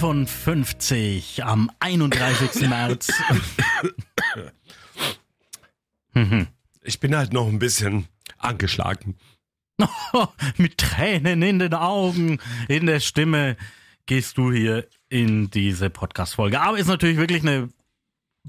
Folge 0.00 0.26
55 0.26 1.44
am 1.44 1.70
31. 1.80 2.68
März. 2.68 3.08
Ich 6.82 6.98
bin 6.98 7.14
halt 7.14 7.32
noch 7.32 7.46
ein 7.46 7.58
bisschen 7.58 8.08
angeschlagen. 8.38 9.16
Mit 10.56 10.78
Tränen 10.78 11.42
in 11.42 11.58
den 11.58 11.74
Augen, 11.74 12.38
in 12.68 12.86
der 12.86 13.00
Stimme 13.00 13.56
gehst 14.06 14.38
du 14.38 14.50
hier 14.52 14.88
in 15.08 15.50
diese 15.50 15.88
Podcast-Folge. 15.90 16.60
Aber 16.60 16.78
ist 16.78 16.88
natürlich 16.88 17.16
wirklich 17.16 17.42
eine 17.42 17.68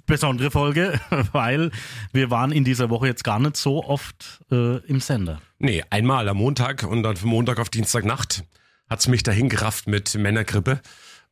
besondere 0.05 0.49
Folge, 0.52 0.99
weil 1.34 1.72
wir 2.13 2.32
waren 2.32 2.52
in 2.52 2.63
dieser 2.63 2.90
Woche 2.90 3.08
jetzt 3.08 3.24
gar 3.24 3.40
nicht 3.40 3.58
so 3.58 3.84
oft 3.84 4.41
äh, 4.52 4.77
im 4.88 5.02
Sender. 5.02 5.41
Nee, 5.60 5.84
einmal 5.90 6.27
am 6.30 6.38
Montag 6.38 6.84
und 6.84 7.04
dann 7.04 7.18
von 7.18 7.30
Montag 7.30 7.60
auf 7.60 7.70
Dienstagnacht 7.70 8.44
hat's 8.90 9.08
mich 9.08 9.24
dahin 9.24 9.49
gerafft 9.49 9.88
mit 9.88 10.16
Männergrippe. 10.16 10.82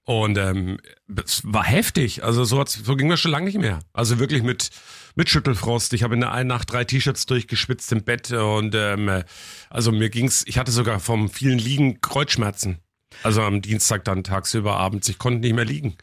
Und 0.10 0.40
ähm, 0.40 0.80
es 1.24 1.44
war 1.46 1.64
heftig. 1.64 2.24
Also 2.24 2.44
so, 2.44 2.60
hat's, 2.60 2.74
so 2.84 2.96
ging 2.96 3.10
das 3.10 3.20
schon 3.20 3.30
lange 3.30 3.46
nicht 3.46 3.60
mehr. 3.60 3.78
Also 3.94 4.18
wirklich 4.18 4.42
mit, 4.42 4.72
mit 5.14 5.30
Schüttelfrost. 5.30 5.94
Ich 5.94 6.02
habe 6.02 6.16
in 6.16 6.22
der 6.22 6.32
einen 6.32 6.48
Nacht 6.48 6.74
drei 6.74 6.84
T-Shirts 6.84 7.28
durchgeschwitzt 7.28 7.92
im 7.92 8.04
Bett 8.04 8.32
und 8.32 8.74
ähm, 8.74 9.22
also 9.70 9.92
mir 9.92 10.10
ging's, 10.10 10.44
ich 10.48 10.58
hatte 10.58 10.72
sogar 10.72 11.00
vom 11.00 11.30
vielen 11.30 11.60
Liegen 11.60 12.02
Kreuzschmerzen. 12.02 12.80
Also 13.22 13.44
am 13.44 13.62
Dienstag 13.62 14.04
dann 14.04 14.24
tagsüber 14.24 14.78
abends. 14.78 15.08
Ich 15.10 15.20
konnte 15.20 15.42
nicht 15.42 15.54
mehr 15.54 15.66
liegen. 15.66 15.96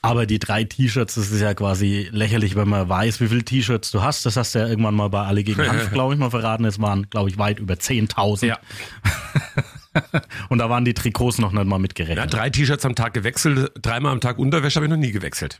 Aber 0.00 0.26
die 0.26 0.40
drei 0.40 0.64
T-Shirts, 0.64 1.14
das 1.14 1.30
ist 1.30 1.40
ja 1.40 1.54
quasi 1.54 2.08
lächerlich, 2.10 2.56
wenn 2.56 2.68
man 2.68 2.88
weiß, 2.88 3.20
wie 3.20 3.28
viele 3.28 3.44
T-Shirts 3.44 3.92
du 3.92 4.02
hast. 4.02 4.26
Das 4.26 4.36
hast 4.36 4.56
du 4.56 4.58
ja 4.58 4.66
irgendwann 4.66 4.96
mal 4.96 5.08
bei 5.08 5.22
Alle 5.22 5.44
gegen 5.44 5.64
Hanf, 5.68 5.92
glaube 5.92 6.14
ich, 6.14 6.18
mal 6.18 6.30
verraten. 6.30 6.64
Es 6.64 6.80
waren, 6.80 7.08
glaube 7.10 7.30
ich, 7.30 7.38
weit 7.38 7.60
über 7.60 7.74
10.000. 7.74 8.46
Ja. 8.46 8.58
Und 10.48 10.58
da 10.58 10.68
waren 10.70 10.84
die 10.84 10.94
Trikots 10.94 11.38
noch 11.38 11.52
nicht 11.52 11.64
mal 11.64 11.76
Ja, 11.76 11.78
mitgerechnet. 11.78 12.32
drei 12.32 12.50
T-Shirts 12.50 12.84
am 12.84 12.94
Tag 12.94 13.14
gewechselt, 13.14 13.72
dreimal 13.80 14.12
am 14.12 14.20
Tag 14.20 14.38
Unterwäsche 14.38 14.76
habe 14.76 14.86
ich 14.86 14.90
noch 14.90 14.96
nie 14.98 15.12
gewechselt. 15.12 15.58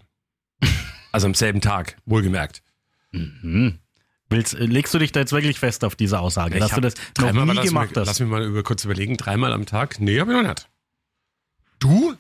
Also 1.15 1.27
am 1.27 1.35
selben 1.35 1.61
Tag, 1.61 1.99
wohlgemerkt. 2.07 2.63
Willst, 4.31 4.55
äh, 4.55 4.65
legst 4.65 4.95
du 4.95 4.99
dich 4.99 5.13
da 5.13 5.21
jetzt 5.21 5.33
wirklich 5.33 5.59
fest 5.59 5.85
auf 5.85 5.95
diese 5.95 6.19
Aussage, 6.21 6.59
dass 6.59 6.71
Ich 6.71 6.71
du 6.71 6.77
hab 6.77 6.83
das 6.83 6.95
noch 7.35 7.45
nie 7.45 7.53
lass 7.53 7.67
gemacht 7.67 7.91
mich, 7.91 7.97
hast? 7.99 8.07
Lass 8.07 8.21
mich 8.21 8.31
mal 8.31 8.43
über, 8.43 8.63
kurz 8.63 8.83
überlegen, 8.87 9.19
dreimal 9.19 9.53
am 9.53 9.67
Tag? 9.67 10.01
Nee, 10.01 10.19
habe 10.21 10.33
ich 10.33 10.43
noch 10.43 10.49
nicht. 10.49 10.71
Du? 11.81 12.15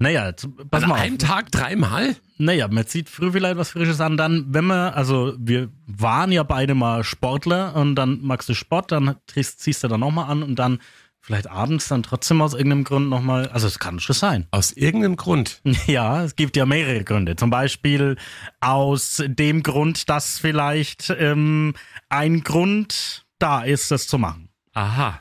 Naja, 0.00 0.32
pass 0.70 0.82
An 0.82 0.88
mal 0.88 0.94
auf. 0.96 1.00
einem 1.02 1.18
Tag 1.18 1.52
dreimal? 1.52 2.16
Naja, 2.38 2.68
man 2.68 2.86
zieht 2.86 3.10
früh 3.10 3.30
vielleicht 3.30 3.58
was 3.58 3.70
Frisches 3.70 4.00
an, 4.00 4.16
dann, 4.16 4.46
wenn 4.48 4.64
man, 4.64 4.94
also 4.94 5.34
wir 5.38 5.68
waren 5.86 6.32
ja 6.32 6.42
beide 6.42 6.74
mal 6.74 7.04
Sportler 7.04 7.76
und 7.76 7.96
dann 7.96 8.20
magst 8.22 8.48
du 8.48 8.54
Sport, 8.54 8.92
dann 8.92 9.16
ziehst, 9.26 9.60
ziehst 9.60 9.84
du 9.84 9.88
dann 9.88 10.00
nochmal 10.00 10.30
an 10.30 10.42
und 10.42 10.58
dann 10.58 10.78
vielleicht 11.20 11.50
abends 11.50 11.88
dann 11.88 12.02
trotzdem 12.02 12.40
aus 12.40 12.54
irgendeinem 12.54 12.84
Grund 12.84 13.10
nochmal, 13.10 13.48
also 13.48 13.66
es 13.66 13.78
kann 13.78 14.00
schon 14.00 14.16
sein. 14.16 14.46
Aus 14.52 14.72
irgendeinem 14.72 15.16
Grund. 15.16 15.60
Ja, 15.86 16.24
es 16.24 16.34
gibt 16.34 16.56
ja 16.56 16.64
mehrere 16.64 17.04
Gründe. 17.04 17.36
Zum 17.36 17.50
Beispiel 17.50 18.16
aus 18.60 19.22
dem 19.26 19.62
Grund, 19.62 20.08
dass 20.08 20.38
vielleicht 20.38 21.14
ähm, 21.18 21.74
ein 22.08 22.42
Grund 22.42 23.26
da 23.38 23.60
ist, 23.62 23.90
das 23.90 24.06
zu 24.06 24.16
machen. 24.16 24.48
Aha. 24.72 25.20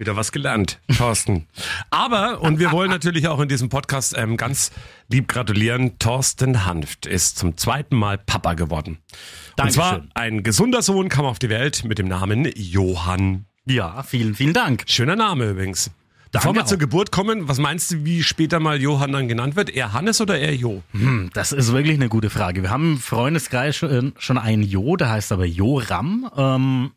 Wieder 0.00 0.14
was 0.14 0.30
gelernt, 0.30 0.78
Thorsten. 0.96 1.48
Aber, 1.90 2.40
und 2.40 2.60
wir 2.60 2.70
wollen 2.70 2.88
natürlich 2.88 3.26
auch 3.26 3.40
in 3.40 3.48
diesem 3.48 3.68
Podcast 3.68 4.14
ähm, 4.16 4.36
ganz 4.36 4.70
lieb 5.08 5.26
gratulieren, 5.26 5.98
Thorsten 5.98 6.64
Hanft 6.64 7.04
ist 7.04 7.36
zum 7.36 7.56
zweiten 7.56 7.96
Mal 7.96 8.16
Papa 8.16 8.54
geworden. 8.54 8.98
Und 9.10 9.18
Dankeschön. 9.56 9.80
zwar 9.82 10.02
ein 10.14 10.44
gesunder 10.44 10.82
Sohn 10.82 11.08
kam 11.08 11.24
auf 11.24 11.40
die 11.40 11.48
Welt 11.48 11.82
mit 11.84 11.98
dem 11.98 12.06
Namen 12.06 12.48
Johann. 12.54 13.46
Ja, 13.66 14.04
vielen, 14.04 14.36
vielen 14.36 14.52
Dank. 14.54 14.84
Schöner 14.86 15.16
Name 15.16 15.50
übrigens. 15.50 15.90
Bevor 16.30 16.54
wir 16.54 16.62
auch. 16.62 16.66
zur 16.66 16.78
Geburt 16.78 17.10
kommen, 17.10 17.48
was 17.48 17.58
meinst 17.58 17.90
du, 17.90 18.04
wie 18.04 18.22
später 18.22 18.60
mal 18.60 18.80
Johann 18.80 19.10
dann 19.10 19.26
genannt 19.26 19.56
wird? 19.56 19.68
Eher 19.68 19.94
Hannes 19.94 20.20
oder 20.20 20.38
eher 20.38 20.54
Jo? 20.54 20.82
Hm, 20.92 21.30
Das 21.34 21.50
ist 21.50 21.72
wirklich 21.72 21.94
eine 21.96 22.08
gute 22.08 22.30
Frage. 22.30 22.62
Wir 22.62 22.70
haben 22.70 22.92
im 22.92 22.98
Freundeskreis 23.00 23.74
schon, 23.76 24.12
schon 24.18 24.38
einen 24.38 24.62
Jo, 24.62 24.94
der 24.94 25.10
heißt 25.10 25.32
aber 25.32 25.44
Joram. 25.46 26.30
Ähm, 26.36 26.92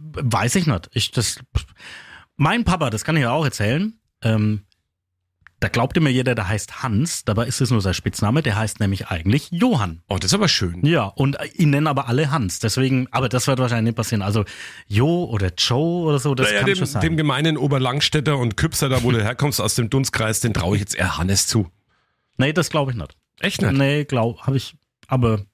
weiß 0.00 0.54
ich 0.54 0.66
nicht. 0.68 0.88
Ich, 0.92 1.10
das, 1.10 1.40
mein 2.36 2.64
Papa, 2.64 2.90
das 2.90 3.04
kann 3.04 3.16
ich 3.16 3.22
ja 3.22 3.30
auch 3.32 3.44
erzählen. 3.44 3.98
Ähm, 4.22 4.62
da 5.60 5.68
glaubt 5.68 5.96
immer 5.96 6.10
jeder, 6.10 6.34
der 6.34 6.46
heißt 6.48 6.82
Hans. 6.82 7.24
Dabei 7.24 7.46
ist 7.46 7.60
es 7.62 7.70
nur 7.70 7.80
sein 7.80 7.94
Spitzname. 7.94 8.42
Der 8.42 8.56
heißt 8.56 8.80
nämlich 8.80 9.08
eigentlich 9.08 9.48
Johann. 9.50 10.02
Oh, 10.08 10.16
das 10.18 10.26
ist 10.30 10.34
aber 10.34 10.48
schön. 10.48 10.84
Ja, 10.84 11.04
und 11.04 11.38
ihn 11.54 11.70
nennen 11.70 11.86
aber 11.86 12.06
alle 12.08 12.30
Hans. 12.30 12.58
Deswegen, 12.58 13.06
aber 13.12 13.28
das 13.30 13.46
wird 13.46 13.58
wahrscheinlich 13.60 13.92
nicht 13.92 13.96
passieren. 13.96 14.20
Also 14.20 14.44
Jo 14.86 15.24
oder 15.24 15.52
Joe 15.56 16.04
oder 16.06 16.18
so, 16.18 16.34
das 16.34 16.48
Naja, 16.48 16.58
kann 16.60 16.66
dem, 16.66 16.76
schon 16.76 16.86
sein. 16.86 17.00
dem 17.02 17.16
gemeinen 17.16 17.56
Oberlangstädter 17.56 18.36
und 18.36 18.56
Küpser, 18.58 18.88
da 18.90 19.02
wo 19.04 19.10
du 19.10 19.22
herkommst 19.24 19.60
aus 19.60 19.74
dem 19.74 19.88
Dunstkreis, 19.88 20.40
den 20.40 20.52
traue 20.52 20.76
ich 20.76 20.80
jetzt 20.80 20.96
eher 20.96 21.16
Hannes 21.16 21.46
zu. 21.46 21.70
nee, 22.36 22.52
das 22.52 22.68
glaube 22.68 22.90
ich 22.90 22.96
nicht. 22.98 23.16
Echt 23.40 23.62
nicht? 23.62 23.72
Nee, 23.72 24.04
glaub, 24.04 24.42
habe 24.46 24.56
ich. 24.58 24.74
Aber 25.06 25.46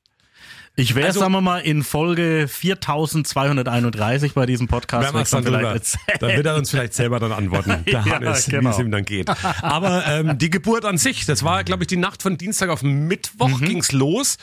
ich 0.81 0.95
wäre, 0.95 1.09
Also- 1.09 1.21
sagen 1.21 1.33
wir 1.33 1.41
mal, 1.41 1.59
in 1.61 1.83
Folge 1.83 2.49
4231 2.49 4.35
bei 4.35 4.47
diesem 4.47 4.69
Podcast. 4.69 5.13
Dann 5.15 5.25
dann 5.25 5.45
drüber. 5.45 5.81
Dann 6.21 6.37
wird 6.37 6.47
er 6.47 6.57
uns 6.57 6.71
vielleicht 6.71 6.95
selber 6.95 7.19
dann 7.21 7.33
antworten, 7.33 7.85
der 7.87 7.93
Ja, 8.05 8.05
Hannes, 8.07 8.47
wie 8.49 8.53
genau. 8.53 8.71
es 8.71 8.79
ihm 8.79 8.91
dann 8.91 9.05
geht. 9.05 9.29
Aber 9.63 10.05
ähm, 10.07 10.39
die 10.39 10.51
Geburt 10.51 10.85
an 10.85 10.99
sich, 10.99 11.27
das 11.27 11.43
war, 11.45 11.65
glaube 11.65 11.85
ich, 11.85 11.89
die 11.89 11.97
Nacht 11.97 12.23
von 12.23 12.37
Dienstag 12.39 12.71
auf 12.71 12.83
Mittwoch 12.83 13.61
Mhm. 13.61 13.65
ging's 13.65 13.93
los. 13.93 14.37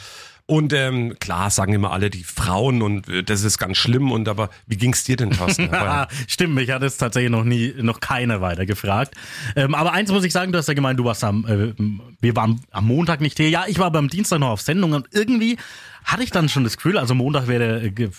Und 0.50 0.72
ähm, 0.72 1.20
klar 1.20 1.50
sagen 1.50 1.74
immer 1.74 1.92
alle 1.92 2.10
die 2.10 2.24
Frauen 2.24 2.82
und 2.82 3.10
äh, 3.10 3.22
das 3.22 3.44
ist 3.44 3.58
ganz 3.58 3.76
schlimm. 3.76 4.14
Und 4.14 4.30
aber 4.30 4.50
wie 4.66 4.78
ging's 4.78 5.04
dir 5.04 5.18
denn, 5.18 5.32
Thorsten? 5.32 5.70
Stimmt, 6.28 6.56
mich 6.56 6.72
hat 6.72 6.84
es 6.84 6.96
tatsächlich 6.96 7.30
noch 7.32 7.44
nie, 7.44 7.74
noch 7.82 8.00
keiner 8.00 8.40
weiter 8.40 8.66
gefragt. 8.66 9.14
Ähm, 9.58 9.76
aber 9.76 9.92
eins 9.92 10.10
muss 10.10 10.24
ich 10.24 10.32
sagen, 10.32 10.54
du 10.54 10.58
hast 10.58 10.70
ja 10.70 10.74
gemeint, 10.74 10.98
du 11.00 11.04
warst 11.04 11.26
am, 11.26 11.46
äh, 11.46 11.74
wir 12.22 12.36
waren 12.38 12.62
am 12.72 12.88
Montag 12.88 13.20
nicht 13.20 13.36
hier. 13.36 13.50
Ja, 13.50 13.66
ich 13.68 13.78
war 13.78 13.92
beim 13.92 14.08
Dienstag 14.08 14.40
noch 14.40 14.52
auf 14.52 14.62
Sendung 14.62 14.94
und 14.94 15.10
irgendwie 15.12 15.58
hatte 16.06 16.24
ich 16.24 16.32
dann 16.32 16.48
schon 16.48 16.64
das 16.64 16.78
Gefühl, 16.78 16.98
also 16.98 17.14
Montag 17.14 17.50
wäre 17.50 17.82
der 17.82 17.84
äh, 17.84 17.92
ge 17.92 18.10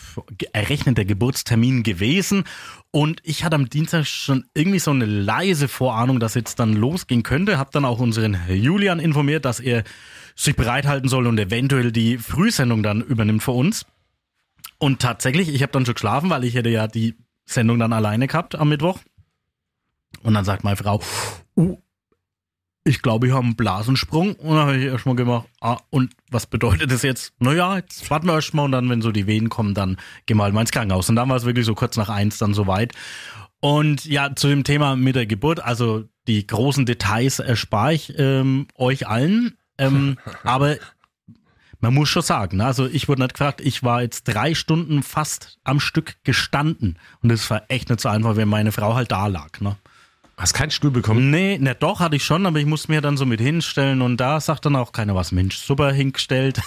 errechnete 0.53 1.07
Geburtstermin 1.07 1.83
gewesen. 1.83 2.45
Und 2.91 3.21
ich 3.25 3.43
hatte 3.45 3.57
am 3.57 3.71
Dienstag 3.71 4.07
schon 4.07 4.45
irgendwie 4.53 4.79
so 4.79 4.91
eine 4.91 5.07
leise 5.07 5.67
Vorahnung, 5.67 6.21
dass 6.21 6.35
jetzt 6.35 6.59
dann 6.59 6.75
losgehen 6.75 7.23
könnte. 7.23 7.57
Hab 7.57 7.71
dann 7.71 7.87
auch 7.87 8.01
unseren 8.01 8.37
Julian 8.51 9.01
informiert, 9.01 9.47
dass 9.47 9.61
er 9.61 9.85
sich 10.39 10.55
bereithalten 10.55 11.09
soll 11.09 11.27
und 11.27 11.39
eventuell 11.39 11.91
die 11.91 12.17
Frühsendung 12.17 12.85
dann 12.85 13.01
übernimmt 13.01 13.43
für 13.43 13.51
uns. 13.51 13.87
Und 14.79 15.01
tatsächlich, 15.01 15.49
ich 15.49 15.63
habe 15.63 15.73
dann 15.73 15.85
schon 15.85 15.95
geschlafen, 15.95 16.31
weil 16.31 16.45
ich 16.45 16.55
hätte 16.55 16.69
ja 16.69 16.87
die 16.87 17.17
Sendung 17.45 17.81
dann 17.81 17.93
alleine 17.93 18.29
gehabt 18.29 18.55
am 18.55 18.69
Mittwoch. 18.69 19.01
Und 20.23 20.35
dann 20.35 20.45
sagt 20.45 20.63
meine 20.63 20.77
Frau, 20.77 21.03
uh, 21.57 21.79
ich 22.85 23.03
glaube, 23.03 23.27
ich 23.27 23.33
habe 23.33 23.45
einen 23.45 23.57
Blasensprung. 23.57 24.35
Und 24.35 24.57
dann 24.57 24.67
habe 24.67 24.77
ich 24.77 24.85
erstmal 24.85 25.17
gemacht, 25.17 25.49
ah, 25.61 25.79
und 25.91 26.15
was 26.31 26.47
bedeutet 26.47 26.93
das 26.93 27.03
jetzt? 27.03 27.33
Naja, 27.41 27.77
jetzt 27.77 28.09
warten 28.09 28.29
wir 28.29 28.35
erstmal 28.35 28.67
und 28.67 28.73
dann, 28.73 28.89
wenn 28.89 29.03
so 29.03 29.11
die 29.11 29.27
Wehen 29.27 29.49
kommen, 29.49 29.75
dann 29.75 29.97
gehen 30.27 30.37
wir 30.37 30.45
halt 30.45 30.55
mal 30.55 30.61
ins 30.61 30.71
Krankenhaus. 30.71 31.09
Und 31.09 31.17
dann 31.17 31.29
war 31.29 31.37
es 31.37 31.47
wirklich 31.47 31.67
so 31.67 31.75
kurz 31.75 31.97
nach 31.97 32.11
eins 32.11 32.39
dann 32.39 32.55
soweit. 32.55 32.95
Und 33.59 34.05
ja, 34.05 34.37
zu 34.37 34.47
dem 34.47 34.63
Thema 34.63 34.95
mit 34.95 35.17
der 35.17 35.27
Geburt, 35.27 35.59
also 35.59 36.05
die 36.29 36.47
großen 36.47 36.87
Details 36.87 37.41
erspare 37.41 37.95
ich 37.95 38.15
ähm, 38.17 38.69
euch 38.77 39.09
allen. 39.09 39.58
Ähm, 39.79 40.19
aber 40.45 40.77
man 41.81 41.95
muss 41.95 42.09
schon 42.09 42.23
sagen, 42.23 42.59
ne? 42.59 42.67
also 42.67 42.87
ich 42.87 43.09
wurde 43.09 43.23
nicht 43.23 43.35
gefragt, 43.35 43.61
ich 43.61 43.83
war 43.83 44.03
jetzt 44.03 44.25
drei 44.25 44.55
Stunden 44.55 45.03
fast 45.03 45.59
am 45.65 45.81
Stück 45.81 46.17
gestanden. 46.25 46.99
Und 47.23 47.31
das 47.31 47.49
war 47.51 47.63
echt 47.69 47.89
nicht 47.89 48.01
so 48.01 48.09
einfach, 48.09 48.37
wenn 48.37 48.49
meine 48.49 48.73
Frau 48.73 48.95
halt 48.95 49.13
da 49.13 49.29
lag. 49.29 49.61
Ne? 49.61 49.77
Hast 50.39 50.55
keinen 50.55 50.71
Stuhl 50.71 50.93
bekommen? 50.93 51.31
Nee, 51.31 51.59
ne, 51.59 51.75
doch, 51.75 51.99
hatte 51.99 52.15
ich 52.15 52.23
schon, 52.23 52.47
aber 52.47 52.61
ich 52.61 52.67
musste 52.67 52.93
mir 52.93 53.01
dann 53.01 53.17
so 53.17 53.27
mit 53.27 53.41
hinstellen 53.41 54.01
und 54.03 54.19
da 54.19 54.41
sagt 54.41 54.67
dann 54.67 54.77
auch 54.77 54.93
keiner 54.93 55.17
was. 55.17 55.33
Mensch, 55.33 55.57
super 55.57 55.91
hingestellt. 55.91 56.61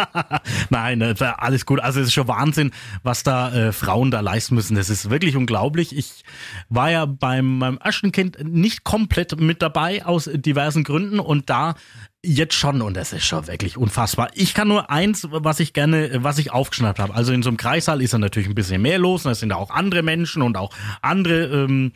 Nein, 0.70 1.00
war 1.20 1.42
alles 1.42 1.66
gut. 1.66 1.80
Also 1.80 2.00
es 2.00 2.06
ist 2.06 2.14
schon 2.14 2.28
Wahnsinn, 2.28 2.70
was 3.02 3.22
da 3.22 3.52
äh, 3.52 3.72
Frauen 3.72 4.10
da 4.10 4.20
leisten 4.20 4.54
müssen. 4.54 4.76
Das 4.76 4.88
ist 4.88 5.10
wirklich 5.10 5.36
unglaublich. 5.36 5.94
Ich 5.94 6.24
war 6.70 6.90
ja 6.90 7.04
beim 7.04 7.58
meinem 7.58 7.76
ersten 7.84 8.12
Kind 8.12 8.38
nicht 8.44 8.82
komplett 8.82 9.38
mit 9.38 9.60
dabei 9.60 10.06
aus 10.06 10.30
diversen 10.32 10.82
Gründen 10.82 11.20
und 11.20 11.50
da 11.50 11.74
jetzt 12.24 12.54
schon 12.54 12.82
und 12.82 12.94
das 12.96 13.12
ist 13.12 13.24
schon 13.26 13.46
wirklich 13.48 13.76
unfassbar. 13.76 14.30
Ich 14.34 14.54
kann 14.54 14.68
nur 14.68 14.90
eins, 14.90 15.26
was 15.30 15.58
ich 15.60 15.72
gerne, 15.72 16.10
was 16.22 16.38
ich 16.38 16.52
aufgeschnappt 16.52 16.98
habe. 17.00 17.14
Also 17.14 17.32
in 17.32 17.42
so 17.42 17.48
einem 17.50 17.56
Kreissaal 17.56 18.00
ist 18.00 18.12
ja 18.12 18.18
natürlich 18.18 18.48
ein 18.48 18.54
bisschen 18.54 18.80
mehr 18.82 18.98
los. 18.98 19.24
und 19.24 19.30
Da 19.30 19.34
sind 19.34 19.50
ja 19.50 19.56
auch 19.56 19.70
andere 19.70 20.02
Menschen 20.02 20.40
und 20.42 20.56
auch 20.56 20.72
andere 21.00 21.46
ähm, 21.64 21.92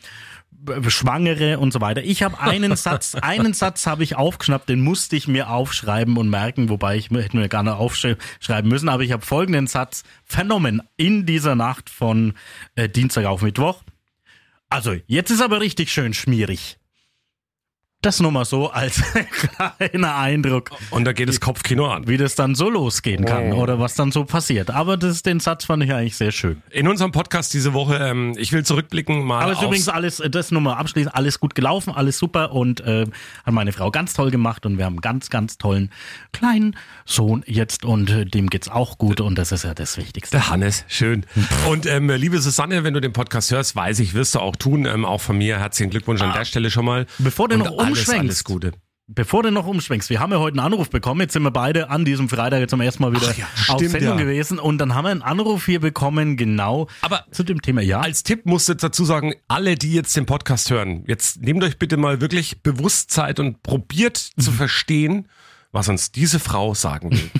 Schwangere 0.89 1.59
und 1.59 1.71
so 1.71 1.79
weiter. 1.81 2.03
Ich 2.03 2.23
habe 2.23 2.39
einen 2.41 2.75
Satz, 2.75 3.15
einen 3.15 3.53
Satz 3.53 3.85
habe 3.87 4.03
ich 4.03 4.15
aufgeschnappt, 4.15 4.67
den 4.67 4.81
musste 4.81 5.15
ich 5.15 5.27
mir 5.27 5.49
aufschreiben 5.49 6.17
und 6.17 6.29
merken, 6.29 6.69
wobei 6.69 6.97
ich 6.97 7.09
mir- 7.11 7.21
hätte 7.23 7.37
mir 7.37 7.47
gar 7.47 7.63
nicht 7.63 7.73
aufschreiben 7.73 8.17
müssen, 8.69 8.89
aber 8.89 9.03
ich 9.03 9.11
habe 9.11 9.25
folgenden 9.25 9.67
Satz 9.67 10.03
vernommen 10.25 10.81
in 10.97 11.25
dieser 11.25 11.55
Nacht 11.55 11.89
von 11.89 12.33
äh, 12.75 12.89
Dienstag 12.89 13.25
auf 13.25 13.41
Mittwoch. 13.43 13.83
Also, 14.69 14.95
jetzt 15.05 15.31
ist 15.31 15.41
aber 15.41 15.61
richtig 15.61 15.91
schön 15.93 16.13
schmierig. 16.13 16.77
Das 18.07 18.21
nur 18.21 18.31
mal 18.31 18.45
so 18.45 18.69
als 18.69 19.03
kleiner 19.77 20.15
Eindruck, 20.15 20.71
Und 20.91 21.03
da 21.03 21.11
geht 21.11 21.27
das 21.27 21.41
Kopfkino 21.41 21.87
an. 21.87 22.07
wie 22.07 22.15
das 22.15 22.35
dann 22.35 22.55
so 22.55 22.69
losgehen 22.69 23.25
kann 23.25 23.51
Oh. 23.51 23.61
oder 23.61 23.81
was 23.81 23.95
dann 23.95 24.13
so 24.13 24.23
passiert. 24.23 24.69
Aber 24.71 24.95
das, 24.95 25.23
den 25.23 25.41
Satz 25.41 25.65
fand 25.65 25.83
ich 25.83 25.91
eigentlich 25.91 26.15
sehr 26.15 26.31
schön. 26.31 26.61
In 26.71 26.87
unserem 26.87 27.11
Podcast 27.11 27.53
diese 27.53 27.73
Woche, 27.73 27.97
ähm, 27.97 28.33
ich 28.37 28.53
will 28.53 28.63
zurückblicken 28.63 29.25
mal 29.25 29.41
Aber 29.43 29.51
ist 29.51 29.61
übrigens 29.61 29.89
alles, 29.89 30.21
äh, 30.21 30.29
das 30.29 30.51
nur 30.51 30.61
mal 30.61 30.75
abschließend, 30.75 31.13
alles 31.13 31.41
gut 31.41 31.53
gelaufen, 31.53 31.91
alles 31.93 32.17
super 32.17 32.53
und 32.53 32.79
äh, 32.79 33.07
hat 33.45 33.53
meine 33.53 33.73
Frau 33.73 33.91
ganz 33.91 34.13
toll 34.13 34.31
gemacht 34.31 34.65
und 34.65 34.77
wir 34.77 34.85
haben 34.85 34.93
einen 34.93 35.01
ganz, 35.01 35.29
ganz 35.29 35.57
tollen 35.57 35.91
kleinen 36.31 36.77
Sohn 37.05 37.43
jetzt 37.45 37.83
und 37.83 38.09
äh, 38.09 38.23
dem 38.23 38.49
geht's 38.49 38.69
auch 38.69 38.97
gut 38.97 39.19
und 39.19 39.37
das 39.37 39.51
ist 39.51 39.65
ja 39.65 39.73
das 39.73 39.97
Wichtigste. 39.97 40.37
Der 40.37 40.49
Hannes, 40.49 40.85
schön. 40.87 41.25
Und 41.69 41.85
ähm, 41.85 42.09
liebe 42.09 42.39
Susanne, 42.39 42.85
wenn 42.85 42.93
du 42.93 43.01
den 43.01 43.11
Podcast 43.11 43.51
hörst, 43.51 43.75
weiß 43.75 43.99
ich, 43.99 44.13
wirst 44.13 44.35
du 44.35 44.39
auch 44.39 44.55
tun. 44.55 44.85
Ähm, 44.85 45.03
auch 45.03 45.19
von 45.19 45.37
mir 45.37 45.59
herzlichen 45.59 45.89
Glückwunsch 45.89 46.21
an 46.21 46.31
der 46.33 46.45
Stelle 46.45 46.71
schon 46.71 46.85
mal. 46.85 47.05
Bevor 47.17 47.49
du 47.49 47.55
Und 47.55 47.65
noch 47.65 47.77
alles, 47.79 47.96
umschwenkst. 47.99 48.19
alles 48.19 48.43
Gute. 48.43 48.71
Bevor 49.09 49.41
du 49.41 49.51
noch 49.51 49.65
umschwenkst, 49.67 50.09
wir 50.09 50.19
haben 50.19 50.33
ja 50.33 50.39
heute 50.39 50.59
einen 50.59 50.73
Anruf 50.73 50.89
bekommen. 50.89 51.21
Jetzt 51.21 51.31
sind 51.31 51.43
wir 51.43 51.51
beide 51.51 51.89
an 51.89 52.03
diesem 52.03 52.27
Freitag 52.27 52.59
jetzt 52.59 52.71
zum 52.71 52.81
ersten 52.81 53.03
Mal 53.03 53.13
wieder 53.13 53.31
ja, 53.37 53.45
auf 53.69 53.77
stimmt, 53.77 53.91
Sendung 53.91 54.17
ja. 54.17 54.25
gewesen 54.25 54.59
und 54.59 54.79
dann 54.79 54.95
haben 54.95 55.05
wir 55.05 55.11
einen 55.11 55.21
Anruf 55.21 55.65
hier 55.65 55.79
bekommen, 55.79 56.35
genau 56.35 56.87
Aber 57.01 57.23
zu 57.31 57.43
dem 57.43 57.61
Thema. 57.61 57.81
Ja, 57.81 58.01
Als 58.01 58.23
Tipp 58.23 58.45
musst 58.45 58.67
du 58.67 58.73
jetzt 58.73 58.83
dazu 58.83 59.05
sagen, 59.05 59.33
alle, 59.47 59.75
die 59.75 59.93
jetzt 59.93 60.17
den 60.17 60.25
Podcast 60.25 60.69
hören, 60.71 61.05
jetzt 61.07 61.41
nehmt 61.41 61.63
euch 61.63 61.79
bitte 61.79 61.95
mal 61.95 62.19
wirklich 62.19 62.61
bewusst 62.63 63.09
Zeit 63.09 63.39
und 63.39 63.63
probiert 63.63 64.17
zu 64.17 64.51
verstehen, 64.51 65.29
was 65.71 65.87
uns 65.87 66.11
diese 66.11 66.41
Frau 66.41 66.73
sagen 66.73 67.11
will. 67.11 67.31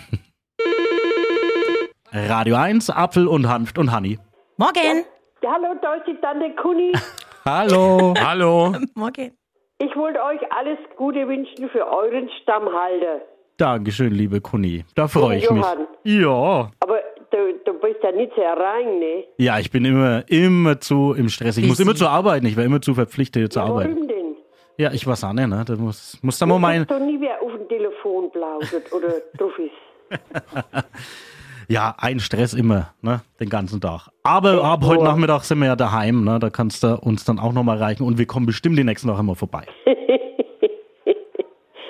Radio 2.29 2.55
1, 2.55 2.89
Apfel 2.91 3.27
und 3.27 3.49
Hanft 3.49 3.77
und 3.77 3.91
Honey. 3.91 4.19
Morgen. 4.55 5.03
Ja, 5.43 5.51
hallo, 5.51 5.75
da 5.81 5.95
ist 5.95 6.07
die 6.07 6.15
Tante 6.21 6.49
Kuni. 6.61 6.93
Hallo. 7.45 8.13
Hallo. 8.19 8.75
Morgen. 8.95 9.31
Ich 9.79 9.95
wollte 9.95 10.19
euch 10.23 10.39
alles 10.51 10.79
Gute 10.95 11.27
wünschen 11.27 11.69
für 11.69 11.85
euren 11.85 12.29
Stammhalter. 12.41 13.21
Dankeschön, 13.57 14.11
liebe 14.11 14.41
Kuni. 14.41 14.85
Da 14.95 15.07
freue 15.07 15.37
ich 15.37 15.49
mich. 15.49 15.61
Johann. 15.61 15.87
Ja. 16.03 16.71
Aber 16.79 16.99
du, 17.31 17.53
du 17.63 17.73
bist 17.79 17.97
ja 18.03 18.11
nicht 18.11 18.33
sehr 18.35 18.53
rein, 18.57 18.99
ne? 18.99 19.25
Ja, 19.37 19.59
ich 19.59 19.69
bin 19.69 19.85
immer, 19.85 20.23
immer 20.29 20.79
zu 20.79 21.13
im 21.13 21.29
Stress. 21.29 21.57
Ich 21.57 21.67
muss 21.67 21.79
immer 21.79 21.95
zu 21.95 22.07
arbeiten. 22.07 22.45
Ich 22.47 22.55
wäre 22.55 22.65
immer 22.65 22.81
zu 22.81 22.95
verpflichtet 22.95 23.53
zu 23.53 23.59
arbeiten. 23.59 23.93
Warum 23.93 24.07
denn? 24.07 24.35
Ja, 24.77 24.91
ich 24.91 25.05
weiß 25.05 25.23
auch 25.25 25.33
nicht, 25.33 25.47
ne? 25.47 25.63
Da 25.65 25.75
muss, 25.75 26.17
muss 26.21 26.39
da 26.39 26.45
mal 26.47 26.55
Du 26.55 26.59
mein, 26.59 26.81
hast 26.81 26.91
doch 26.91 26.99
nie 26.99 27.19
wer 27.19 27.41
auf 27.41 27.51
dem 27.51 27.67
Telefon 27.67 28.31
plaudert 28.31 28.91
oder 28.93 29.09
drauf 29.37 29.59
ist. 29.59 29.71
ja, 31.67 31.95
ein 31.97 32.19
Stress 32.19 32.53
immer, 32.53 32.93
ne? 33.01 33.21
Den 33.39 33.49
ganzen 33.49 33.81
Tag. 33.81 34.07
Aber 34.23 34.63
ab 34.63 34.83
heute 34.85 35.03
Nachmittag 35.03 35.43
sind 35.43 35.59
wir 35.59 35.67
ja 35.67 35.75
daheim, 35.75 36.23
ne? 36.23 36.39
Da 36.39 36.49
kannst 36.49 36.83
du 36.83 36.95
uns 36.97 37.25
dann 37.25 37.39
auch 37.39 37.53
nochmal 37.53 37.77
reichen 37.77 38.03
und 38.03 38.17
wir 38.17 38.25
kommen 38.25 38.45
bestimmt 38.45 38.77
die 38.77 38.83
nächsten 38.83 39.09
Woche 39.09 39.23
mal 39.23 39.35
vorbei. 39.35 39.65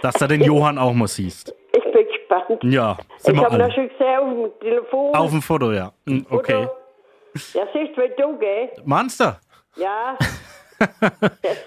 Dass 0.02 0.16
du 0.16 0.28
den 0.28 0.42
Johann 0.44 0.78
auch 0.78 0.94
mal 0.94 1.08
siehst. 1.08 1.54
Ich 1.76 1.84
bin 1.84 2.06
gespannt. 2.08 2.64
Ja, 2.64 2.98
sind 3.18 3.34
ich 3.36 3.40
wir 3.42 3.46
habe 3.46 3.56
ihn 3.56 3.62
alle. 3.62 3.74
schon 3.74 3.90
gesehen 3.90 4.20
auf 4.20 4.34
dem 4.34 4.60
Telefon. 4.70 5.16
Auf 5.16 5.32
dem 5.32 5.42
Foto, 5.42 5.72
ja. 5.74 5.92
Hm, 6.08 6.26
Okay. 6.30 6.56
Oder? 6.56 6.72
Ja, 7.54 7.64
siehst 7.74 7.98
wie 7.98 8.10
du, 8.22 8.38
gell? 8.40 8.70
Meinst 8.86 9.20
du? 9.20 9.26
Ja. 9.76 10.18
ja, 10.80 11.10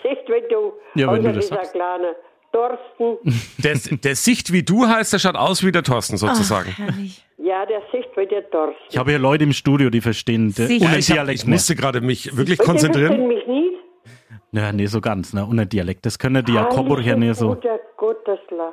siehst 0.02 0.28
wie 0.28 0.48
du. 0.48 0.72
Ja, 0.94 1.12
wenn 1.12 1.22
du 1.22 1.32
das 1.32 1.44
dieser 1.46 1.56
sagst. 1.56 1.72
kleine 1.74 2.14
Thorsten. 2.52 3.18
Der, 3.58 3.74
der 3.98 4.16
Sicht 4.16 4.52
wie 4.52 4.62
du 4.64 4.86
heißt, 4.86 5.12
der 5.12 5.18
schaut 5.18 5.36
aus 5.36 5.64
wie 5.64 5.70
der 5.72 5.82
Thorsten 5.84 6.16
sozusagen. 6.16 6.70
Herrlich. 6.70 7.24
Ja, 7.50 7.66
der 7.66 7.82
sicht 7.90 8.16
wie 8.16 8.26
der 8.26 8.48
Thorsten. 8.48 8.80
Ich 8.88 8.96
habe 8.96 9.10
hier 9.10 9.18
Leute 9.18 9.42
im 9.42 9.52
Studio, 9.52 9.90
die 9.90 10.00
verstehen 10.00 10.54
den 10.54 10.80
Ja, 10.80 10.94
ich, 10.96 11.10
hab, 11.10 11.28
ich 11.28 11.44
musste 11.46 11.74
gerade 11.74 12.00
mich 12.00 12.36
wirklich 12.36 12.60
konzentrieren. 12.60 13.08
verstehen 13.08 13.26
mich 13.26 13.46
nicht. 13.48 13.72
nicht. 13.72 14.52
Ja, 14.52 14.70
nee, 14.72 14.86
so 14.86 15.00
ganz, 15.00 15.32
ne? 15.32 15.44
Ohne 15.44 15.66
Dialekt. 15.66 16.06
Das 16.06 16.16
können 16.16 16.44
die 16.44 16.52
ja 16.54 16.64
Coburger 16.66 17.16
nicht 17.16 17.34
so. 17.34 17.48
Guter 17.56 17.80
Gottesla. 17.96 18.72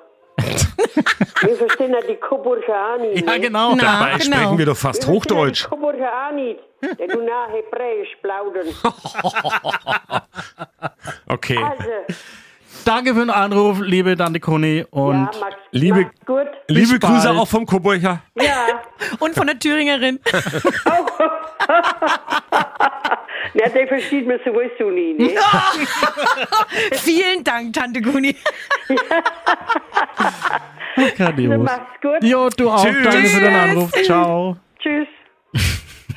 Wir 1.42 1.56
verstehen 1.56 1.92
ja 1.92 2.02
die 2.08 2.18
Coburger 2.18 2.94
auch 2.94 3.00
nicht. 3.02 3.26
Ja, 3.28 3.38
genau. 3.40 3.74
Na. 3.76 3.84
Dabei 3.84 4.18
genau. 4.20 4.38
sprechen 4.38 4.58
wir 4.60 4.66
doch 4.68 4.78
fast 4.78 5.08
Wir 5.08 5.14
Hochdeutsch. 5.16 5.64
ja 5.64 5.70
Die 5.70 5.76
Coburger 5.76 6.12
auch 6.28 6.34
nicht. 6.36 6.60
Der 7.00 7.08
du 7.08 7.22
nach 7.24 7.50
Hebräisch 7.52 8.16
plaudern. 8.22 8.68
Okay. 11.30 11.58
Also, 11.58 11.84
Danke 12.86 13.14
für 13.14 13.20
den 13.20 13.30
Anruf, 13.30 13.80
liebe 13.82 14.16
Tante 14.16 14.40
Conny. 14.40 14.86
Und 14.90 15.16
ja, 15.16 15.40
Max, 15.40 15.56
liebe-. 15.72 16.10
Liebe 16.70 17.00
Grüße 17.00 17.32
auch 17.32 17.48
vom 17.48 17.66
Coburger. 17.66 18.22
Ja. 18.36 18.82
Und 19.20 19.36
von 19.36 19.48
der 19.48 19.58
Thüringerin. 19.60 20.20
ja, 23.54 23.70
der 23.70 23.88
versteht 23.88 24.28
mir 24.28 24.40
sowieso 24.44 24.90
nie, 24.90 25.14
ne? 25.14 25.30
Vielen 26.94 27.44
Dank, 27.44 27.74
Tante 27.74 28.02
Guni. 28.02 28.36
Dann 30.96 31.16
grandios. 31.16 31.64
Macht's 31.64 32.02
gut. 32.02 32.24
Jo, 32.24 32.50
du 32.50 32.70
auch. 32.70 32.84
Tschüss. 32.84 33.04
Danke 33.04 33.30
für 33.30 33.40
den 33.42 33.56
Anruf. 33.56 33.92
Ciao. 34.04 34.58
Tschüss. 34.80 35.08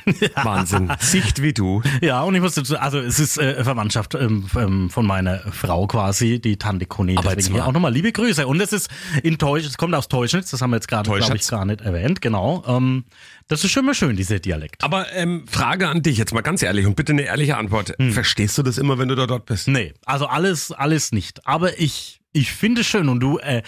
Wahnsinn. 0.35 0.91
Sicht 0.99 1.41
wie 1.41 1.53
du. 1.53 1.81
Ja, 2.01 2.21
und 2.23 2.35
ich 2.35 2.41
muss 2.41 2.55
dazu, 2.55 2.77
also 2.77 2.99
es 2.99 3.19
ist 3.19 3.37
äh, 3.37 3.63
Verwandtschaft 3.63 4.15
ähm, 4.15 4.45
ähm, 4.57 4.89
von 4.89 5.05
meiner 5.05 5.39
Frau 5.51 5.87
quasi, 5.87 6.39
die 6.39 6.57
Tante 6.57 6.85
Conny. 6.85 7.17
Aber 7.17 7.35
Deswegen 7.35 7.55
hier 7.55 7.65
auch 7.65 7.71
nochmal 7.71 7.93
liebe 7.93 8.11
Grüße. 8.11 8.47
Und 8.47 8.61
es 8.61 8.73
ist 8.73 8.89
in 9.23 9.37
Teusch, 9.37 9.65
es 9.65 9.77
kommt 9.77 9.93
aus 9.95 10.07
Teuschnitz, 10.07 10.51
das 10.51 10.61
haben 10.61 10.71
wir 10.71 10.77
jetzt 10.77 10.87
gerade, 10.87 11.09
glaube 11.09 11.35
ich, 11.35 11.47
gar 11.47 11.65
nicht 11.65 11.81
erwähnt. 11.81 12.21
Genau. 12.21 12.63
Ähm, 12.67 13.05
das 13.47 13.63
ist 13.63 13.71
schon 13.71 13.85
mal 13.85 13.93
schön, 13.93 14.15
dieser 14.15 14.39
Dialekt. 14.39 14.83
Aber 14.83 15.11
ähm, 15.13 15.45
Frage 15.47 15.89
an 15.89 16.01
dich 16.01 16.17
jetzt 16.17 16.33
mal 16.33 16.41
ganz 16.41 16.63
ehrlich 16.63 16.85
und 16.85 16.95
bitte 16.95 17.11
eine 17.11 17.23
ehrliche 17.23 17.57
Antwort. 17.57 17.93
Verstehst 18.11 18.57
du 18.57 18.63
das 18.63 18.77
immer, 18.77 18.97
wenn 18.97 19.09
du 19.09 19.15
da 19.15 19.27
dort 19.27 19.45
bist? 19.45 19.67
Nee, 19.67 19.93
also 20.05 20.25
alles, 20.25 20.71
alles 20.71 21.11
nicht. 21.11 21.45
Aber 21.45 21.79
ich, 21.79 22.21
ich 22.31 22.51
finde 22.51 22.81
es 22.81 22.87
schön 22.87 23.09
und 23.09 23.19
du, 23.19 23.39
äh, 23.39 23.61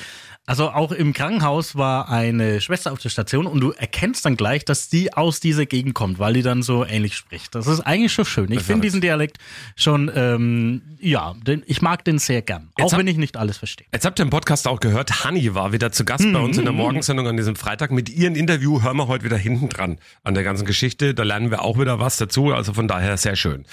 also 0.45 0.69
auch 0.72 0.92
im 0.92 1.13
Krankenhaus 1.13 1.75
war 1.75 2.10
eine 2.10 2.60
Schwester 2.60 2.92
auf 2.92 3.00
der 3.00 3.10
Station 3.10 3.45
und 3.48 3.62
du 3.62 3.72
erkennst 3.72 4.25
dann 4.25 4.36
gleich, 4.36 4.66
dass 4.66 4.90
die 4.90 5.13
aus 5.13 5.40
dieser 5.40 5.66
Gegend 5.66 5.94
kommt, 5.94 6.19
weil 6.19 6.34
die 6.34 6.42
dann 6.42 6.63
so 6.63 6.86
ähnlich 6.86 7.16
spricht. 7.16 7.56
Das 7.56 7.66
ist 7.68 7.80
eigentlich 7.80 8.12
schon 8.12 8.25
schön. 8.25 8.51
Ich 8.51 8.62
finde 8.63 8.81
diesen 8.81 9.00
Dialekt 9.00 9.38
schon, 9.78 10.12
ähm, 10.13 10.81
ja, 11.00 11.34
den, 11.48 11.63
ich 11.66 11.81
mag 11.81 12.04
den 12.04 12.19
sehr 12.19 12.42
gern. 12.42 12.69
Jetzt 12.78 12.88
auch 12.88 12.92
hab- 12.92 13.00
wenn 13.00 13.07
ich 13.07 13.16
nicht 13.18 13.38
alles 13.38 13.57
verstehe. 13.57 13.88
Jetzt 13.94 14.06
habt 14.06 14.19
ihr 14.19 14.23
im 14.23 14.30
Podcast 14.31 14.68
auch 14.68 14.81
gehört, 14.81 15.23
Hanni 15.23 15.56
war 15.56 15.71
wieder 15.71 15.92
zu 15.94 16.04
Gast 16.04 16.26
bei 16.33 16.40
uns 16.40 16.57
in 16.57 16.66
der 16.66 16.73
Morgensendung 16.73 17.26
an 17.28 17.38
diesem 17.38 17.56
Freitag. 17.56 17.92
Mit 17.92 18.09
ihrem 18.09 18.35
Interview 18.35 18.81
hören 18.81 18.97
wir 18.97 19.07
heute 19.07 19.23
wieder 19.23 19.38
hinten 19.38 19.69
dran 19.69 19.97
an 20.23 20.33
der 20.33 20.44
ganzen 20.44 20.66
Geschichte. 20.66 21.14
Da 21.14 21.23
lernen 21.23 21.52
wir 21.52 21.62
auch 21.62 21.80
wieder 21.80 22.00
was 22.00 22.18
dazu. 22.18 22.52
Also 22.54 22.73
von 22.73 22.88
daher 22.90 23.16
sehr 23.18 23.38
schön. 23.38 23.66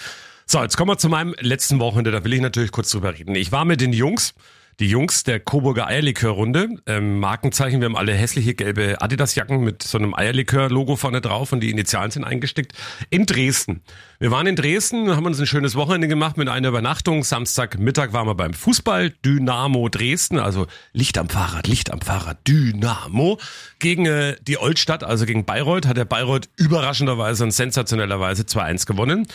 So, 0.47 0.62
jetzt 0.62 0.77
kommen 0.77 0.91
wir 0.91 0.99
zu 0.99 1.09
meinem 1.09 1.35
letzten 1.41 1.81
Wochenende. 1.81 2.11
Da 2.12 2.23
will 2.25 2.33
ich 2.33 2.41
natürlich 2.41 2.71
kurz 2.71 2.91
drüber 2.91 3.12
reden. 3.19 3.35
Ich 3.35 3.50
war 3.53 3.65
mit 3.65 3.81
den 3.81 3.93
Jungs, 3.93 4.35
die 4.81 4.89
Jungs 4.89 5.25
der 5.25 5.41
Coburger 5.41 5.87
Eierlikör-Runde. 5.87 6.71
Ähm, 6.87 7.21
Markenzeichen, 7.21 7.81
wir 7.81 7.87
haben 7.87 7.97
alle 7.97 8.15
hässliche 8.15 8.55
gelbe 8.55 9.01
Adidas-Jacken 9.01 9.63
mit 9.63 9.83
so 9.83 9.99
einem 9.99 10.15
Eierlikör-Logo 10.15 10.97
vorne 10.97 11.21
drauf 11.21 11.53
und 11.53 11.61
die 11.61 11.71
Initialen 11.71 12.11
sind 12.11 12.25
eingestickt. 12.25 12.73
In 13.11 13.27
Dresden. 13.27 13.83
Wir 14.19 14.31
waren 14.31 14.47
in 14.47 14.57
Dresden, 14.57 15.15
haben 15.15 15.27
uns 15.27 15.39
ein 15.39 15.47
schönes 15.47 15.75
Wochenende 15.77 16.09
gemacht 16.09 16.39
mit 16.39 16.49
einer 16.49 16.69
Übernachtung. 16.69 17.25
Samstagmittag 17.25 18.15
waren 18.15 18.27
wir 18.27 18.35
beim 18.35 18.55
Fußball. 18.55 19.11
Dynamo 19.11 19.91
Dresden, 19.91 20.39
also 20.39 20.67
Licht 20.93 21.19
am 21.19 21.29
Fahrrad, 21.29 21.67
Licht 21.67 21.93
am 21.93 22.01
Fahrrad, 22.01 22.39
Dynamo. 22.49 23.39
Gegen 23.81 24.07
äh, 24.07 24.37
die 24.41 24.59
Oldstadt, 24.59 25.05
also 25.05 25.27
gegen 25.27 25.45
Bayreuth, 25.45 25.87
hat 25.87 25.99
der 25.99 26.07
Bayreuth 26.07 26.49
überraschenderweise 26.57 27.45
und 27.45 27.51
sensationellerweise 27.51 28.45
2-1 28.45 28.87
gewonnen. 28.87 29.27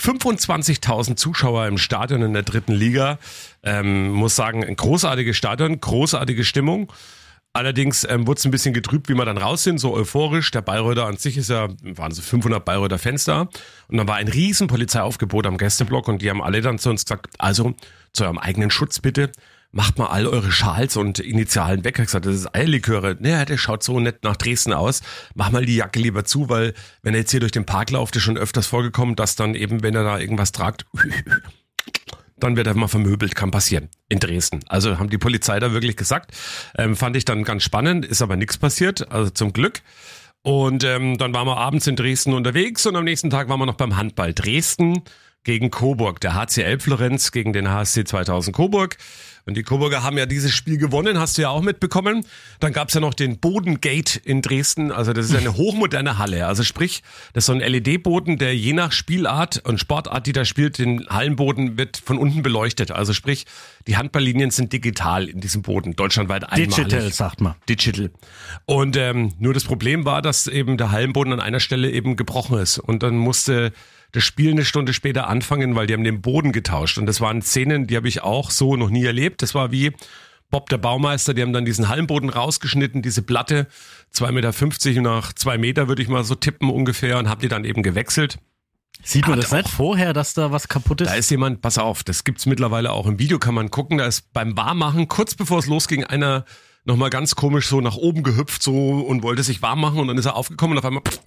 25.000 0.00 1.16
Zuschauer 1.16 1.66
im 1.66 1.78
Stadion 1.78 2.22
in 2.22 2.32
der 2.32 2.42
dritten 2.42 2.72
Liga. 2.72 3.18
Ähm, 3.62 4.10
muss 4.10 4.34
sagen, 4.34 4.64
ein 4.64 4.76
großartiges 4.76 5.36
Stadion, 5.36 5.80
großartige 5.80 6.44
Stimmung. 6.44 6.90
Allerdings 7.52 8.06
ähm, 8.08 8.28
wurde 8.28 8.38
es 8.38 8.44
ein 8.44 8.52
bisschen 8.52 8.72
getrübt, 8.72 9.08
wie 9.08 9.14
wir 9.14 9.24
dann 9.24 9.36
raus 9.36 9.64
sind, 9.64 9.78
so 9.78 9.92
euphorisch. 9.92 10.52
Der 10.52 10.62
Bayreuther 10.62 11.06
an 11.06 11.16
sich 11.16 11.36
ist 11.36 11.50
ja, 11.50 11.68
waren 11.82 12.12
so 12.12 12.22
500 12.22 12.64
Bayreuther 12.64 12.98
Fans 12.98 13.24
da. 13.24 13.48
Und 13.88 13.96
dann 13.96 14.06
war 14.06 14.16
ein 14.16 14.28
riesen 14.28 14.68
Polizeiaufgebot 14.68 15.46
am 15.46 15.58
Gästeblock 15.58 16.06
und 16.06 16.22
die 16.22 16.30
haben 16.30 16.42
alle 16.42 16.60
dann 16.60 16.78
zu 16.78 16.90
uns 16.90 17.04
gesagt, 17.04 17.26
also 17.38 17.74
zu 18.12 18.24
eurem 18.24 18.38
eigenen 18.38 18.70
Schutz 18.70 19.00
bitte, 19.00 19.32
macht 19.72 19.98
mal 19.98 20.06
all 20.06 20.26
eure 20.26 20.50
Schals 20.50 20.96
und 20.96 21.18
Initialen 21.18 21.84
weg. 21.84 21.98
Ich 21.98 22.06
gesagt, 22.06 22.26
das 22.26 22.34
ist 22.34 22.54
Eierliköre. 22.54 23.16
Naja, 23.20 23.44
der 23.44 23.58
schaut 23.58 23.82
so 23.82 24.00
nett 24.00 24.24
nach 24.24 24.36
Dresden 24.36 24.72
aus. 24.72 25.02
Mach 25.34 25.50
mal 25.50 25.64
die 25.64 25.76
Jacke 25.76 26.00
lieber 26.00 26.24
zu, 26.24 26.48
weil 26.48 26.74
wenn 27.02 27.14
er 27.14 27.20
jetzt 27.20 27.30
hier 27.30 27.40
durch 27.40 27.52
den 27.52 27.66
Park 27.66 27.90
lauft, 27.90 28.16
ist 28.16 28.22
schon 28.22 28.38
öfters 28.38 28.66
vorgekommen, 28.66 29.16
dass 29.16 29.36
dann 29.36 29.54
eben, 29.54 29.82
wenn 29.82 29.94
er 29.94 30.04
da 30.04 30.18
irgendwas 30.18 30.52
tragt, 30.52 30.86
dann 32.36 32.56
wird 32.56 32.66
er 32.66 32.74
mal 32.74 32.88
vermöbelt, 32.88 33.34
kann 33.34 33.50
passieren. 33.50 33.88
In 34.08 34.18
Dresden. 34.18 34.60
Also 34.66 34.98
haben 34.98 35.10
die 35.10 35.18
Polizei 35.18 35.60
da 35.60 35.72
wirklich 35.72 35.96
gesagt. 35.96 36.32
Ähm, 36.76 36.96
fand 36.96 37.16
ich 37.16 37.24
dann 37.24 37.44
ganz 37.44 37.62
spannend, 37.62 38.04
ist 38.04 38.22
aber 38.22 38.36
nichts 38.36 38.58
passiert, 38.58 39.10
also 39.12 39.30
zum 39.30 39.52
Glück. 39.52 39.82
Und 40.42 40.84
ähm, 40.84 41.18
dann 41.18 41.34
waren 41.34 41.46
wir 41.46 41.58
abends 41.58 41.86
in 41.86 41.96
Dresden 41.96 42.32
unterwegs 42.32 42.86
und 42.86 42.96
am 42.96 43.04
nächsten 43.04 43.30
Tag 43.30 43.48
waren 43.48 43.60
wir 43.60 43.66
noch 43.66 43.74
beim 43.74 43.96
Handball 43.96 44.32
Dresden 44.32 45.02
gegen 45.44 45.70
Coburg. 45.70 46.20
Der 46.20 46.34
HCL 46.34 46.80
Florenz 46.80 47.32
gegen 47.32 47.52
den 47.52 47.68
HSC 47.68 48.04
2000 48.04 48.54
Coburg. 48.54 48.96
Und 49.46 49.56
die 49.56 49.62
Coburger 49.62 50.02
haben 50.02 50.18
ja 50.18 50.26
dieses 50.26 50.52
Spiel 50.52 50.76
gewonnen, 50.76 51.18
hast 51.18 51.38
du 51.38 51.42
ja 51.42 51.48
auch 51.48 51.62
mitbekommen. 51.62 52.26
Dann 52.60 52.72
gab's 52.72 52.94
ja 52.94 53.00
noch 53.00 53.14
den 53.14 53.38
Bodengate 53.38 54.20
in 54.22 54.42
Dresden. 54.42 54.92
Also 54.92 55.12
das 55.12 55.26
ist 55.26 55.34
eine 55.34 55.56
hochmoderne 55.56 56.18
Halle. 56.18 56.46
Also 56.46 56.62
sprich, 56.62 57.02
das 57.32 57.42
ist 57.42 57.46
so 57.46 57.52
ein 57.54 57.60
LED-Boden, 57.60 58.36
der 58.36 58.54
je 58.54 58.74
nach 58.74 58.92
Spielart 58.92 59.66
und 59.66 59.80
Sportart, 59.80 60.26
die 60.26 60.32
da 60.32 60.44
spielt, 60.44 60.78
den 60.78 61.06
Hallenboden 61.08 61.78
wird 61.78 61.96
von 61.96 62.18
unten 62.18 62.42
beleuchtet. 62.42 62.90
Also 62.90 63.14
sprich, 63.14 63.46
die 63.86 63.96
Handballlinien 63.96 64.50
sind 64.50 64.72
digital 64.74 65.26
in 65.26 65.40
diesem 65.40 65.62
Boden, 65.62 65.96
deutschlandweit 65.96 66.44
einmalig. 66.44 66.74
Digital, 66.76 67.12
sagt 67.12 67.40
man. 67.40 67.54
Digital. 67.68 68.10
Und 68.66 68.96
ähm, 68.96 69.32
nur 69.38 69.54
das 69.54 69.64
Problem 69.64 70.04
war, 70.04 70.20
dass 70.20 70.48
eben 70.48 70.76
der 70.76 70.90
Hallenboden 70.90 71.32
an 71.32 71.40
einer 71.40 71.60
Stelle 71.60 71.90
eben 71.90 72.16
gebrochen 72.16 72.58
ist. 72.58 72.78
Und 72.78 73.02
dann 73.02 73.16
musste 73.16 73.72
das 74.12 74.24
Spiel 74.24 74.50
eine 74.50 74.64
Stunde 74.64 74.92
später 74.92 75.28
anfangen, 75.28 75.74
weil 75.76 75.86
die 75.86 75.94
haben 75.94 76.04
den 76.04 76.20
Boden 76.20 76.52
getauscht. 76.52 76.98
Und 76.98 77.06
das 77.06 77.20
waren 77.20 77.42
Szenen, 77.42 77.86
die 77.86 77.96
habe 77.96 78.08
ich 78.08 78.22
auch 78.22 78.50
so 78.50 78.76
noch 78.76 78.90
nie 78.90 79.04
erlebt. 79.04 79.42
Das 79.42 79.54
war 79.54 79.70
wie 79.70 79.92
Bob 80.50 80.68
der 80.68 80.78
Baumeister, 80.78 81.32
die 81.32 81.42
haben 81.42 81.52
dann 81.52 81.64
diesen 81.64 81.88
Hallenboden 81.88 82.28
rausgeschnitten, 82.28 83.02
diese 83.02 83.22
Platte, 83.22 83.68
2,50 84.12 84.88
Meter 84.88 85.00
nach 85.02 85.32
zwei 85.32 85.58
Meter 85.58 85.86
würde 85.86 86.02
ich 86.02 86.08
mal 86.08 86.24
so 86.24 86.34
tippen 86.34 86.70
ungefähr 86.70 87.18
und 87.18 87.28
habe 87.28 87.40
die 87.42 87.48
dann 87.48 87.64
eben 87.64 87.82
gewechselt. 87.84 88.38
Sieht 89.02 89.28
man 89.28 89.36
Hat 89.38 89.44
das 89.44 89.52
nicht 89.52 89.66
auch- 89.66 89.70
vorher, 89.70 90.12
dass 90.12 90.34
da 90.34 90.50
was 90.50 90.68
kaputt 90.68 91.00
ist? 91.02 91.08
Da 91.08 91.14
ist 91.14 91.30
jemand, 91.30 91.62
pass 91.62 91.78
auf, 91.78 92.02
das 92.02 92.24
gibt's 92.24 92.46
mittlerweile 92.46 92.90
auch 92.92 93.06
im 93.06 93.18
Video, 93.20 93.38
kann 93.38 93.54
man 93.54 93.70
gucken, 93.70 93.98
da 93.98 94.06
ist 94.06 94.32
beim 94.32 94.56
Warmmachen, 94.56 95.06
kurz 95.08 95.34
bevor 95.36 95.60
es 95.60 95.66
losging, 95.66 96.04
einer 96.04 96.44
nochmal 96.84 97.10
ganz 97.10 97.36
komisch 97.36 97.68
so 97.68 97.80
nach 97.80 97.96
oben 97.96 98.22
gehüpft 98.24 98.62
so 98.62 98.74
und 99.00 99.22
wollte 99.22 99.42
sich 99.44 99.62
warm 99.62 99.80
machen 99.80 100.00
und 100.00 100.08
dann 100.08 100.18
ist 100.18 100.26
er 100.26 100.34
aufgekommen 100.34 100.72
und 100.76 100.78
auf 100.78 100.84
einmal 100.84 101.02
pff, 101.04 101.20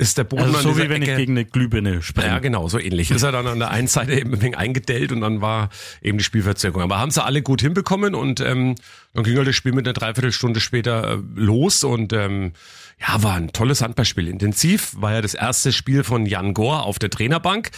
ist 0.00 0.16
der 0.16 0.24
Boden 0.24 0.54
also 0.54 0.60
so 0.60 0.78
wie 0.78 0.88
wenn 0.88 1.02
Ecke. 1.02 1.10
ich 1.10 1.16
gegen 1.16 1.32
eine 1.32 1.44
Glühbirne 1.44 2.02
springe. 2.02 2.28
Ja, 2.28 2.38
genau, 2.38 2.68
so 2.68 2.78
ähnlich. 2.78 3.10
Ist 3.10 3.24
er 3.24 3.32
dann 3.32 3.48
an 3.48 3.58
der 3.58 3.70
einen 3.70 3.88
Seite 3.88 4.12
eben 4.12 4.32
ein 4.32 4.40
wenig 4.40 4.56
eingedellt 4.56 5.10
und 5.10 5.20
dann 5.20 5.40
war 5.40 5.70
eben 6.00 6.18
die 6.18 6.24
Spielverzögerung. 6.24 6.82
Aber 6.82 7.00
haben 7.00 7.10
sie 7.10 7.22
alle 7.22 7.42
gut 7.42 7.60
hinbekommen 7.60 8.14
und 8.14 8.38
ähm, 8.40 8.76
dann 9.12 9.24
ging 9.24 9.36
halt 9.36 9.48
das 9.48 9.56
Spiel 9.56 9.72
mit 9.72 9.86
einer 9.86 9.94
Dreiviertelstunde 9.94 10.60
später 10.60 11.14
äh, 11.14 11.18
los 11.34 11.82
und 11.82 12.12
ähm, 12.12 12.52
ja, 13.00 13.22
war 13.24 13.34
ein 13.34 13.52
tolles 13.52 13.82
Handballspiel. 13.82 14.28
Intensiv 14.28 14.92
war 14.96 15.14
ja 15.14 15.20
das 15.20 15.34
erste 15.34 15.72
Spiel 15.72 16.04
von 16.04 16.26
Jan 16.26 16.54
Gohr 16.54 16.84
auf 16.84 17.00
der 17.00 17.10
Trainerbank. 17.10 17.70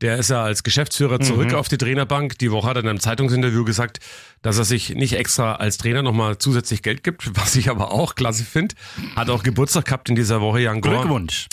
Der 0.00 0.16
ist 0.16 0.30
ja 0.30 0.42
als 0.42 0.62
Geschäftsführer 0.62 1.20
zurück 1.20 1.54
auf 1.54 1.68
die 1.68 1.78
Trainerbank. 1.78 2.38
Die 2.38 2.50
Woche 2.50 2.68
hat 2.68 2.76
er 2.76 2.82
in 2.82 2.88
einem 2.88 3.00
Zeitungsinterview 3.00 3.64
gesagt, 3.64 4.00
dass 4.42 4.58
er 4.58 4.64
sich 4.64 4.90
nicht 4.90 5.14
extra 5.14 5.56
als 5.56 5.78
Trainer 5.78 6.02
nochmal 6.02 6.38
zusätzlich 6.38 6.82
Geld 6.82 7.02
gibt, 7.02 7.30
was 7.40 7.56
ich 7.56 7.70
aber 7.70 7.92
auch 7.92 8.14
klasse 8.14 8.44
finde. 8.44 8.74
Hat 9.16 9.30
auch 9.30 9.42
Geburtstag 9.42 9.86
gehabt 9.86 10.08
in 10.08 10.16
dieser 10.16 10.40
Woche, 10.40 10.60
Jan 10.60 10.80
Gohr. 10.80 10.92
Glückwunsch. 10.92 11.48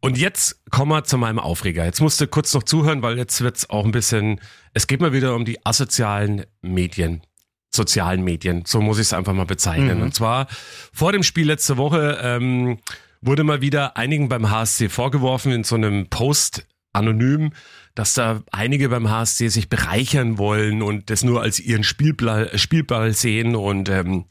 Und 0.00 0.18
jetzt 0.18 0.60
kommen 0.70 0.90
wir 0.90 1.04
zu 1.04 1.16
meinem 1.16 1.38
Aufreger. 1.38 1.84
Jetzt 1.84 2.00
musst 2.00 2.20
du 2.20 2.26
kurz 2.26 2.52
noch 2.54 2.64
zuhören, 2.64 3.02
weil 3.02 3.16
jetzt 3.16 3.40
wird's 3.40 3.70
auch 3.70 3.84
ein 3.84 3.92
bisschen, 3.92 4.40
es 4.74 4.88
geht 4.88 5.00
mal 5.00 5.12
wieder 5.12 5.36
um 5.36 5.44
die 5.44 5.64
asozialen 5.64 6.44
Medien, 6.60 7.22
sozialen 7.70 8.24
Medien, 8.24 8.64
so 8.66 8.80
muss 8.80 8.98
ich 8.98 9.02
es 9.02 9.12
einfach 9.12 9.32
mal 9.32 9.46
bezeichnen. 9.46 10.02
Und 10.02 10.12
zwar 10.12 10.48
vor 10.92 11.12
dem 11.12 11.22
Spiel 11.22 11.46
letzte 11.46 11.76
Woche 11.76 12.18
ähm, 12.20 12.78
wurde 13.20 13.44
mal 13.44 13.60
wieder 13.60 13.96
einigen 13.96 14.28
beim 14.28 14.50
HSC 14.50 14.88
vorgeworfen 14.88 15.52
in 15.52 15.62
so 15.62 15.76
einem 15.76 16.08
Post 16.08 16.66
anonym, 16.92 17.52
dass 17.94 18.14
da 18.14 18.42
einige 18.50 18.88
beim 18.88 19.10
HSC 19.10 19.48
sich 19.48 19.68
bereichern 19.68 20.38
wollen 20.38 20.82
und 20.82 21.10
das 21.10 21.24
nur 21.24 21.42
als 21.42 21.60
ihren 21.60 21.84
Spielball, 21.84 22.56
Spielball 22.58 23.12
sehen 23.12 23.54
und 23.54 23.88
ähm, 23.88 24.24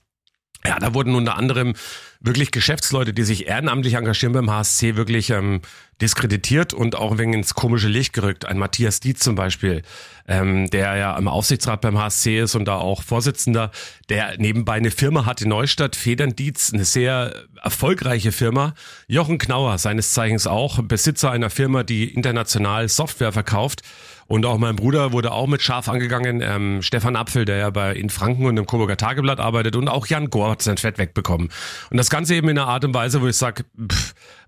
ja, 0.65 0.79
da 0.79 0.93
wurden 0.93 1.15
unter 1.15 1.37
anderem 1.37 1.73
wirklich 2.19 2.51
Geschäftsleute, 2.51 3.13
die 3.13 3.23
sich 3.23 3.47
ehrenamtlich 3.47 3.95
engagieren 3.95 4.33
beim 4.33 4.51
HSC, 4.51 4.95
wirklich 4.95 5.31
ähm, 5.31 5.61
diskreditiert 6.01 6.73
und 6.73 6.95
auch 6.95 7.17
wenig 7.17 7.37
ins 7.37 7.55
komische 7.55 7.87
Licht 7.87 8.13
gerückt. 8.13 8.45
Ein 8.45 8.59
Matthias 8.59 8.99
Dietz 8.99 9.21
zum 9.21 9.35
Beispiel, 9.35 9.81
ähm, 10.27 10.69
der 10.69 10.95
ja 10.97 11.17
im 11.17 11.27
Aufsichtsrat 11.27 11.81
beim 11.81 11.97
HSC 11.97 12.41
ist 12.41 12.53
und 12.55 12.65
da 12.65 12.75
auch 12.75 13.01
Vorsitzender, 13.01 13.71
der 14.09 14.37
nebenbei 14.37 14.73
eine 14.73 14.91
Firma 14.91 15.25
hat 15.25 15.41
in 15.41 15.49
Neustadt, 15.49 15.95
Federn 15.95 16.35
Dietz, 16.35 16.71
eine 16.73 16.85
sehr 16.85 17.33
erfolgreiche 17.63 18.31
Firma. 18.31 18.75
Jochen 19.07 19.39
Knauer, 19.39 19.79
seines 19.79 20.13
Zeichens 20.13 20.45
auch 20.45 20.81
Besitzer 20.83 21.31
einer 21.31 21.49
Firma, 21.49 21.83
die 21.83 22.13
international 22.13 22.87
Software 22.87 23.31
verkauft. 23.31 23.81
Und 24.31 24.45
auch 24.45 24.57
mein 24.57 24.77
Bruder 24.77 25.11
wurde 25.11 25.33
auch 25.33 25.47
mit 25.47 25.61
scharf 25.61 25.89
angegangen. 25.89 26.39
Ähm, 26.41 26.81
Stefan 26.81 27.17
Apfel, 27.17 27.43
der 27.43 27.57
ja 27.57 27.69
bei 27.69 27.93
in 27.93 28.09
Franken 28.09 28.45
und 28.45 28.55
im 28.55 28.65
Coburger 28.65 28.95
Tageblatt 28.95 29.41
arbeitet. 29.41 29.75
Und 29.75 29.89
auch 29.89 30.07
Jan 30.07 30.29
Gohr 30.29 30.51
hat 30.51 30.61
sein 30.61 30.77
Fett 30.77 30.97
wegbekommen. 30.97 31.49
Und 31.89 31.97
das 31.97 32.09
Ganze 32.09 32.35
eben 32.35 32.47
in 32.47 32.57
einer 32.57 32.69
Art 32.69 32.85
und 32.85 32.93
Weise, 32.93 33.21
wo 33.21 33.27
ich 33.27 33.35
sage, 33.35 33.65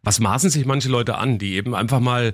was 0.01 0.21
maßen 0.21 0.49
sich 0.49 0.65
manche 0.65 0.87
Leute 0.87 1.17
an, 1.17 1.37
die 1.37 1.55
eben 1.55 1.75
einfach 1.75 1.99
mal 1.99 2.31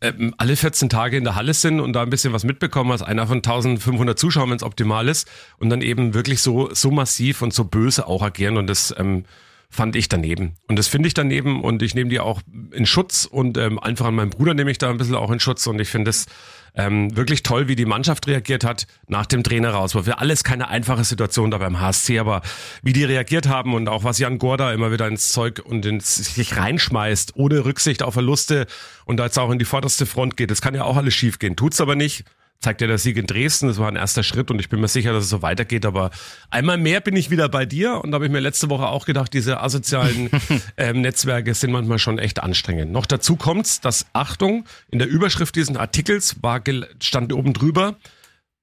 ähm, 0.00 0.32
alle 0.38 0.54
14 0.54 0.90
Tage 0.90 1.16
in 1.16 1.24
der 1.24 1.34
Halle 1.34 1.54
sind 1.54 1.80
und 1.80 1.92
da 1.92 2.02
ein 2.02 2.10
bisschen 2.10 2.32
was 2.32 2.44
mitbekommen 2.44 2.92
als 2.92 3.02
einer 3.02 3.26
von 3.26 3.38
1500 3.38 4.16
Zuschauern, 4.16 4.50
wenn 4.50 4.58
es 4.58 4.62
optimal 4.62 5.08
ist. 5.08 5.28
Und 5.58 5.70
dann 5.70 5.82
eben 5.82 6.14
wirklich 6.14 6.40
so, 6.40 6.72
so 6.72 6.92
massiv 6.92 7.42
und 7.42 7.52
so 7.52 7.64
böse 7.64 8.06
auch 8.06 8.22
agieren. 8.22 8.56
Und 8.56 8.68
das 8.68 8.94
ähm, 8.96 9.24
fand 9.72 9.96
ich 9.96 10.08
daneben. 10.08 10.52
Und 10.68 10.78
das 10.78 10.86
finde 10.86 11.08
ich 11.08 11.14
daneben 11.14 11.62
und 11.62 11.82
ich 11.82 11.94
nehme 11.94 12.10
die 12.10 12.20
auch 12.20 12.42
in 12.72 12.84
Schutz 12.84 13.24
und 13.24 13.56
ähm, 13.56 13.78
einfach 13.78 14.04
an 14.06 14.14
meinen 14.14 14.28
Bruder 14.28 14.52
nehme 14.52 14.70
ich 14.70 14.76
da 14.76 14.90
ein 14.90 14.98
bisschen 14.98 15.14
auch 15.14 15.30
in 15.30 15.40
Schutz 15.40 15.66
und 15.66 15.80
ich 15.80 15.88
finde 15.88 16.10
es 16.10 16.26
ähm, 16.74 17.16
wirklich 17.16 17.42
toll, 17.42 17.68
wie 17.68 17.74
die 17.74 17.86
Mannschaft 17.86 18.26
reagiert 18.26 18.64
hat 18.64 18.86
nach 19.08 19.24
dem 19.24 19.42
Trainer 19.42 19.70
raus. 19.70 19.94
War 19.94 20.04
für 20.04 20.18
alles 20.18 20.44
keine 20.44 20.68
einfache 20.68 21.04
Situation 21.04 21.50
da 21.50 21.56
beim 21.56 21.80
HSC, 21.80 22.18
aber 22.18 22.42
wie 22.82 22.92
die 22.92 23.04
reagiert 23.04 23.48
haben 23.48 23.72
und 23.72 23.88
auch 23.88 24.04
was 24.04 24.18
Jan 24.18 24.38
Gorda 24.38 24.74
immer 24.74 24.92
wieder 24.92 25.08
ins 25.08 25.32
Zeug 25.32 25.62
und 25.64 25.86
ins, 25.86 26.16
sich 26.16 26.58
reinschmeißt, 26.58 27.36
ohne 27.36 27.64
Rücksicht 27.64 28.02
auf 28.02 28.12
Verluste 28.12 28.66
und 29.06 29.16
da 29.16 29.24
jetzt 29.24 29.38
auch 29.38 29.50
in 29.50 29.58
die 29.58 29.64
vorderste 29.64 30.04
Front 30.04 30.36
geht. 30.36 30.50
Das 30.50 30.60
kann 30.60 30.74
ja 30.74 30.84
auch 30.84 30.98
alles 30.98 31.14
schief 31.14 31.38
gehen. 31.38 31.56
Tut's 31.56 31.80
aber 31.80 31.96
nicht 31.96 32.24
zeigt 32.62 32.80
ja 32.80 32.86
der 32.86 32.98
Sieg 32.98 33.16
in 33.16 33.26
Dresden. 33.26 33.68
Das 33.68 33.78
war 33.78 33.88
ein 33.88 33.96
erster 33.96 34.22
Schritt 34.22 34.50
und 34.50 34.58
ich 34.58 34.68
bin 34.68 34.80
mir 34.80 34.88
sicher, 34.88 35.12
dass 35.12 35.24
es 35.24 35.30
so 35.30 35.42
weitergeht. 35.42 35.84
Aber 35.84 36.10
einmal 36.50 36.78
mehr 36.78 37.00
bin 37.00 37.16
ich 37.16 37.30
wieder 37.30 37.48
bei 37.48 37.66
dir 37.66 38.00
und 38.02 38.10
da 38.10 38.16
habe 38.16 38.26
ich 38.26 38.32
mir 38.32 38.40
letzte 38.40 38.70
Woche 38.70 38.86
auch 38.86 39.04
gedacht, 39.04 39.34
diese 39.34 39.60
asozialen 39.60 40.30
ähm, 40.76 41.00
Netzwerke 41.00 41.54
sind 41.54 41.72
manchmal 41.72 41.98
schon 41.98 42.18
echt 42.18 42.42
anstrengend. 42.42 42.92
Noch 42.92 43.06
dazu 43.06 43.36
kommt's, 43.36 43.80
dass 43.80 44.06
Achtung 44.12 44.64
in 44.90 44.98
der 44.98 45.08
Überschrift 45.08 45.56
dieses 45.56 45.76
Artikels 45.76 46.42
war 46.42 46.62
stand 47.00 47.32
oben 47.32 47.52
drüber 47.52 47.96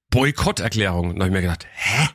Boykotterklärung. 0.09 1.11
Und 1.11 1.19
da 1.19 1.25
habe 1.25 1.29
ich 1.29 1.35
mir 1.35 1.41
gedacht, 1.41 1.67
hä? 1.73 2.07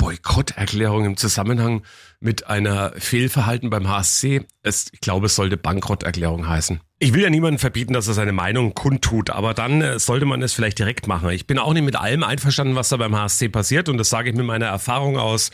Boykotterklärung 0.00 1.04
im 1.04 1.16
Zusammenhang 1.18 1.82
mit 2.20 2.46
einer 2.46 2.92
Fehlverhalten 2.96 3.68
beim 3.68 3.86
HSC. 3.86 4.46
Es, 4.62 4.86
ich 4.92 5.00
glaube, 5.00 5.26
es 5.26 5.34
sollte 5.34 5.58
Bankrotterklärung 5.58 6.48
heißen. 6.48 6.80
Ich 6.98 7.12
will 7.12 7.22
ja 7.22 7.28
niemandem 7.28 7.58
verbieten, 7.58 7.92
dass 7.92 8.08
er 8.08 8.14
seine 8.14 8.32
Meinung 8.32 8.72
kundtut, 8.72 9.28
aber 9.28 9.52
dann 9.52 9.82
äh, 9.82 9.98
sollte 9.98 10.24
man 10.24 10.40
es 10.40 10.54
vielleicht 10.54 10.78
direkt 10.78 11.06
machen. 11.06 11.28
Ich 11.30 11.46
bin 11.46 11.58
auch 11.58 11.74
nicht 11.74 11.84
mit 11.84 11.96
allem 11.96 12.24
einverstanden, 12.24 12.76
was 12.76 12.88
da 12.88 12.96
beim 12.96 13.14
HSC 13.14 13.50
passiert 13.50 13.90
und 13.90 13.98
das 13.98 14.08
sage 14.08 14.30
ich 14.30 14.36
mit 14.36 14.46
meiner 14.46 14.66
Erfahrung 14.66 15.18
aus 15.18 15.50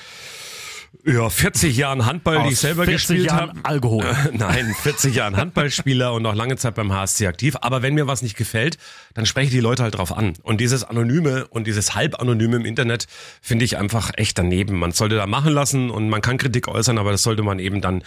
ja, 1.05 1.29
40 1.29 1.77
Jahren 1.77 2.07
Handball, 2.07 2.43
die 2.43 2.49
ich 2.49 2.55
Aus 2.55 2.61
selber 2.61 2.85
40 2.85 3.09
gespielt 3.09 3.33
habe. 3.33 3.53
Alkohol. 3.63 4.05
Nein, 4.33 4.75
40 4.83 5.15
Jahren 5.15 5.37
Handballspieler 5.37 6.13
und 6.13 6.25
auch 6.27 6.35
lange 6.35 6.57
Zeit 6.57 6.75
beim 6.75 6.93
HSC 6.93 7.27
aktiv. 7.27 7.57
Aber 7.61 7.83
wenn 7.83 7.95
mir 7.95 8.07
was 8.07 8.23
nicht 8.23 8.37
gefällt, 8.37 8.79
dann 9.15 9.27
spreche 9.27 9.47
ich 9.47 9.53
die 9.53 9.61
Leute 9.61 9.83
halt 9.83 9.97
drauf 9.97 10.17
an. 10.17 10.35
Und 10.43 10.61
dieses 10.61 10.85
Anonyme 10.85 11.47
und 11.49 11.67
dieses 11.67 11.95
Halbanonyme 11.95 12.57
im 12.57 12.65
Internet 12.65 13.07
finde 13.41 13.65
ich 13.65 13.77
einfach 13.77 14.11
echt 14.17 14.39
daneben. 14.39 14.79
Man 14.79 14.93
sollte 14.93 15.17
da 15.17 15.27
machen 15.27 15.53
lassen 15.53 15.91
und 15.91 16.09
man 16.09 16.21
kann 16.21 16.39
Kritik 16.39 16.69
äußern, 16.69 16.99
aber 16.99 17.13
das 17.13 17.23
sollte 17.23 17.43
man 17.43 17.59
eben 17.59 17.81
dann 17.81 18.03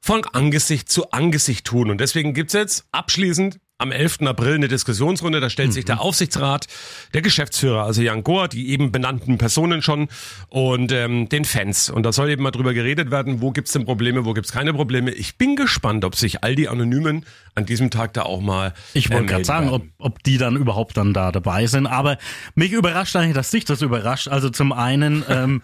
von 0.00 0.24
Angesicht 0.32 0.90
zu 0.90 1.12
Angesicht 1.12 1.64
tun. 1.64 1.90
Und 1.90 2.00
deswegen 2.00 2.34
gibt's 2.34 2.54
jetzt 2.54 2.86
abschließend 2.92 3.58
am 3.82 3.92
11. 3.92 4.22
April 4.22 4.54
eine 4.54 4.68
Diskussionsrunde. 4.68 5.40
Da 5.40 5.50
stellt 5.50 5.72
sich 5.72 5.84
der 5.84 6.00
Aufsichtsrat, 6.00 6.68
der 7.12 7.20
Geschäftsführer, 7.20 7.84
also 7.84 8.00
Jan 8.00 8.22
Gohr, 8.22 8.48
die 8.48 8.70
eben 8.70 8.92
benannten 8.92 9.38
Personen 9.38 9.82
schon 9.82 10.08
und 10.48 10.92
ähm, 10.92 11.28
den 11.28 11.44
Fans. 11.44 11.90
Und 11.90 12.04
da 12.04 12.12
soll 12.12 12.30
eben 12.30 12.42
mal 12.42 12.52
drüber 12.52 12.72
geredet 12.72 13.10
werden, 13.10 13.42
wo 13.42 13.50
gibt's 13.50 13.72
denn 13.72 13.84
Probleme, 13.84 14.24
wo 14.24 14.32
gibt's 14.32 14.52
keine 14.52 14.72
Probleme. 14.72 15.10
Ich 15.10 15.36
bin 15.36 15.56
gespannt, 15.56 16.04
ob 16.04 16.14
sich 16.14 16.42
all 16.44 16.54
die 16.54 16.68
Anonymen 16.68 17.26
an 17.54 17.66
diesem 17.66 17.90
Tag 17.90 18.14
da 18.14 18.22
auch 18.22 18.40
mal 18.40 18.72
Ich 18.94 19.10
wollte 19.10 19.24
äh, 19.24 19.26
gerade 19.26 19.44
sagen, 19.44 19.68
ob, 19.68 19.82
ob 19.98 20.22
die 20.22 20.38
dann 20.38 20.56
überhaupt 20.56 20.96
dann 20.96 21.12
da 21.12 21.32
dabei 21.32 21.66
sind. 21.66 21.86
Aber 21.86 22.18
mich 22.54 22.72
überrascht 22.72 23.16
eigentlich, 23.16 23.34
dass 23.34 23.50
dich 23.50 23.64
das 23.64 23.82
überrascht. 23.82 24.28
Also 24.28 24.48
zum 24.48 24.72
einen, 24.72 25.24
ähm, 25.28 25.62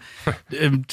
ähm, 0.51 0.85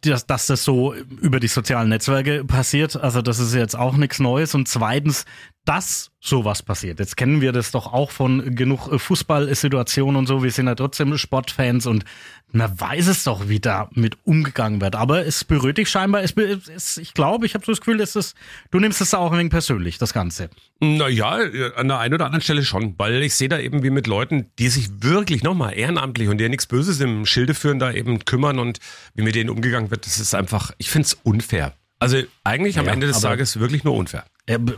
dass, 0.00 0.26
dass 0.26 0.46
das 0.46 0.64
so 0.64 0.94
über 0.94 1.40
die 1.40 1.48
sozialen 1.48 1.88
Netzwerke 1.88 2.44
passiert. 2.44 2.96
Also 2.96 3.22
das 3.22 3.38
ist 3.38 3.54
jetzt 3.54 3.76
auch 3.76 3.96
nichts 3.96 4.20
Neues. 4.20 4.54
Und 4.54 4.68
zweitens, 4.68 5.24
dass 5.64 6.10
sowas 6.20 6.62
passiert. 6.62 6.98
Jetzt 6.98 7.16
kennen 7.16 7.40
wir 7.40 7.52
das 7.52 7.70
doch 7.70 7.92
auch 7.92 8.10
von 8.10 8.54
genug 8.54 8.88
äh, 8.92 8.98
Fußballsituationen 8.98 10.16
und 10.16 10.26
so. 10.26 10.42
Wir 10.42 10.50
sind 10.50 10.66
ja 10.66 10.74
trotzdem 10.74 11.16
Sportfans 11.16 11.86
und 11.86 12.04
man 12.52 12.78
weiß 12.78 13.06
es 13.06 13.24
doch, 13.24 13.48
wie 13.48 13.60
da 13.60 13.88
mit 13.92 14.16
umgegangen 14.24 14.80
wird. 14.80 14.94
Aber 14.96 15.24
es 15.24 15.44
berührt 15.44 15.78
dich 15.78 15.88
scheinbar. 15.88 16.22
Es, 16.22 16.34
es, 16.36 16.98
ich 16.98 17.14
glaube, 17.14 17.46
ich 17.46 17.54
habe 17.54 17.64
so 17.64 17.72
das 17.72 17.80
Gefühl, 17.80 17.96
dass 17.98 18.14
es, 18.14 18.34
du 18.70 18.78
nimmst 18.78 19.00
es 19.00 19.14
auch 19.14 19.32
ein 19.32 19.38
wenig 19.38 19.50
persönlich, 19.50 19.98
das 19.98 20.12
Ganze. 20.12 20.50
Naja, 20.80 21.38
an 21.76 21.88
der 21.88 21.98
einen 21.98 22.14
oder 22.14 22.26
anderen 22.26 22.42
Stelle 22.42 22.64
schon, 22.64 22.94
weil 22.98 23.22
ich 23.22 23.34
sehe 23.34 23.48
da 23.48 23.58
eben 23.58 23.82
wie 23.82 23.90
mit 23.90 24.06
Leuten, 24.06 24.50
die 24.58 24.68
sich 24.68 25.02
wirklich 25.02 25.42
nochmal 25.42 25.74
ehrenamtlich 25.78 26.28
und 26.28 26.38
die 26.38 26.42
ja 26.42 26.48
nichts 26.48 26.66
Böses 26.66 27.00
im 27.00 27.24
Schilde 27.24 27.54
führen, 27.54 27.78
da 27.78 27.92
eben 27.92 28.24
kümmern 28.24 28.58
und 28.58 28.80
wie 29.14 29.22
mit 29.22 29.34
denen 29.34 29.48
umgegangen 29.50 29.90
wird, 29.90 30.06
das 30.06 30.18
ist 30.18 30.34
einfach, 30.34 30.72
ich 30.78 30.90
find's 30.90 31.16
unfair. 31.22 31.74
Also 32.00 32.20
eigentlich 32.42 32.80
am 32.80 32.86
Ja, 32.86 32.92
Ende 32.92 33.06
des 33.06 33.20
Tages 33.20 33.60
wirklich 33.60 33.84
nur 33.84 33.94
unfair. 33.94 34.24
B- 34.46 34.72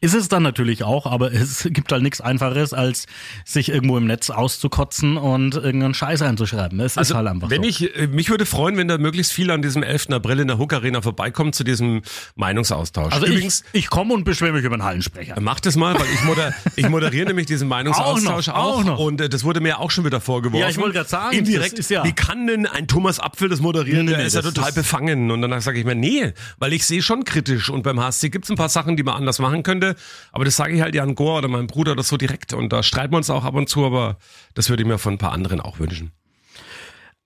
ist 0.00 0.14
es 0.14 0.28
dann 0.28 0.44
natürlich 0.44 0.84
auch, 0.84 1.04
aber 1.04 1.32
es 1.32 1.64
gibt 1.72 1.90
halt 1.90 2.04
nichts 2.04 2.20
Einfaches, 2.20 2.72
als 2.72 3.06
sich 3.44 3.68
irgendwo 3.68 3.98
im 3.98 4.06
Netz 4.06 4.30
auszukotzen 4.30 5.16
und 5.16 5.56
irgendeinen 5.56 5.92
Scheiß 5.94 6.22
einzuschreiben. 6.22 6.78
Es 6.78 6.96
ist 6.96 7.12
halt 7.12 7.26
einfach 7.26 7.50
wenn 7.50 7.64
so. 7.64 7.68
ich, 7.68 7.96
äh, 7.96 8.06
mich 8.06 8.30
würde 8.30 8.46
freuen, 8.46 8.76
wenn 8.76 8.86
da 8.86 8.96
möglichst 8.96 9.32
viele 9.32 9.52
an 9.54 9.60
diesem 9.60 9.82
11. 9.82 10.10
April 10.10 10.38
in 10.38 10.46
der 10.46 10.58
Hook 10.58 10.72
Arena 10.72 11.02
vorbeikommen 11.02 11.52
zu 11.52 11.64
diesem 11.64 12.02
Meinungsaustausch. 12.36 13.12
also 13.12 13.26
Übrigens, 13.26 13.64
ich, 13.72 13.80
ich 13.86 13.90
komme 13.90 14.14
und 14.14 14.22
beschwere 14.22 14.52
mich 14.52 14.64
über 14.64 14.76
den 14.76 14.84
Hallensprecher. 14.84 15.34
Mach 15.40 15.58
das 15.58 15.74
mal, 15.74 15.94
weil 15.98 16.06
ich, 16.14 16.22
moder 16.24 16.54
ich 16.76 16.88
moderiere 16.88 17.26
nämlich 17.26 17.46
diesen 17.46 17.66
Meinungsaustausch 17.68 18.48
Auch 18.50 18.54
auch, 18.54 18.84
noch, 18.84 18.92
auch 18.92 18.98
noch. 18.98 18.98
und 19.00 19.20
äh, 19.20 19.28
das 19.28 19.42
wurde 19.42 19.60
mir 19.60 19.80
auch 19.80 19.90
schon 19.90 20.04
wieder 20.04 20.20
vorgeworfen. 20.20 20.60
Ja, 20.62 20.68
ich 20.70 20.78
wollte 20.78 20.94
gerade 20.94 21.08
sagen, 21.08 21.36
Indirekt, 21.36 21.78
ist 21.80 21.90
ja- 21.90 22.04
wie 22.04 22.12
kann 22.12 22.46
denn 22.46 22.66
ein 22.66 22.86
Thomas 22.86 23.18
Apfel 23.18 23.48
das 23.48 23.60
moderieren? 23.60 24.04
Nee, 24.04 24.12
der 24.12 24.20
nee, 24.20 24.26
ist 24.26 24.34
ja 24.34 24.42
total 24.42 24.70
befangen. 24.72 25.32
Und 25.32 25.42
danach 25.42 25.60
sage 25.60 25.80
ich 25.80 25.84
mir, 25.84 25.96
nee, 25.96 26.32
weil 26.60 26.72
ich 26.72 26.86
sehe 26.86 27.02
schon 27.02 27.24
kritisch 27.24 27.68
und 27.68 27.82
beim 27.82 27.98
HSC 27.98 28.28
gibt's 28.30 28.48
ein 28.48 28.56
paar 28.56 28.68
Sachen, 28.68 28.96
die 28.96 29.07
man 29.08 29.16
anders 29.16 29.38
machen 29.38 29.62
könnte, 29.62 29.96
aber 30.32 30.44
das 30.44 30.56
sage 30.56 30.74
ich 30.74 30.80
halt 30.80 30.94
Jan 30.94 31.14
Gohr 31.14 31.38
oder 31.38 31.48
meinem 31.48 31.66
Bruder 31.66 31.92
oder 31.92 32.02
so 32.02 32.16
direkt 32.16 32.52
und 32.52 32.72
da 32.72 32.82
streiten 32.82 33.12
wir 33.12 33.18
uns 33.18 33.30
auch 33.30 33.44
ab 33.44 33.54
und 33.54 33.68
zu, 33.68 33.84
aber 33.84 34.18
das 34.54 34.68
würde 34.68 34.82
ich 34.82 34.88
mir 34.88 34.98
von 34.98 35.14
ein 35.14 35.18
paar 35.18 35.32
anderen 35.32 35.60
auch 35.60 35.78
wünschen. 35.78 36.12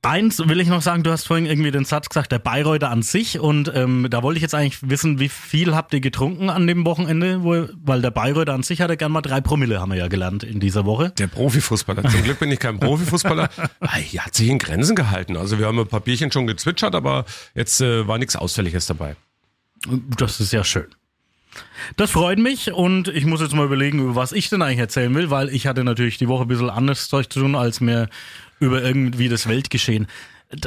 Eins 0.05 0.41
will 0.41 0.59
ich 0.59 0.67
noch 0.67 0.83
sagen, 0.83 1.05
du 1.05 1.13
hast 1.13 1.29
vorhin 1.29 1.47
irgendwie 1.47 1.71
den 1.71 1.85
Satz 1.85 2.09
gesagt, 2.09 2.33
der 2.33 2.41
Bayreuther 2.41 2.91
an 2.91 3.03
sich 3.03 3.39
und 3.39 3.71
ähm, 3.73 4.09
da 4.11 4.25
wollte 4.25 4.39
ich 4.39 4.43
jetzt 4.43 4.55
eigentlich 4.55 4.91
wissen, 4.91 5.21
wie 5.21 5.29
viel 5.29 5.77
habt 5.77 5.95
ihr 5.95 6.01
getrunken 6.01 6.51
an 6.51 6.67
dem 6.67 6.85
Wochenende, 6.85 7.45
wo, 7.45 7.69
weil 7.77 8.03
der 8.03 8.11
Bayreuther 8.11 8.53
an 8.53 8.65
sich 8.65 8.81
hatte 8.81 8.97
gern 8.97 9.13
mal 9.13 9.23
drei 9.23 9.41
Promille, 9.41 9.81
haben 9.81 9.93
wir 9.93 9.99
ja 9.99 10.09
gelernt 10.09 10.43
in 10.43 10.59
dieser 10.59 10.87
Woche. 10.87 11.11
Der 11.19 11.29
Profifußballer. 11.29 12.03
Zum 12.11 12.25
Glück 12.25 12.41
bin 12.41 12.51
ich 12.51 12.59
kein 12.59 12.81
Profifußballer. 12.81 13.49
Er 13.81 14.25
hat 14.27 14.35
sich 14.35 14.49
in 14.49 14.59
Grenzen 14.59 14.97
gehalten. 14.97 15.37
Also 15.37 15.59
wir 15.61 15.67
haben 15.67 15.79
ein 15.79 15.87
paar 15.87 16.01
Bierchen 16.01 16.33
schon 16.33 16.47
gezwitschert, 16.49 16.97
aber 16.97 17.25
jetzt 17.55 17.81
äh, 17.81 18.09
war 18.09 18.19
nichts 18.19 18.35
Ausfälliges 18.35 18.87
dabei. 18.87 19.15
Das 20.17 20.41
ist 20.41 20.53
ja 20.53 20.65
schön. 20.65 20.87
Das 21.97 22.11
freut 22.11 22.39
mich 22.39 22.73
und 22.73 23.09
ich 23.09 23.25
muss 23.27 23.41
jetzt 23.41 23.55
mal 23.55 23.67
überlegen, 23.67 23.99
über 23.99 24.15
was 24.15 24.33
ich 24.33 24.49
denn 24.49 24.63
eigentlich 24.63 24.79
erzählen 24.79 25.15
will, 25.15 25.31
weil 25.31 25.49
ich 25.49 25.67
hatte 25.67 25.85
natürlich 25.85 26.19
die 26.19 26.29
Woche 26.29 26.43
ein 26.43 26.49
bisschen 26.49 26.71
anderes 26.71 27.09
Zeug 27.09 27.33
zu 27.33 27.41
tun, 27.41 27.55
als 27.55 27.81
mir 27.81 28.09
über 28.61 28.83
irgendwie 28.83 29.29
das 29.29 29.49
Weltgeschehen. 29.49 30.07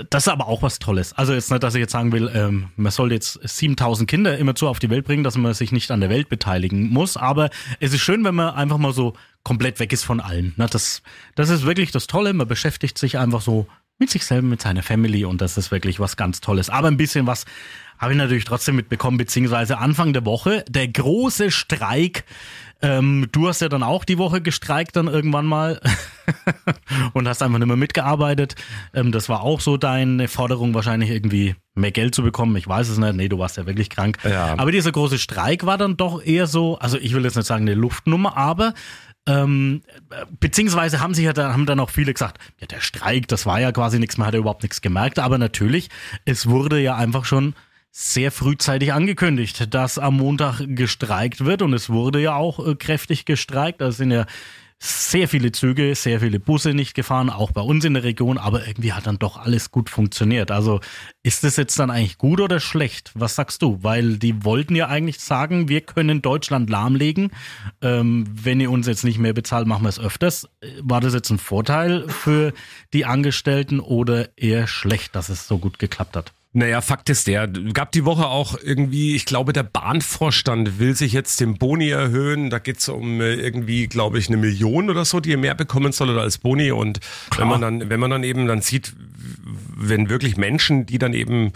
Das 0.09 0.25
ist 0.25 0.33
aber 0.33 0.47
auch 0.47 0.63
was 0.63 0.79
Tolles. 0.79 1.13
Also 1.13 1.33
jetzt 1.33 1.51
nicht, 1.51 1.61
dass 1.61 1.75
ich 1.75 1.79
jetzt 1.79 1.91
sagen 1.91 2.11
will, 2.11 2.31
ähm, 2.33 2.69
man 2.75 2.91
soll 2.91 3.11
jetzt 3.11 3.39
7000 3.43 4.09
Kinder 4.09 4.35
immerzu 4.37 4.67
auf 4.67 4.79
die 4.79 4.89
Welt 4.89 5.05
bringen, 5.05 5.23
dass 5.23 5.37
man 5.37 5.53
sich 5.53 5.71
nicht 5.71 5.91
an 5.91 6.01
der 6.01 6.09
Welt 6.09 6.27
beteiligen 6.27 6.89
muss. 6.89 7.17
Aber 7.17 7.51
es 7.79 7.93
ist 7.93 8.01
schön, 8.01 8.23
wenn 8.23 8.33
man 8.33 8.55
einfach 8.55 8.79
mal 8.79 8.93
so 8.93 9.13
komplett 9.43 9.79
weg 9.79 9.93
ist 9.93 10.03
von 10.03 10.19
allen. 10.19 10.53
Na, 10.57 10.65
das, 10.65 11.03
das 11.35 11.49
ist 11.49 11.67
wirklich 11.67 11.91
das 11.91 12.07
Tolle. 12.07 12.33
Man 12.33 12.47
beschäftigt 12.47 12.97
sich 12.97 13.19
einfach 13.19 13.41
so 13.41 13.67
mit 13.97 14.09
sich 14.09 14.25
selber, 14.25 14.47
mit 14.47 14.61
seiner 14.61 14.83
Family 14.83 15.25
und 15.25 15.41
das 15.41 15.57
ist 15.57 15.71
wirklich 15.71 15.99
was 15.99 16.17
ganz 16.17 16.41
Tolles. 16.41 16.69
Aber 16.69 16.87
ein 16.87 16.97
bisschen 16.97 17.27
was 17.27 17.45
habe 17.97 18.11
ich 18.11 18.17
natürlich 18.17 18.43
trotzdem 18.43 18.75
mitbekommen, 18.75 19.17
beziehungsweise 19.17 19.77
Anfang 19.77 20.13
der 20.13 20.25
Woche, 20.25 20.65
der 20.67 20.87
große 20.87 21.51
Streik. 21.51 22.25
Ähm, 22.81 23.27
du 23.31 23.47
hast 23.47 23.61
ja 23.61 23.69
dann 23.69 23.83
auch 23.83 24.03
die 24.03 24.17
Woche 24.17 24.41
gestreikt 24.41 24.97
dann 24.97 25.07
irgendwann 25.07 25.45
mal 25.45 25.79
und 27.13 27.25
hast 27.27 27.41
einfach 27.41 27.57
nicht 27.57 27.67
mehr 27.67 27.77
mitgearbeitet. 27.77 28.55
Ähm, 28.93 29.13
das 29.13 29.29
war 29.29 29.41
auch 29.41 29.61
so 29.61 29.77
deine 29.77 30.27
Forderung, 30.27 30.73
wahrscheinlich 30.73 31.09
irgendwie 31.09 31.55
mehr 31.73 31.91
Geld 31.91 32.13
zu 32.13 32.21
bekommen. 32.21 32.55
Ich 32.57 32.67
weiß 32.67 32.89
es 32.89 32.97
nicht. 32.97 33.15
Nee, 33.15 33.29
du 33.29 33.39
warst 33.39 33.55
ja 33.55 33.65
wirklich 33.65 33.89
krank. 33.89 34.17
Ja. 34.25 34.55
Aber 34.57 34.71
dieser 34.73 34.91
große 34.91 35.17
Streik 35.17 35.65
war 35.65 35.77
dann 35.77 35.95
doch 35.95 36.21
eher 36.21 36.47
so, 36.47 36.77
also 36.79 36.97
ich 36.97 37.13
will 37.13 37.23
jetzt 37.23 37.37
nicht 37.37 37.47
sagen 37.47 37.63
eine 37.63 37.75
Luftnummer, 37.75 38.35
aber 38.35 38.73
ähm, 39.27 39.81
beziehungsweise 40.39 40.99
haben 40.99 41.13
sich 41.13 41.25
ja 41.25 41.33
dann, 41.33 41.53
haben 41.53 41.65
dann 41.65 41.79
auch 41.79 41.89
viele 41.89 42.13
gesagt, 42.13 42.39
ja, 42.59 42.67
der 42.67 42.79
Streik, 42.79 43.27
das 43.27 43.45
war 43.45 43.59
ja 43.59 43.71
quasi 43.71 43.99
nichts, 43.99 44.17
man 44.17 44.27
hat 44.27 44.33
ja 44.33 44.39
überhaupt 44.39 44.63
nichts 44.63 44.81
gemerkt, 44.81 45.19
aber 45.19 45.37
natürlich, 45.37 45.89
es 46.25 46.47
wurde 46.47 46.79
ja 46.79 46.95
einfach 46.95 47.25
schon 47.25 47.55
sehr 47.91 48.29
frühzeitig 48.29 48.91
angekündigt, 48.91 49.73
dass 49.73 49.97
am 49.97 50.17
Montag 50.17 50.61
gestreikt 50.67 51.45
wird 51.45 51.61
und 51.61 51.73
es 51.73 51.89
wurde 51.89 52.19
ja 52.19 52.35
auch 52.35 52.65
äh, 52.65 52.75
kräftig 52.75 53.23
gestreikt. 53.23 53.79
Da 53.79 53.93
sind 53.93 54.11
ja 54.11 54.25
sehr 54.79 55.27
viele 55.27 55.51
Züge, 55.51 55.95
sehr 55.95 56.19
viele 56.19 56.39
Busse 56.39 56.73
nicht 56.73 56.93
gefahren, 56.93 57.29
auch 57.29 57.51
bei 57.51 57.61
uns 57.61 57.85
in 57.85 57.93
der 57.93 58.03
Region, 58.03 58.37
aber 58.37 58.67
irgendwie 58.67 58.93
hat 58.93 59.07
dann 59.07 59.17
doch 59.17 59.37
alles 59.37 59.71
gut 59.71 59.89
funktioniert. 59.89 60.51
Also 60.51 60.81
ist 61.23 61.43
das 61.43 61.55
jetzt 61.55 61.79
dann 61.79 61.89
eigentlich 61.89 62.17
gut 62.17 62.41
oder 62.41 62.59
schlecht? 62.59 63.11
Was 63.15 63.35
sagst 63.35 63.61
du? 63.61 63.79
Weil 63.81 64.17
die 64.17 64.43
wollten 64.43 64.75
ja 64.75 64.87
eigentlich 64.87 65.19
sagen, 65.19 65.69
wir 65.69 65.81
können 65.81 66.21
Deutschland 66.21 66.69
lahmlegen. 66.69 67.31
Ähm, 67.81 68.25
wenn 68.31 68.59
ihr 68.59 68.69
uns 68.69 68.85
jetzt 68.87 69.05
nicht 69.05 69.17
mehr 69.17 69.33
bezahlt, 69.33 69.67
machen 69.67 69.83
wir 69.83 69.89
es 69.89 69.99
öfters. 69.99 70.49
Äh, 70.59 70.67
War 70.81 71.01
das 71.01 71.13
jetzt 71.13 71.29
ein 71.29 71.39
Vorteil 71.39 72.07
für 72.09 72.53
die 72.93 73.05
Angestellten 73.05 73.79
oder 73.79 74.37
eher 74.37 74.67
schlecht, 74.67 75.15
dass 75.15 75.29
es 75.29 75.47
so 75.47 75.57
gut 75.57 75.79
geklappt 75.79 76.15
hat? 76.15 76.33
Naja, 76.57 76.79
Fakt 76.79 77.09
ist 77.09 77.27
der, 77.27 77.49
gab 77.49 77.91
die 77.91 78.05
Woche 78.05 78.27
auch 78.27 78.57
irgendwie, 78.63 79.13
ich 79.13 79.25
glaube, 79.25 79.51
der 79.51 79.63
Bahnvorstand 79.63 80.79
will 80.79 80.95
sich 80.95 81.11
jetzt 81.11 81.41
den 81.41 81.57
Boni 81.57 81.89
erhöhen. 81.89 82.49
Da 82.49 82.59
geht's 82.59 82.87
um 82.87 83.19
äh, 83.19 83.33
irgendwie, 83.33 83.87
glaube 83.87 84.19
ich, 84.19 84.29
eine 84.29 84.37
Million 84.37 84.89
oder 84.89 85.03
so, 85.03 85.19
die 85.19 85.33
er 85.33 85.37
mehr 85.37 85.53
bekommen 85.53 85.91
soll 85.91 86.11
oder 86.11 86.21
als 86.21 86.37
Boni. 86.37 86.71
Und 86.71 87.01
wenn 87.35 87.49
man 87.49 87.59
dann, 87.59 87.89
wenn 87.89 87.99
man 87.99 88.09
dann 88.09 88.23
eben 88.23 88.47
dann 88.47 88.61
sieht, 88.61 88.93
wenn 89.75 90.09
wirklich 90.09 90.37
Menschen, 90.37 90.85
die 90.85 90.97
dann 90.97 91.13
eben 91.13 91.51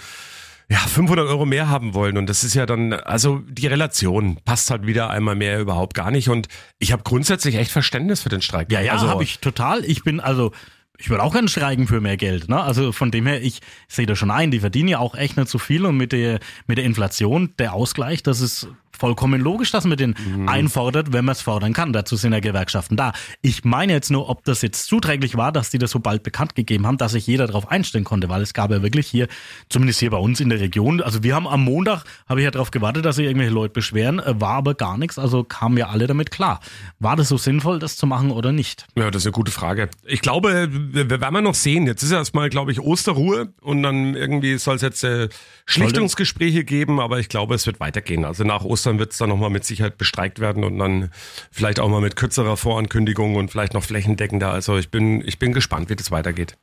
ja, 0.70 0.80
500 0.80 1.30
Euro 1.30 1.46
mehr 1.46 1.70
haben 1.70 1.94
wollen. 1.94 2.18
Und 2.18 2.30
das 2.30 2.44
ist 2.44 2.54
ja 2.54 2.66
dann, 2.66 2.92
also 2.92 3.42
die 3.48 3.68
Relation 3.68 4.36
passt 4.44 4.70
halt 4.70 4.86
wieder 4.86 5.10
einmal 5.10 5.36
mehr 5.36 5.62
überhaupt 5.62 5.94
gar 5.94 6.12
nicht. 6.12 6.28
Und 6.28 6.50
ich 6.78 6.92
habe 6.92 7.04
grundsätzlich 7.04 7.56
echt 7.56 7.72
Verständnis 7.72 8.24
für 8.24 8.30
den 8.30 8.42
Streik. 8.42 8.70
Ja, 8.70 8.82
ja, 8.82 8.92
also, 8.92 9.08
habe 9.08 9.24
ich 9.24 9.40
total. 9.40 9.86
Ich 9.86 10.04
bin 10.04 10.20
also, 10.20 10.52
ich 11.00 11.10
würde 11.10 11.24
auch 11.24 11.32
gerne 11.34 11.48
streiken 11.48 11.88
für 11.88 12.02
mehr 12.02 12.18
Geld. 12.18 12.50
Ne? 12.50 12.62
Also 12.62 12.92
von 12.92 13.10
dem 13.10 13.26
her, 13.26 13.42
ich 13.42 13.62
sehe 13.88 14.06
da 14.06 14.16
schon 14.16 14.32
ein, 14.32 14.52
die 14.52 14.60
verdienen 14.60 14.90
ja 14.90 15.00
auch 15.00 15.16
echt 15.16 15.38
nicht 15.38 15.50
so 15.50 15.58
viel 15.58 15.86
und 15.86 15.98
mit 15.98 16.12
der 16.12 16.40
mit 16.68 16.78
der 16.78 16.86
Inflation, 16.86 17.54
der 17.58 17.74
Ausgleich, 17.74 18.22
das 18.22 18.42
ist 18.42 18.68
vollkommen 18.97 19.41
logisch, 19.41 19.71
dass 19.71 19.86
man 19.86 19.97
den 19.97 20.15
einfordert, 20.47 21.13
wenn 21.13 21.25
man 21.25 21.34
es 21.34 21.41
fordern 21.41 21.73
kann. 21.73 21.93
Dazu 21.93 22.15
sind 22.15 22.34
ja 22.34 22.39
Gewerkschaften 22.39 22.97
da. 22.97 23.13
Ich 23.41 23.63
meine 23.63 23.93
jetzt 23.93 24.12
nur, 24.12 24.30
ob 24.30 24.43
das 24.43 24.62
jetzt 24.62 24.86
zuträglich 24.86 25.38
war, 25.38 25.52
dass 25.52 25.69
die 25.69 25.78
das 25.78 25.91
so 25.91 25.99
bald 25.99 26.23
bekannt 26.23 26.56
gegeben 26.56 26.86
haben, 26.86 26.97
dass 26.97 27.13
sich 27.13 27.28
jeder 27.28 27.47
darauf 27.47 27.69
einstellen 27.69 28.04
konnte, 28.04 28.30
weil 28.30 28.41
es 28.41 28.54
gab 28.54 28.71
ja 28.71 28.82
wirklich 28.82 29.08
hier, 29.08 29.28
zumindest 29.69 29.99
hier 29.99 30.10
bei 30.10 30.17
uns 30.17 30.39
in 30.39 30.49
der 30.49 30.60
Region, 30.60 31.02
also 31.02 31.23
wir 31.23 31.36
haben 31.36 31.47
am 31.47 31.63
Montag, 31.63 32.04
habe 32.28 32.41
ich 32.41 32.45
ja 32.45 32.52
darauf 32.52 32.71
gewartet, 32.71 33.06
dass 33.06 33.15
sich 33.15 33.25
irgendwelche 33.25 33.54
Leute 33.54 33.73
beschweren, 33.73 34.19
äh, 34.19 34.39
war 34.39 34.56
aber 34.56 34.73
gar 34.73 34.97
nichts, 34.97 35.17
also 35.17 35.43
kamen 35.43 35.78
ja 35.78 35.89
alle 35.89 36.08
damit 36.08 36.32
klar. 36.32 36.60
War 36.99 37.15
das 37.15 37.30
so 37.30 37.38
sinnvoll, 37.38 37.80
das 37.80 37.95
zu 37.95 38.08
machen 38.08 38.32
oder 38.32 38.52
nicht? 38.52 38.86
Ja, 38.95 39.12
das 39.12 39.23
ist 39.23 39.28
eine 39.28 39.34
gute 39.34 39.52
Frage. 39.52 39.89
Ich 40.06 40.21
glaube, 40.21 40.69
wir 40.93 41.10
wir 41.10 41.21
werden 41.21 41.34
wir 41.34 41.41
noch 41.41 41.56
sehen. 41.56 41.88
Jetzt 41.88 42.04
ist 42.04 42.12
erstmal, 42.12 42.49
glaube 42.49 42.71
ich, 42.71 42.80
Osterruhe 42.80 43.54
und 43.62 43.84
dann 43.84 44.15
irgendwie 44.15 44.58
soll 44.58 44.75
es 44.75 44.82
jetzt 44.82 45.04
äh, 45.04 45.30
Schlichtungsgespräche 45.65 46.63
geben, 46.63 46.99
aber 46.99 47.19
ich 47.19 47.30
glaube, 47.30 47.56
es 47.56 47.65
wird 47.65 47.80
weitergehen. 47.80 48.25
Also 48.25 48.43
nach 48.43 48.63
Ostern 48.63 48.79
wird 48.86 49.12
es 49.12 49.18
dann 49.18 49.30
nochmal 49.30 49.50
mit 49.50 49.65
Sicherheit 49.65 49.98
bestreikt 49.98 50.39
werden 50.39 50.63
und 50.63 50.78
dann 50.78 51.12
vielleicht 51.52 51.80
auch 51.80 51.89
mal 51.89 52.02
mit 52.02 52.15
kürzerer 52.15 52.58
Vorankündigung 52.58 53.36
und 53.36 53.52
vielleicht 53.52 53.74
noch 53.74 53.84
flächendeckender. 53.84 54.52
Also 54.52 54.78
ich 54.78 54.89
bin, 54.89 55.26
ich 55.28 55.39
bin 55.39 55.54
gespannt, 55.54 55.89
wie 55.89 55.96
das 55.96 56.12
weitergeht. 56.12 56.58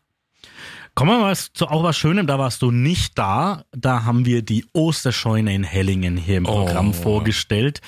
Kommen 0.96 1.11
wir 1.11 1.18
mal 1.18 1.37
zu 1.37 1.66
auch 1.66 1.82
was 1.82 1.98
Schönem, 1.98 2.26
da 2.26 2.38
warst 2.38 2.62
du 2.62 2.70
nicht 2.70 3.18
da. 3.18 3.64
Da 3.76 4.04
haben 4.04 4.24
wir 4.24 4.40
die 4.40 4.64
Osterscheune 4.72 5.54
in 5.54 5.62
Hellingen 5.62 6.16
hier 6.16 6.38
im 6.38 6.44
Programm 6.44 6.94
vorgestellt. 6.94 7.82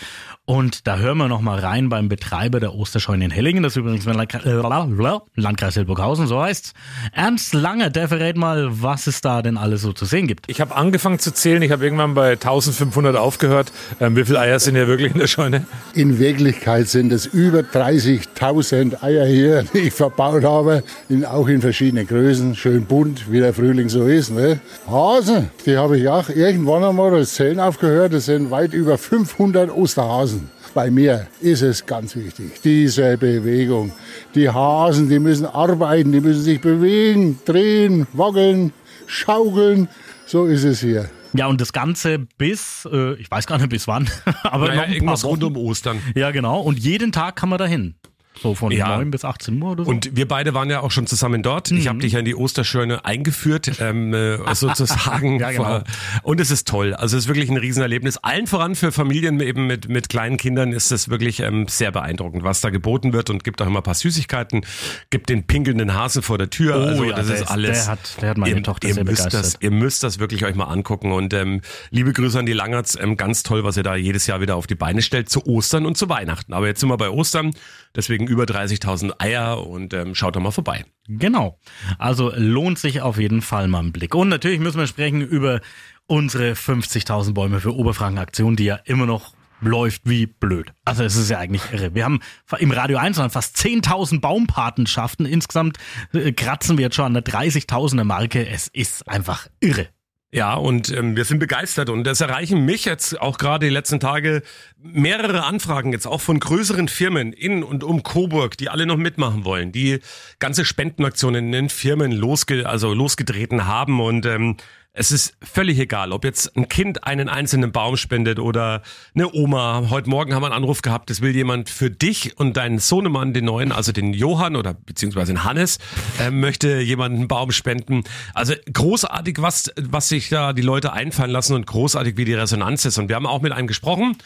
Und 0.48 0.86
da 0.86 0.96
hören 0.96 1.18
wir 1.18 1.28
noch 1.28 1.42
mal 1.42 1.58
rein 1.58 1.90
beim 1.90 2.08
Betreiber 2.08 2.58
der 2.58 2.74
Osterscheune 2.74 3.26
in 3.26 3.30
Hellingen. 3.30 3.62
Das 3.62 3.74
ist 3.74 3.76
übrigens 3.76 4.06
mein 4.06 4.16
Landkreis, 4.16 4.46
äh, 4.46 5.40
Landkreis 5.40 5.74
Hildburghausen, 5.74 6.26
so 6.26 6.40
heißt's. 6.40 6.72
Ernst 7.12 7.52
Lange, 7.52 7.90
der 7.90 8.08
verrät 8.08 8.38
mal, 8.38 8.68
was 8.70 9.06
es 9.06 9.20
da 9.20 9.42
denn 9.42 9.58
alles 9.58 9.82
so 9.82 9.92
zu 9.92 10.06
sehen 10.06 10.26
gibt. 10.26 10.50
Ich 10.50 10.62
habe 10.62 10.74
angefangen 10.74 11.18
zu 11.18 11.34
zählen, 11.34 11.60
ich 11.60 11.70
habe 11.70 11.84
irgendwann 11.84 12.14
bei 12.14 12.32
1500 12.32 13.14
aufgehört. 13.14 13.72
Ähm, 14.00 14.16
wie 14.16 14.24
viele 14.24 14.40
Eier 14.40 14.58
sind 14.58 14.74
hier 14.74 14.88
wirklich 14.88 15.12
in 15.12 15.18
der 15.18 15.26
Scheune? 15.26 15.66
In 15.92 16.18
Wirklichkeit 16.18 16.88
sind 16.88 17.12
es 17.12 17.26
über 17.26 17.58
30.000 17.58 19.02
Eier 19.02 19.26
hier, 19.26 19.64
die 19.74 19.80
ich 19.80 19.92
verbaut 19.92 20.44
habe, 20.44 20.82
in, 21.10 21.26
auch 21.26 21.48
in 21.48 21.60
verschiedenen 21.60 22.06
Größen, 22.06 22.56
schön 22.56 22.86
bunt, 22.86 22.97
wie 23.30 23.38
der 23.40 23.54
Frühling 23.54 23.88
so 23.88 24.06
ist. 24.06 24.30
Ne? 24.30 24.60
Hasen, 24.88 25.50
die 25.66 25.76
habe 25.76 25.98
ich 25.98 26.08
auch 26.08 26.28
irgendwann 26.28 26.84
einmal 26.84 27.10
das 27.12 27.34
Zählen 27.34 27.60
aufgehört, 27.60 28.12
das 28.12 28.26
sind 28.26 28.50
weit 28.50 28.72
über 28.74 28.98
500 28.98 29.70
Osterhasen. 29.70 30.50
Bei 30.74 30.90
mir 30.90 31.26
ist 31.40 31.62
es 31.62 31.86
ganz 31.86 32.14
wichtig, 32.14 32.60
diese 32.62 33.16
Bewegung. 33.16 33.92
Die 34.34 34.48
Hasen, 34.50 35.08
die 35.08 35.18
müssen 35.18 35.46
arbeiten, 35.46 36.12
die 36.12 36.20
müssen 36.20 36.42
sich 36.42 36.60
bewegen, 36.60 37.38
drehen, 37.44 38.06
wackeln, 38.12 38.72
schaukeln. 39.06 39.88
So 40.26 40.44
ist 40.46 40.64
es 40.64 40.80
hier. 40.80 41.08
Ja, 41.34 41.46
und 41.46 41.60
das 41.60 41.72
Ganze 41.72 42.18
bis, 42.38 42.86
äh, 42.90 43.14
ich 43.14 43.30
weiß 43.30 43.46
gar 43.46 43.58
nicht 43.58 43.70
bis 43.70 43.86
wann, 43.88 44.08
aber 44.42 44.68
Naja, 44.68 44.80
noch 44.80 44.86
ein 44.88 44.92
irgendwas 44.92 45.22
paar 45.22 45.30
rund 45.30 45.42
Wochen. 45.42 45.56
um 45.56 45.64
Ostern. 45.66 45.98
Ja, 46.14 46.30
genau. 46.30 46.60
Und 46.60 46.78
jeden 46.78 47.12
Tag 47.12 47.36
kann 47.36 47.48
man 47.48 47.58
dahin. 47.58 47.94
So 48.42 48.54
von 48.54 48.70
Ja. 48.72 48.96
9 48.96 49.10
bis 49.10 49.24
18 49.24 49.60
Uhr 49.62 49.72
oder 49.72 49.84
so. 49.84 49.90
Und 49.90 50.16
wir 50.16 50.26
beide 50.28 50.54
waren 50.54 50.70
ja 50.70 50.80
auch 50.80 50.90
schon 50.90 51.06
zusammen 51.06 51.42
dort. 51.42 51.70
Ich 51.70 51.84
Mhm. 51.84 51.88
habe 51.88 51.98
dich 52.00 52.12
ja 52.12 52.18
in 52.20 52.24
die 52.24 52.34
Osterschöne 52.34 53.04
eingeführt, 53.04 53.72
ähm, 53.80 54.12
äh, 54.14 54.38
sozusagen. 54.54 55.38
Ja, 55.40 55.50
genau. 55.52 55.82
Und 56.22 56.40
es 56.40 56.50
ist 56.50 56.66
toll. 56.68 56.94
Also 56.94 57.16
es 57.16 57.24
ist 57.24 57.28
wirklich 57.28 57.48
ein 57.50 57.56
Riesenerlebnis. 57.56 58.16
Allen 58.18 58.46
voran 58.46 58.74
für 58.74 58.92
Familien 58.92 59.40
eben 59.40 59.66
mit, 59.66 59.88
mit 59.88 60.08
kleinen 60.08 60.36
Kindern 60.36 60.72
ist 60.72 60.90
es 60.92 61.08
wirklich 61.08 61.40
ähm, 61.40 61.66
sehr 61.68 61.92
beeindruckend, 61.92 62.42
was 62.44 62.60
da 62.60 62.70
geboten 62.70 63.12
wird 63.12 63.30
und 63.30 63.44
gibt 63.44 63.60
auch 63.62 63.66
immer 63.66 63.80
ein 63.80 63.82
paar 63.82 63.94
Süßigkeiten, 63.94 64.62
gibt 65.10 65.28
den 65.28 65.44
pinkelnden 65.44 65.94
Hasen 65.94 66.22
vor 66.22 66.38
der 66.38 66.50
Tür. 66.50 66.76
Oh 66.76 66.80
also 66.88 67.04
ja, 67.04 67.16
das 67.16 67.26
der 67.26 67.34
ist 67.36 67.42
ist- 67.42 67.50
alles. 67.50 67.84
der 67.84 67.92
hat- 67.92 68.22
der 68.22 68.30
hat 68.30 68.38
meine 68.38 68.56
ihr, 68.56 68.62
Tochter 68.62 68.88
ihr 68.88 68.94
sehr 68.94 69.04
müsst 69.04 69.24
begeistert. 69.24 69.44
das, 69.54 69.58
Ihr 69.60 69.70
müsst 69.70 70.02
das 70.02 70.18
wirklich 70.18 70.44
euch 70.44 70.54
mal 70.54 70.64
angucken. 70.64 71.12
Und 71.12 71.32
ähm, 71.34 71.60
liebe 71.90 72.12
Grüße 72.12 72.38
an 72.38 72.46
die 72.46 72.52
Langerts. 72.52 72.96
Ähm, 73.00 73.16
ganz 73.16 73.42
toll, 73.42 73.64
was 73.64 73.76
ihr 73.76 73.82
da 73.82 73.96
jedes 73.96 74.26
Jahr 74.26 74.40
wieder 74.40 74.56
auf 74.56 74.66
die 74.66 74.74
Beine 74.74 75.02
stellt 75.02 75.28
zu 75.28 75.46
Ostern 75.46 75.86
und 75.86 75.96
zu 75.96 76.08
Weihnachten. 76.08 76.52
Aber 76.52 76.66
jetzt 76.66 76.80
sind 76.80 76.88
wir 76.88 76.96
bei 76.96 77.10
Ostern, 77.10 77.52
deswegen 77.96 78.27
über 78.28 78.44
30.000 78.44 79.20
Eier 79.20 79.66
und 79.66 79.94
ähm, 79.94 80.14
schaut 80.14 80.36
doch 80.36 80.40
mal 80.40 80.50
vorbei. 80.50 80.84
Genau. 81.08 81.58
Also 81.98 82.32
lohnt 82.34 82.78
sich 82.78 83.00
auf 83.00 83.18
jeden 83.18 83.42
Fall 83.42 83.68
mal 83.68 83.82
ein 83.82 83.92
Blick. 83.92 84.14
Und 84.14 84.28
natürlich 84.28 84.60
müssen 84.60 84.78
wir 84.78 84.86
sprechen 84.86 85.20
über 85.20 85.60
unsere 86.06 86.52
50.000 86.52 87.34
Bäume 87.34 87.60
für 87.60 87.74
Oberfranken 87.74 88.18
Aktion, 88.18 88.56
die 88.56 88.64
ja 88.64 88.76
immer 88.84 89.06
noch 89.06 89.34
läuft 89.60 90.02
wie 90.04 90.26
blöd. 90.26 90.72
Also 90.84 91.02
es 91.02 91.16
ist 91.16 91.30
ja 91.30 91.38
eigentlich 91.38 91.62
irre. 91.72 91.94
Wir 91.94 92.04
haben 92.04 92.20
im 92.58 92.70
Radio 92.70 92.98
1 92.98 93.16
dann 93.16 93.30
fast 93.30 93.56
10.000 93.56 94.20
Baumpatenschaften. 94.20 95.26
Insgesamt 95.26 95.78
äh, 96.12 96.32
kratzen 96.32 96.78
wir 96.78 96.84
jetzt 96.84 96.96
schon 96.96 97.06
an 97.06 97.14
der 97.14 97.24
30.000er 97.24 98.04
Marke. 98.04 98.46
Es 98.46 98.68
ist 98.68 99.08
einfach 99.08 99.48
irre. 99.60 99.88
Ja, 100.30 100.54
und 100.56 100.90
ähm, 100.94 101.16
wir 101.16 101.24
sind 101.24 101.38
begeistert 101.38 101.88
und 101.88 102.06
es 102.06 102.20
erreichen 102.20 102.66
mich 102.66 102.84
jetzt 102.84 103.18
auch 103.18 103.38
gerade 103.38 103.64
die 103.64 103.72
letzten 103.72 103.98
Tage 103.98 104.42
mehrere 104.76 105.44
Anfragen 105.44 105.92
jetzt 105.92 106.06
auch 106.06 106.20
von 106.20 106.38
größeren 106.38 106.88
Firmen 106.88 107.32
in 107.32 107.62
und 107.64 107.82
um 107.82 108.02
Coburg, 108.02 108.58
die 108.58 108.68
alle 108.68 108.84
noch 108.84 108.98
mitmachen 108.98 109.46
wollen, 109.46 109.72
die 109.72 110.00
ganze 110.38 110.66
Spendenaktionen 110.66 111.46
in 111.46 111.52
den 111.52 111.68
Firmen 111.70 112.12
losge 112.12 112.68
also 112.68 112.92
losgetreten 112.92 113.66
haben 113.66 114.00
und 114.00 114.26
ähm, 114.26 114.58
es 114.98 115.12
ist 115.12 115.34
völlig 115.40 115.78
egal, 115.78 116.10
ob 116.10 116.24
jetzt 116.24 116.56
ein 116.56 116.68
Kind 116.68 117.04
einen 117.04 117.28
einzelnen 117.28 117.70
Baum 117.70 117.96
spendet 117.96 118.40
oder 118.40 118.82
eine 119.14 119.32
Oma. 119.32 119.90
Heute 119.90 120.10
Morgen 120.10 120.34
haben 120.34 120.42
wir 120.42 120.46
einen 120.46 120.56
Anruf 120.56 120.82
gehabt, 120.82 121.08
das 121.08 121.20
will 121.20 121.34
jemand 121.36 121.70
für 121.70 121.88
dich 121.88 122.36
und 122.36 122.56
deinen 122.56 122.80
Sohnemann, 122.80 123.32
den 123.32 123.44
neuen, 123.44 123.70
also 123.70 123.92
den 123.92 124.12
Johann 124.12 124.56
oder 124.56 124.74
beziehungsweise 124.74 125.32
den 125.32 125.44
Hannes, 125.44 125.78
äh, 126.18 126.32
möchte 126.32 126.80
jemand 126.80 127.14
einen 127.14 127.28
Baum 127.28 127.52
spenden. 127.52 128.02
Also 128.34 128.54
großartig, 128.72 129.40
was, 129.40 129.72
was 129.80 130.08
sich 130.08 130.30
da 130.30 130.52
die 130.52 130.62
Leute 130.62 130.92
einfallen 130.92 131.30
lassen 131.30 131.54
und 131.54 131.66
großartig, 131.66 132.16
wie 132.16 132.24
die 132.24 132.34
Resonanz 132.34 132.84
ist. 132.84 132.98
Und 132.98 133.08
wir 133.08 133.14
haben 133.14 133.26
auch 133.26 133.40
mit 133.40 133.52
einem 133.52 133.68
gesprochen 133.68 134.16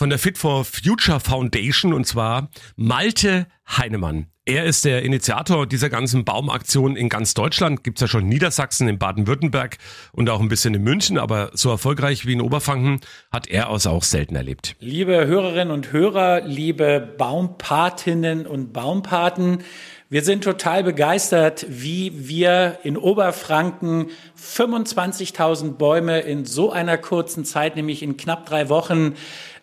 von 0.00 0.08
der 0.08 0.18
Fit 0.18 0.38
for 0.38 0.64
Future 0.64 1.20
Foundation 1.20 1.92
und 1.92 2.06
zwar 2.06 2.48
Malte 2.74 3.46
Heinemann. 3.68 4.28
Er 4.46 4.64
ist 4.64 4.86
der 4.86 5.02
Initiator 5.02 5.66
dieser 5.66 5.90
ganzen 5.90 6.24
Baumaktion 6.24 6.96
in 6.96 7.10
ganz 7.10 7.34
Deutschland. 7.34 7.84
Gibt's 7.84 8.00
ja 8.00 8.08
schon 8.08 8.22
in 8.22 8.30
Niedersachsen, 8.30 8.88
in 8.88 8.98
Baden-Württemberg 8.98 9.76
und 10.12 10.30
auch 10.30 10.40
ein 10.40 10.48
bisschen 10.48 10.72
in 10.72 10.82
München, 10.82 11.18
aber 11.18 11.50
so 11.52 11.68
erfolgreich 11.68 12.24
wie 12.24 12.32
in 12.32 12.40
Oberfranken 12.40 13.00
hat 13.30 13.48
er 13.48 13.70
es 13.72 13.86
auch 13.86 14.02
selten 14.02 14.36
erlebt. 14.36 14.74
Liebe 14.80 15.26
Hörerinnen 15.26 15.70
und 15.70 15.92
Hörer, 15.92 16.40
liebe 16.46 17.00
Baumpatinnen 17.18 18.46
und 18.46 18.72
Baumpaten, 18.72 19.58
wir 20.12 20.22
sind 20.22 20.42
total 20.42 20.82
begeistert, 20.82 21.66
wie 21.68 22.26
wir 22.26 22.78
in 22.82 22.96
Oberfranken 22.96 24.08
25.000 24.36 25.74
Bäume 25.74 26.18
in 26.18 26.44
so 26.44 26.72
einer 26.72 26.98
kurzen 26.98 27.44
Zeit, 27.44 27.76
nämlich 27.76 28.02
in 28.02 28.16
knapp 28.16 28.44
drei 28.44 28.68
Wochen, 28.68 29.14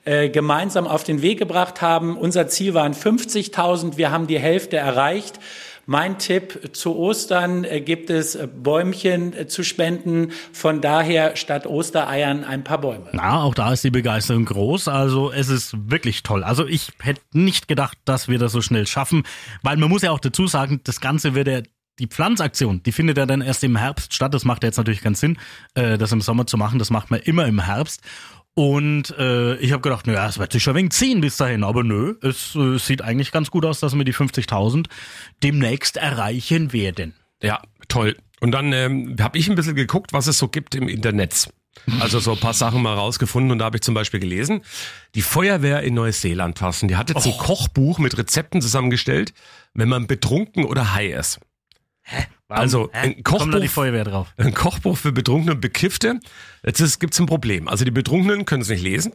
äh, 0.08 0.30
gemeinsam 0.30 0.88
auf 0.88 1.04
den 1.04 1.22
Weg 1.22 1.38
gebracht 1.38 1.82
haben. 1.82 2.18
Unser 2.18 2.48
Ziel 2.48 2.74
waren 2.74 2.94
50.000, 2.94 3.98
wir 3.98 4.10
haben 4.10 4.26
die 4.26 4.40
Hälfte 4.40 4.78
erreicht. 4.78 5.38
Mein 5.86 6.18
Tipp 6.18 6.70
zu 6.72 6.96
Ostern 6.96 7.66
äh, 7.66 7.82
gibt 7.82 8.10
es 8.10 8.38
Bäumchen 8.56 9.34
äh, 9.34 9.48
zu 9.48 9.64
spenden. 9.64 10.32
Von 10.54 10.80
daher 10.80 11.36
statt 11.36 11.68
Ostereiern 11.68 12.46
ein 12.46 12.64
paar 12.64 12.80
Bäume. 12.80 13.08
Na, 13.12 13.42
auch 13.42 13.54
da 13.54 13.74
ist 13.74 13.84
die 13.84 13.90
Begeisterung 13.90 14.46
groß. 14.46 14.88
Also 14.88 15.30
es 15.30 15.50
ist 15.50 15.76
wirklich 15.90 16.24
toll. 16.24 16.46
Also 16.46 16.66
ich 16.66 16.94
hätte 17.02 17.20
nicht 17.34 17.68
gedacht, 17.68 17.98
dass 18.06 18.30
wir 18.30 18.40
das 18.40 18.54
so 18.54 18.62
schnell 18.62 18.88
schaffen, 18.88 19.24
weil 19.62 19.76
man 19.76 19.90
muss 19.90 20.04
ja 20.04 20.12
auch 20.12 20.22
dazu 20.22 20.48
sagen, 20.48 20.80
das 20.86 21.02
Ganze 21.02 21.36
wird 21.36 21.50
ja 21.50 21.60
die 22.00 22.08
Pflanzaktion, 22.08 22.84
die 22.84 22.92
findet 22.92 23.18
ja 23.18 23.26
dann 23.26 23.42
erst 23.42 23.64
im 23.64 23.76
Herbst 23.76 24.14
statt. 24.14 24.34
Das 24.34 24.46
macht 24.46 24.64
ja 24.64 24.68
jetzt 24.68 24.78
natürlich 24.78 25.02
keinen 25.02 25.16
Sinn, 25.16 25.40
das 25.74 26.12
im 26.12 26.22
Sommer 26.22 26.46
zu 26.46 26.56
machen. 26.56 26.78
Das 26.78 26.92
macht 26.92 27.10
man 27.10 27.22
immer 27.22 27.48
im 27.48 27.60
Herbst. 27.60 28.04
Und 28.58 29.16
äh, 29.20 29.56
ich 29.58 29.72
habe 29.72 29.84
gedacht, 29.84 30.08
naja, 30.08 30.28
es 30.28 30.40
wird 30.40 30.52
sich 30.52 30.64
schon 30.64 30.74
wenig 30.74 30.92
ziehen 30.92 31.22
bis 31.22 31.38
dahin. 31.38 31.64
Aber 31.64 31.84
nö, 31.84 32.16
es 32.24 32.56
äh, 32.56 32.80
sieht 32.80 33.04
eigentlich 33.04 33.32
ganz 33.32 33.52
gut 33.52 33.64
aus, 33.64 33.80
dass 33.82 33.96
wir 33.96 34.04
die 34.04 34.16
50.000 34.16 34.88
demnächst 35.44 35.98
erreichen 35.98 36.74
werden. 36.74 37.14
Ja, 37.44 37.62
toll. 37.88 38.18
Und 38.40 38.54
dann 38.54 38.74
ähm, 38.74 39.16
habe 39.22 39.38
ich 39.38 39.48
ein 39.48 39.54
bisschen 39.54 39.76
geguckt, 39.76 40.12
was 40.12 40.26
es 40.26 40.40
so 40.40 40.48
gibt 40.48 40.74
im 40.74 40.88
Internet. 40.90 41.54
Also 42.00 42.18
so 42.18 42.32
ein 42.32 42.40
paar 42.40 42.56
Sachen 42.56 42.82
mal 42.82 42.96
rausgefunden 42.96 43.52
und 43.52 43.60
da 43.60 43.66
habe 43.66 43.78
ich 43.78 43.84
zum 43.84 43.94
Beispiel 43.94 44.20
gelesen, 44.20 44.62
die 45.14 45.22
Feuerwehr 45.22 45.84
in 45.84 45.94
Neuseeland 45.94 46.58
passen, 46.58 46.88
die 46.88 46.96
hat 46.96 47.12
jetzt 47.12 47.28
ein 47.28 47.38
Kochbuch 47.38 48.00
mit 48.00 48.18
Rezepten 48.18 48.64
zusammengestellt, 48.64 49.36
wenn 49.76 49.88
man 49.88 50.08
betrunken 50.08 50.66
oder 50.66 50.96
high 50.96 51.14
ist. 51.14 51.40
Warum? 52.48 52.62
Also, 52.62 52.90
Hä? 52.94 52.98
ein 53.18 53.24
Kommt 53.24 53.54
da 53.54 53.60
die 53.60 53.68
Kochbuch- 53.68 53.72
Feuerwehr 53.74 54.04
drauf? 54.06 54.34
Ein 54.38 54.54
Kochbuch 54.54 54.98
für 54.98 55.12
Betrunkene 55.12 55.54
und 55.54 55.62
Bekiffte. 55.62 56.20
Jetzt 56.66 56.80
ist- 56.80 57.00
gibt's 57.00 57.20
ein 57.20 57.26
Problem. 57.26 57.68
Also 57.68 57.84
die 57.86 57.92
Betrunkenen 57.92 58.46
können 58.46 58.62
es 58.62 58.70
nicht 58.70 58.84
lesen. 58.84 59.14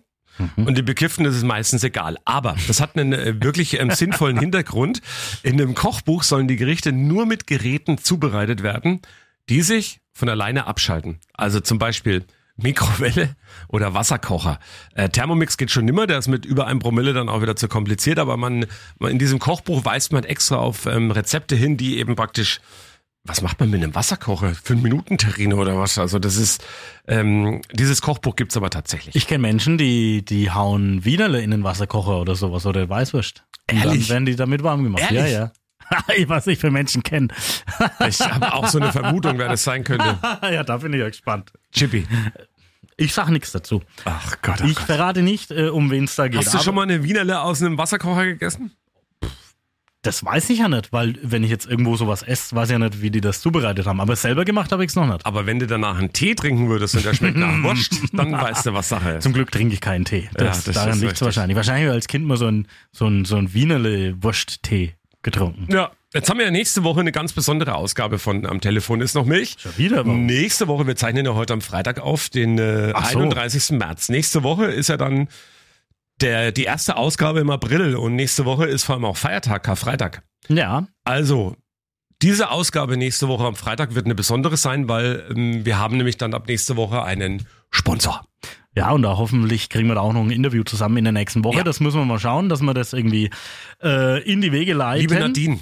Und 0.56 0.78
die 0.78 0.82
Bekifften 0.82 1.26
ist 1.26 1.36
es 1.36 1.42
meistens 1.42 1.84
egal. 1.84 2.16
Aber 2.24 2.56
das 2.66 2.80
hat 2.80 2.96
einen 2.96 3.12
äh, 3.12 3.34
wirklich 3.44 3.78
ähm, 3.78 3.90
sinnvollen 3.90 4.38
Hintergrund. 4.38 5.02
In 5.42 5.58
dem 5.58 5.74
Kochbuch 5.74 6.22
sollen 6.22 6.48
die 6.48 6.56
Gerichte 6.56 6.90
nur 6.90 7.26
mit 7.26 7.46
Geräten 7.46 7.98
zubereitet 7.98 8.62
werden, 8.62 9.02
die 9.50 9.60
sich 9.60 10.00
von 10.14 10.30
alleine 10.30 10.66
abschalten. 10.66 11.18
Also 11.34 11.60
zum 11.60 11.78
Beispiel 11.78 12.24
Mikrowelle 12.56 13.36
oder 13.68 13.92
Wasserkocher. 13.92 14.58
Äh, 14.94 15.10
Thermomix 15.10 15.58
geht 15.58 15.70
schon 15.70 15.84
nimmer, 15.84 16.06
der 16.06 16.18
ist 16.18 16.28
mit 16.28 16.46
über 16.46 16.66
einem 16.66 16.78
Promille 16.80 17.12
dann 17.12 17.28
auch 17.28 17.42
wieder 17.42 17.56
zu 17.56 17.68
kompliziert, 17.68 18.18
aber 18.18 18.38
man, 18.38 18.64
man 18.98 19.10
in 19.10 19.18
diesem 19.18 19.38
Kochbuch 19.38 19.84
weist 19.84 20.12
man 20.12 20.24
extra 20.24 20.56
auf 20.56 20.86
ähm, 20.86 21.10
Rezepte 21.10 21.56
hin, 21.56 21.76
die 21.76 21.98
eben 21.98 22.16
praktisch 22.16 22.60
was 23.24 23.40
macht 23.40 23.61
man 23.61 23.70
mit 23.70 23.82
einem 23.82 23.94
Wasserkocher? 23.94 24.54
Fünf 24.54 24.82
Minuten 24.82 25.16
Terrine 25.16 25.54
oder 25.56 25.78
was? 25.78 25.96
Also 25.98 26.18
das 26.18 26.37
ist, 26.37 26.64
ähm, 27.06 27.62
dieses 27.72 28.02
Kochbuch 28.02 28.35
gibt's 28.35 28.56
aber 28.56 28.68
tatsächlich. 28.68 29.14
Ich 29.14 29.28
kenne 29.28 29.42
Menschen, 29.42 29.78
die, 29.78 30.24
die 30.24 30.50
hauen 30.50 31.04
Wienerle 31.04 31.40
in 31.40 31.52
den 31.52 31.62
Wasserkocher 31.62 32.20
oder 32.20 32.35
sowas 32.35 32.66
oder 32.66 32.88
Weißwurst. 32.88 33.44
Und 33.70 33.78
Ehrlich? 33.78 34.08
dann 34.08 34.14
werden 34.14 34.26
die 34.26 34.37
damit 34.37 34.62
warm 34.64 34.82
gemacht. 34.82 35.04
Ehrlich? 35.04 35.32
Ja, 35.32 35.52
ja. 36.18 36.28
Was 36.28 36.46
ich 36.48 36.58
für 36.58 36.70
Menschen 36.70 37.02
kenne. 37.02 37.28
Ich 38.08 38.20
habe 38.20 38.52
auch 38.54 38.66
so 38.66 38.78
eine 38.78 38.90
Vermutung, 38.90 39.38
wer 39.38 39.48
das 39.48 39.62
sein 39.62 39.85
könnte. 39.85 40.18
ja, 40.42 40.64
da 40.64 40.78
bin 40.78 40.92
ich 40.92 41.00
ja 41.00 41.08
gespannt. 41.08 41.52
Chippy. 41.72 42.06
Ich 42.96 43.14
sag 43.14 43.28
nichts 43.28 43.52
dazu. 43.52 43.82
Ach 44.04 44.37
Gott, 44.42 44.61
Ich 44.62 44.78
verrate 44.78 45.22
nicht, 45.22 45.50
äh, 45.50 45.68
um 45.68 45.90
wen 45.90 46.04
es 46.04 46.16
da 46.16 46.28
geht. 46.28 46.40
Hast 46.40 46.54
du 46.54 46.58
schon 46.58 46.74
mal 46.74 46.82
eine 46.82 47.02
Wienerle 47.04 47.40
aus 47.40 47.62
einem 47.62 47.78
Wasserkocher 47.78 48.24
gegessen? 48.24 48.72
Das 50.02 50.24
weiß 50.24 50.50
ich 50.50 50.58
ja 50.58 50.68
nicht, 50.68 50.92
weil 50.92 51.14
wenn 51.22 51.44
ich 51.44 51.50
jetzt 51.50 51.64
irgendwo 51.66 51.96
sowas 51.96 52.24
esse, 52.24 52.56
weiß 52.56 52.70
ich 52.70 52.72
ja 52.72 52.78
nicht, 52.80 53.02
wie 53.02 53.12
die 53.12 53.20
das 53.20 53.40
zubereitet 53.40 53.86
haben. 53.86 54.00
Aber 54.00 54.16
selber 54.16 54.44
gemacht 54.44 54.72
habe 54.72 54.84
ich 54.84 54.88
es 54.88 54.96
noch 54.96 55.06
nicht. 55.06 55.24
Aber 55.24 55.46
wenn 55.46 55.60
du 55.60 55.68
danach 55.68 55.96
einen 55.96 56.12
Tee 56.12 56.34
trinken 56.34 56.68
würdest 56.68 56.96
und 56.96 57.04
der 57.04 57.14
schmeckt 57.14 57.36
nach 57.36 57.52
Wurst, 57.62 58.00
dann 58.12 58.32
weißt 58.32 58.66
du, 58.66 58.74
was 58.74 58.88
Sache 58.88 59.10
ist. 59.10 59.22
Zum 59.22 59.32
Glück 59.32 59.52
trinke 59.52 59.74
ich 59.74 59.80
keinen 59.80 60.04
Tee. 60.04 60.28
Das, 60.34 60.64
das 60.64 60.74
daran 60.74 60.98
liegt 60.98 61.12
richtig. 61.12 61.24
wahrscheinlich. 61.26 61.56
Wahrscheinlich 61.56 61.84
habe 61.84 61.92
ich 61.92 62.02
als 62.02 62.08
Kind 62.08 62.26
mal 62.26 62.36
so 62.36 62.48
ein, 62.48 62.66
so 62.90 63.06
ein, 63.06 63.24
so 63.24 63.36
ein 63.36 63.54
Wienerle-Wurst-Tee 63.54 64.94
getrunken. 65.22 65.68
Ja, 65.72 65.92
jetzt 66.12 66.28
haben 66.28 66.38
wir 66.38 66.46
ja 66.46 66.50
nächste 66.50 66.82
Woche 66.82 66.98
eine 66.98 67.12
ganz 67.12 67.32
besondere 67.32 67.76
Ausgabe 67.76 68.18
von 68.18 68.44
Am 68.44 68.60
Telefon 68.60 69.02
ist 69.02 69.14
noch 69.14 69.24
Milch. 69.24 69.54
Schon 69.60 69.78
wieder? 69.78 69.98
Warum? 69.98 70.26
Nächste 70.26 70.66
Woche, 70.66 70.84
wir 70.84 70.96
zeichnen 70.96 71.26
ja 71.26 71.34
heute 71.34 71.52
am 71.52 71.60
Freitag 71.60 72.00
auf, 72.00 72.28
den 72.28 72.58
äh, 72.58 72.88
so. 72.88 73.20
31. 73.20 73.78
März. 73.78 74.08
Nächste 74.08 74.42
Woche 74.42 74.64
ist 74.64 74.88
ja 74.88 74.96
dann 74.96 75.28
der, 76.22 76.52
die 76.52 76.64
erste 76.64 76.96
Ausgabe 76.96 77.40
im 77.40 77.50
April 77.50 77.96
und 77.96 78.14
nächste 78.16 78.44
Woche 78.44 78.66
ist 78.66 78.85
vor 78.85 78.94
allem 78.94 79.04
auch 79.04 79.16
Feiertag, 79.16 79.62
Karfreitag. 79.62 80.22
Ja, 80.48 80.87
Also, 81.04 81.56
diese 82.22 82.50
Ausgabe 82.50 82.96
nächste 82.96 83.26
Woche 83.26 83.44
am 83.44 83.56
Freitag 83.56 83.94
wird 83.96 84.04
eine 84.04 84.14
besondere 84.14 84.56
sein, 84.56 84.88
weil 84.88 85.24
ähm, 85.30 85.64
wir 85.64 85.78
haben 85.78 85.96
nämlich 85.96 86.16
dann 86.16 86.35
ab 86.35 86.46
nächste 86.46 86.76
Woche 86.76 87.02
einen 87.02 87.46
Sponsor. 87.70 88.24
Ja, 88.76 88.90
und 88.92 89.02
da 89.02 89.16
hoffentlich 89.18 89.68
kriegen 89.68 89.88
wir 89.88 89.96
da 89.96 90.00
auch 90.00 90.12
noch 90.12 90.22
ein 90.22 90.30
Interview 90.30 90.62
zusammen 90.62 90.96
in 90.98 91.04
der 91.04 91.12
nächsten 91.12 91.44
Woche. 91.44 91.58
Ja. 91.58 91.64
Das 91.64 91.80
müssen 91.80 91.98
wir 91.98 92.04
mal 92.04 92.20
schauen, 92.20 92.48
dass 92.48 92.62
wir 92.62 92.74
das 92.74 92.92
irgendwie 92.92 93.30
äh, 93.82 94.22
in 94.22 94.40
die 94.40 94.52
Wege 94.52 94.72
leiten. 94.72 95.00
Liebe 95.08 95.20
Nadine, 95.20 95.61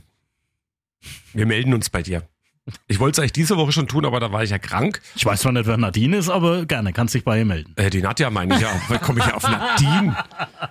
wir 1.32 1.46
melden 1.46 1.74
uns 1.74 1.90
bei 1.90 2.02
dir. 2.02 2.28
Ich 2.86 3.00
wollte 3.00 3.16
es 3.16 3.18
eigentlich 3.18 3.32
diese 3.32 3.56
Woche 3.56 3.72
schon 3.72 3.88
tun, 3.88 4.04
aber 4.04 4.20
da 4.20 4.32
war 4.32 4.42
ich 4.42 4.50
ja 4.50 4.58
krank. 4.58 5.00
Ich 5.16 5.24
weiß 5.24 5.40
zwar 5.40 5.52
nicht, 5.52 5.66
wer 5.66 5.76
Nadine 5.76 6.16
ist, 6.18 6.28
aber 6.28 6.66
gerne, 6.66 6.92
kannst 6.92 7.14
dich 7.14 7.24
bei 7.24 7.38
ihr 7.38 7.44
melden. 7.44 7.72
Äh, 7.76 7.90
die 7.90 8.02
Nadja 8.02 8.30
meine 8.30 8.54
ich 8.54 8.60
ja. 8.60 8.70
Komme 9.02 9.20
ich 9.20 9.26
ja 9.26 9.34
auf 9.34 9.42
Nadine? 9.42 10.16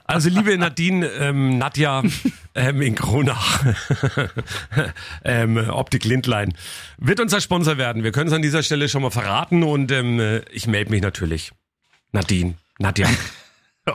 Also 0.05 0.29
liebe 0.29 0.57
Nadine, 0.57 1.07
ähm, 1.07 1.57
Nadja 1.57 2.03
ähm, 2.55 2.81
in 2.81 2.95
Kronach, 2.95 3.65
ähm, 5.23 5.57
Optik 5.57 6.05
Lindlein, 6.05 6.53
wird 6.97 7.19
unser 7.19 7.41
Sponsor 7.41 7.77
werden. 7.77 8.03
Wir 8.03 8.11
können 8.11 8.27
es 8.27 8.33
an 8.33 8.41
dieser 8.41 8.63
Stelle 8.63 8.87
schon 8.87 9.01
mal 9.01 9.11
verraten 9.11 9.63
und 9.63 9.91
ähm, 9.91 10.19
äh, 10.19 10.39
ich 10.51 10.67
melde 10.67 10.91
mich 10.91 11.01
natürlich. 11.01 11.51
Nadine, 12.11 12.55
Nadja. 12.77 13.07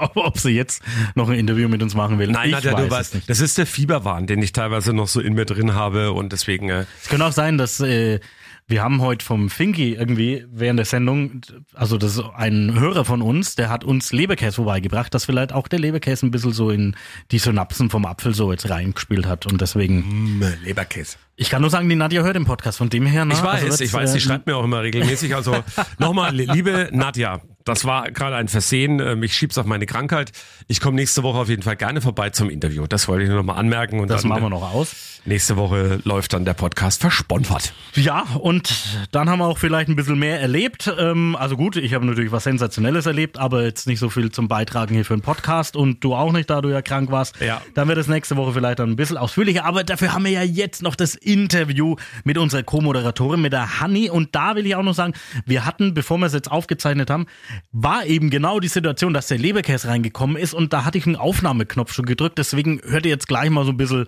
ob, 0.15 0.39
sie 0.39 0.51
jetzt 0.51 0.83
noch 1.15 1.29
ein 1.29 1.39
Interview 1.39 1.69
mit 1.69 1.83
uns 1.83 1.95
machen 1.95 2.19
will. 2.19 2.29
Nein, 2.31 2.47
ich 2.49 2.53
Nadja, 2.53 2.73
weiß 2.75 2.85
du 2.85 2.91
weißt, 2.91 3.15
nicht. 3.17 3.31
das 3.31 3.41
ist 3.41 3.59
der 3.59 3.67
Fieberwahn, 3.67 4.27
den 4.27 4.43
ich 4.43 4.53
teilweise 4.53 4.93
noch 4.93 5.09
so 5.09 5.21
in 5.21 5.35
mir 5.35 5.45
drin 5.45 5.75
habe 5.75 6.13
und 6.13 6.33
deswegen, 6.33 6.69
äh, 6.71 6.85
Es 7.03 7.09
könnte 7.09 7.27
auch 7.27 7.33
sein, 7.33 7.59
dass 7.59 7.81
äh, 7.81 8.21
wir 8.67 8.83
haben 8.83 9.03
heute 9.03 9.23
vom 9.23 9.51
Finky 9.51 9.93
irgendwie 9.93 10.47
während 10.51 10.79
der 10.79 10.87
Sendung, 10.87 11.43
also 11.75 11.99
das 11.99 12.17
ist 12.17 12.25
ein 12.35 12.73
Hörer 12.81 13.05
von 13.05 13.21
uns, 13.21 13.57
der 13.57 13.69
hat 13.69 13.85
uns 13.85 14.11
Leberkäse 14.11 14.55
vorbeigebracht, 14.57 15.13
dass 15.13 15.27
vielleicht 15.27 15.53
auch 15.53 15.69
der 15.69 15.79
Leberkäse 15.81 16.25
ein 16.25 16.31
bisschen 16.31 16.53
so 16.55 16.71
in 16.71 16.97
die 17.31 17.39
Synapsen 17.39 17.91
vom 17.91 18.07
Apfel 18.07 18.33
so 18.35 18.51
jetzt 18.53 18.71
reingespielt 18.71 19.27
hat 19.27 19.45
und 19.45 19.61
deswegen, 19.61 20.39
mh, 20.39 20.53
Leberkäse. 20.65 21.19
ich 21.37 21.51
kann 21.51 21.61
nur 21.61 21.69
sagen, 21.71 21.91
die 21.91 21.95
Nadja 21.97 22.23
hört 22.23 22.37
den 22.37 22.47
Podcast, 22.47 22.79
von 22.79 22.89
dem 22.89 23.05
her. 23.05 23.27
Ne? 23.27 23.35
Ich 23.35 23.43
weiß, 23.43 23.65
also 23.65 23.85
ich 23.85 23.93
weiß, 23.93 24.13
sie 24.13 24.19
äh, 24.19 24.21
schreibt 24.23 24.47
mir 24.47 24.57
auch 24.57 24.65
immer 24.65 24.81
regelmäßig. 24.83 25.35
Also 25.35 25.63
nochmal, 25.99 26.35
li- 26.35 26.49
liebe 26.51 26.89
Nadja, 26.91 27.43
das 27.65 27.85
war 27.85 28.11
gerade 28.11 28.37
ein 28.37 28.49
Versehen. 28.49 29.01
Ähm, 29.01 29.23
Ich 29.23 29.35
schieb's 29.35 29.57
auf 29.59 29.67
meine 29.67 29.87
Krankheit. 29.87 30.33
Ich 30.69 30.81
komme 30.81 30.97
nächste 30.97 31.23
Woche 31.23 31.39
auf 31.39 31.49
jeden 31.49 31.63
Fall 31.63 31.77
gerne 31.77 32.01
vorbei 32.01 32.31
zum 32.31 32.51
Interview. 32.51 32.87
Das 32.87 33.09
wollte 33.09 33.25
ich 33.25 33.29
nur 33.29 33.39
nochmal 33.39 33.59
anmerken. 33.59 34.01
Und 34.01 34.09
Das 34.09 34.23
dann, 34.23 34.29
machen 34.29 34.43
wir 34.43 34.51
noch 34.51 34.75
aus. 34.75 35.21
Nächste 35.27 35.57
Woche 35.57 36.01
läuft 36.05 36.35
dann 36.35 36.45
der 36.45 36.53
Podcast 36.53 37.01
versponsert. 37.01 37.73
Ja, 37.95 38.25
und 38.41 38.75
dann 39.11 39.31
haben 39.31 39.39
wir 39.39 39.47
auch 39.47 39.57
vielleicht 39.57 39.89
ein 39.89 39.97
bisschen 39.97 40.19
mehr 40.19 40.39
erlebt. 40.41 40.93
Ähm, 40.99 41.35
also 41.37 41.57
gut, 41.57 41.77
ich 41.77 41.95
habe 41.95 42.05
natürlich 42.05 42.31
was 42.31 42.45
Sensationelles 42.45 43.07
erlebt, 43.07 43.39
aber 43.39 43.63
jetzt 43.65 43.87
nicht 43.87 43.99
so 43.99 44.11
viel 44.11 44.31
zum 44.31 44.49
Beitragen 44.49 44.95
hier 44.95 45.05
für 45.07 45.17
den 45.17 45.23
Podcast 45.23 45.77
und 45.77 46.05
du 46.05 46.15
auch 46.15 46.33
nicht, 46.33 46.51
da 46.51 46.61
du 46.61 46.69
ja 46.69 46.83
krank 46.83 47.11
warst. 47.11 47.41
Ja. 47.41 47.63
Dann 47.73 47.89
wird 47.89 47.97
es 47.97 48.07
nächste 48.09 48.37
Woche 48.37 48.53
vielleicht 48.53 48.81
dann 48.81 48.91
ein 48.91 48.97
bisschen 48.97 49.17
ausführlicher, 49.17 49.65
aber 49.65 49.83
dafür 49.85 50.13
haben 50.13 50.25
wir 50.25 50.33
ja 50.33 50.43
jetzt 50.43 50.83
noch 50.83 50.95
das 50.95 51.15
Interview 51.15 51.97
mit 52.25 52.37
unserer 52.37 52.63
Co-Moderatorin, 52.63 53.41
mit 53.41 53.55
der 53.55 53.81
Hanni. 53.81 54.11
Und 54.11 54.35
da 54.35 54.57
will 54.57 54.67
ich 54.67 54.77
auch 54.77 54.83
noch 54.83 54.95
sagen, 54.95 55.15
wir 55.47 55.65
hatten, 55.65 55.95
bevor 55.95 56.19
wir 56.19 56.27
es 56.27 56.35
jetzt 56.35 56.51
aufgezeichnet 56.51 57.09
haben, 57.09 57.25
war 57.73 58.07
eben 58.07 58.31
genau 58.31 58.61
die 58.61 58.69
Situation, 58.69 59.15
dass 59.15 59.29
der 59.29 59.39
Leberkäse 59.39 59.89
reingekommen 59.89 60.37
ist 60.37 60.55
und 60.55 60.73
da 60.73 60.85
hatte 60.85 60.99
ich 60.99 61.07
einen 61.07 61.17
Aufnahmeknopf 61.17 61.93
schon 61.93 62.07
gedrückt. 62.07 62.39
Deswegen 62.39 62.81
hört 62.85 63.07
ihr 63.07 63.11
jetzt 63.11 63.29
gleich 63.29 63.51
mal 63.51 63.65
so 63.65 63.73
ein 63.73 63.77
bisschen 63.77 64.07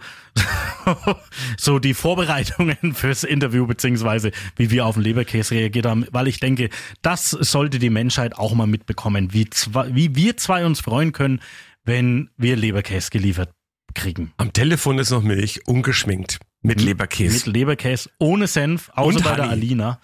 so 1.59 1.79
die 1.79 1.95
Vorbereitungen 1.95 2.95
fürs 2.95 3.25
Interview, 3.25 3.67
beziehungsweise 3.67 4.31
wie 4.57 4.71
wir 4.71 4.87
auf 4.87 4.95
den 4.95 5.05
Leberkäse 5.05 5.55
reagiert 5.55 5.87
haben, 5.87 6.07
weil 6.11 6.29
ich 6.29 6.41
denke, 6.41 6.71
das 7.03 7.31
sollte 7.31 7.79
die 7.79 7.91
Menschheit 7.91 8.37
auch 8.37 8.55
mal 8.55 8.67
mitbekommen, 8.67 9.33
wie, 9.33 9.49
zwei, 9.51 9.95
wie 9.95 10.15
wir 10.15 10.37
zwei 10.37 10.65
uns 10.65 10.81
freuen 10.81 11.13
können, 11.13 11.41
wenn 11.85 12.31
wir 12.37 12.57
Leberkäse 12.57 13.11
geliefert 13.11 13.51
kriegen. 13.95 14.33
Am 14.37 14.53
Telefon 14.53 14.99
ist 14.99 15.11
noch 15.11 15.23
Milch, 15.23 15.67
ungeschminkt, 15.67 16.39
mit 16.63 16.81
Leberkäse. 16.81 17.35
Mit 17.35 17.47
Leberkäse 17.47 18.11
ohne 18.19 18.47
Senf, 18.47 18.91
außer 18.95 19.21
bei 19.21 19.37
der. 19.37 19.51
Alina, 19.51 20.01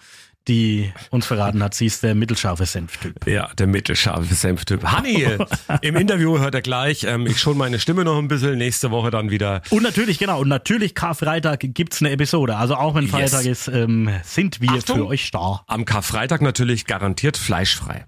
die 0.47 0.91
uns 1.09 1.25
verraten 1.25 1.63
hat, 1.63 1.73
sie 1.73 1.85
ist 1.85 2.03
der 2.03 2.15
mittelscharfe 2.15 2.65
Senftyp. 2.65 3.25
Ja, 3.27 3.49
der 3.53 3.67
mittelscharfe 3.67 4.33
Senftyp. 4.33 4.83
Hanni, 4.83 5.25
im 5.81 5.95
Interview 5.95 6.37
hört 6.39 6.53
er 6.55 6.61
gleich. 6.61 7.05
Ähm, 7.05 7.25
ich 7.27 7.39
schon 7.39 7.57
meine 7.57 7.79
Stimme 7.79 8.03
noch 8.03 8.17
ein 8.17 8.27
bisschen. 8.27 8.57
Nächste 8.57 8.91
Woche 8.91 9.09
dann 9.09 9.29
wieder. 9.31 9.61
Und 9.69 9.83
natürlich, 9.83 10.19
genau, 10.19 10.41
und 10.41 10.49
natürlich 10.49 10.95
Karfreitag 10.95 11.59
gibt's 11.61 12.01
eine 12.01 12.11
Episode. 12.11 12.57
Also 12.57 12.75
auch 12.75 12.95
wenn 12.95 13.03
Yes. 13.03 13.11
Feiertag 13.11 13.45
ist, 13.45 13.67
ähm, 13.69 14.09
sind 14.23 14.59
wir 14.61 14.71
Achtung. 14.71 14.97
für 14.97 15.07
euch 15.07 15.31
da. 15.31 15.63
Am 15.67 15.85
Karfreitag 15.85 16.41
natürlich 16.41 16.85
garantiert 16.85 17.37
fleischfrei. 17.37 18.05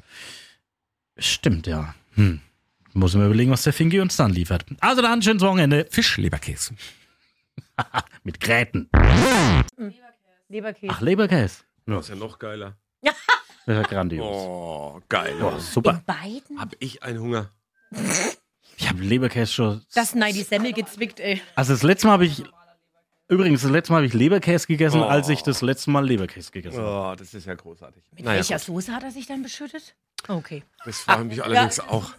Stimmt, 1.18 1.68
ja. 1.68 1.96
Hm. 2.16 2.42
Muss 2.94 3.12
ich 3.14 3.18
mir 3.20 3.26
überlegen, 3.26 3.52
was 3.52 3.64
der 3.64 3.74
Fingi 3.74 4.00
uns 4.00 4.16
dann 4.16 4.32
liefert. 4.32 4.66
Also 4.80 5.02
dann 5.02 5.22
schönes 5.22 5.42
Wochenende 5.44 5.86
Fischleberkäse. 5.90 6.74
mit 8.24 8.40
Gräten. 8.40 8.90
Leberkäse. 10.50 10.94
Ach, 10.94 11.02
Leberkäse. 11.02 11.65
Das 11.86 12.06
ist 12.06 12.10
ja 12.10 12.16
noch 12.16 12.40
geiler. 12.40 12.78
Das 13.02 13.14
ist 13.68 13.76
ja 13.76 13.82
grandios. 13.84 14.26
Oh, 14.28 15.02
geil. 15.10 15.36
Boah, 15.40 15.60
super. 15.60 16.02
Beiden? 16.06 16.60
Hab 16.60 16.74
ich 16.80 17.04
einen 17.04 17.20
Hunger. 17.20 17.52
Ich 18.78 18.90
habe 18.90 19.02
Leberkäse 19.02 19.54
schon. 19.54 19.86
Das 19.94 20.16
nein, 20.16 20.34
die 20.34 20.44
Semmel 20.44 20.74
gezwickt, 20.74 21.22
ey. 21.22 21.42
Also 21.56 21.72
das 21.72 21.82
letzte 21.82 22.08
Mal 22.08 22.14
habe 22.14 22.26
ich. 22.26 22.44
Übrigens, 23.30 23.62
das 23.62 23.72
letzte 23.72 23.94
Mal 23.94 24.00
habe 24.00 24.06
ich 24.08 24.14
Leberkäse 24.14 24.68
gegessen, 24.68 25.00
Oh. 25.00 25.06
als 25.06 25.30
ich 25.30 25.44
das 25.44 25.62
letzte 25.62 25.92
Mal 25.92 26.06
Leberkäse 26.06 26.52
gegessen 26.52 26.80
habe. 26.80 27.14
Oh, 27.14 27.16
das 27.16 27.34
ist 27.34 27.46
ja 27.48 27.54
großartig. 27.56 28.04
Mit 28.12 28.26
Naja, 28.26 28.36
welcher 28.36 28.56
gut. 28.58 28.66
Soße 28.66 28.94
hat 28.94 29.04
er 29.04 29.12
sich 29.12 29.28
dann 29.28 29.44
beschüttet? 29.44 29.96
Okay. 30.28 30.64
das 30.84 31.00
frage 31.00 31.24
mich 31.24 31.42
allerdings 31.42 31.80
auch. 31.80 32.12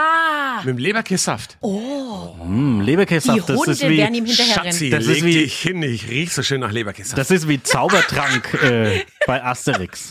Ah! 0.00 0.58
Mit 0.64 0.76
dem 0.76 0.78
Leberkässaft. 0.78 1.58
Hm, 1.60 2.80
Die 2.80 2.84
Leberkäsesaft, 2.86 3.48
das 3.48 3.56
Hunde 3.58 3.72
ist 3.72 3.88
wie. 3.88 3.96
werden 3.98 4.14
ihm 4.14 4.26
hinterherrennen. 4.26 4.72
Schatzi, 4.72 4.90
Das 4.90 5.00
ist 5.06 5.08
leg 5.08 5.24
wie- 5.24 5.32
dich 5.34 5.58
hin. 5.60 5.82
Ich 5.82 6.08
riech 6.08 6.32
so 6.32 6.42
schön 6.42 6.60
nach 6.60 6.70
Leberkässaft. 6.72 7.18
Das 7.18 7.30
ist 7.32 7.48
wie 7.48 7.60
Zaubertrank 7.62 8.54
äh, 8.62 9.04
bei 9.26 9.42
Asterix. 9.42 10.10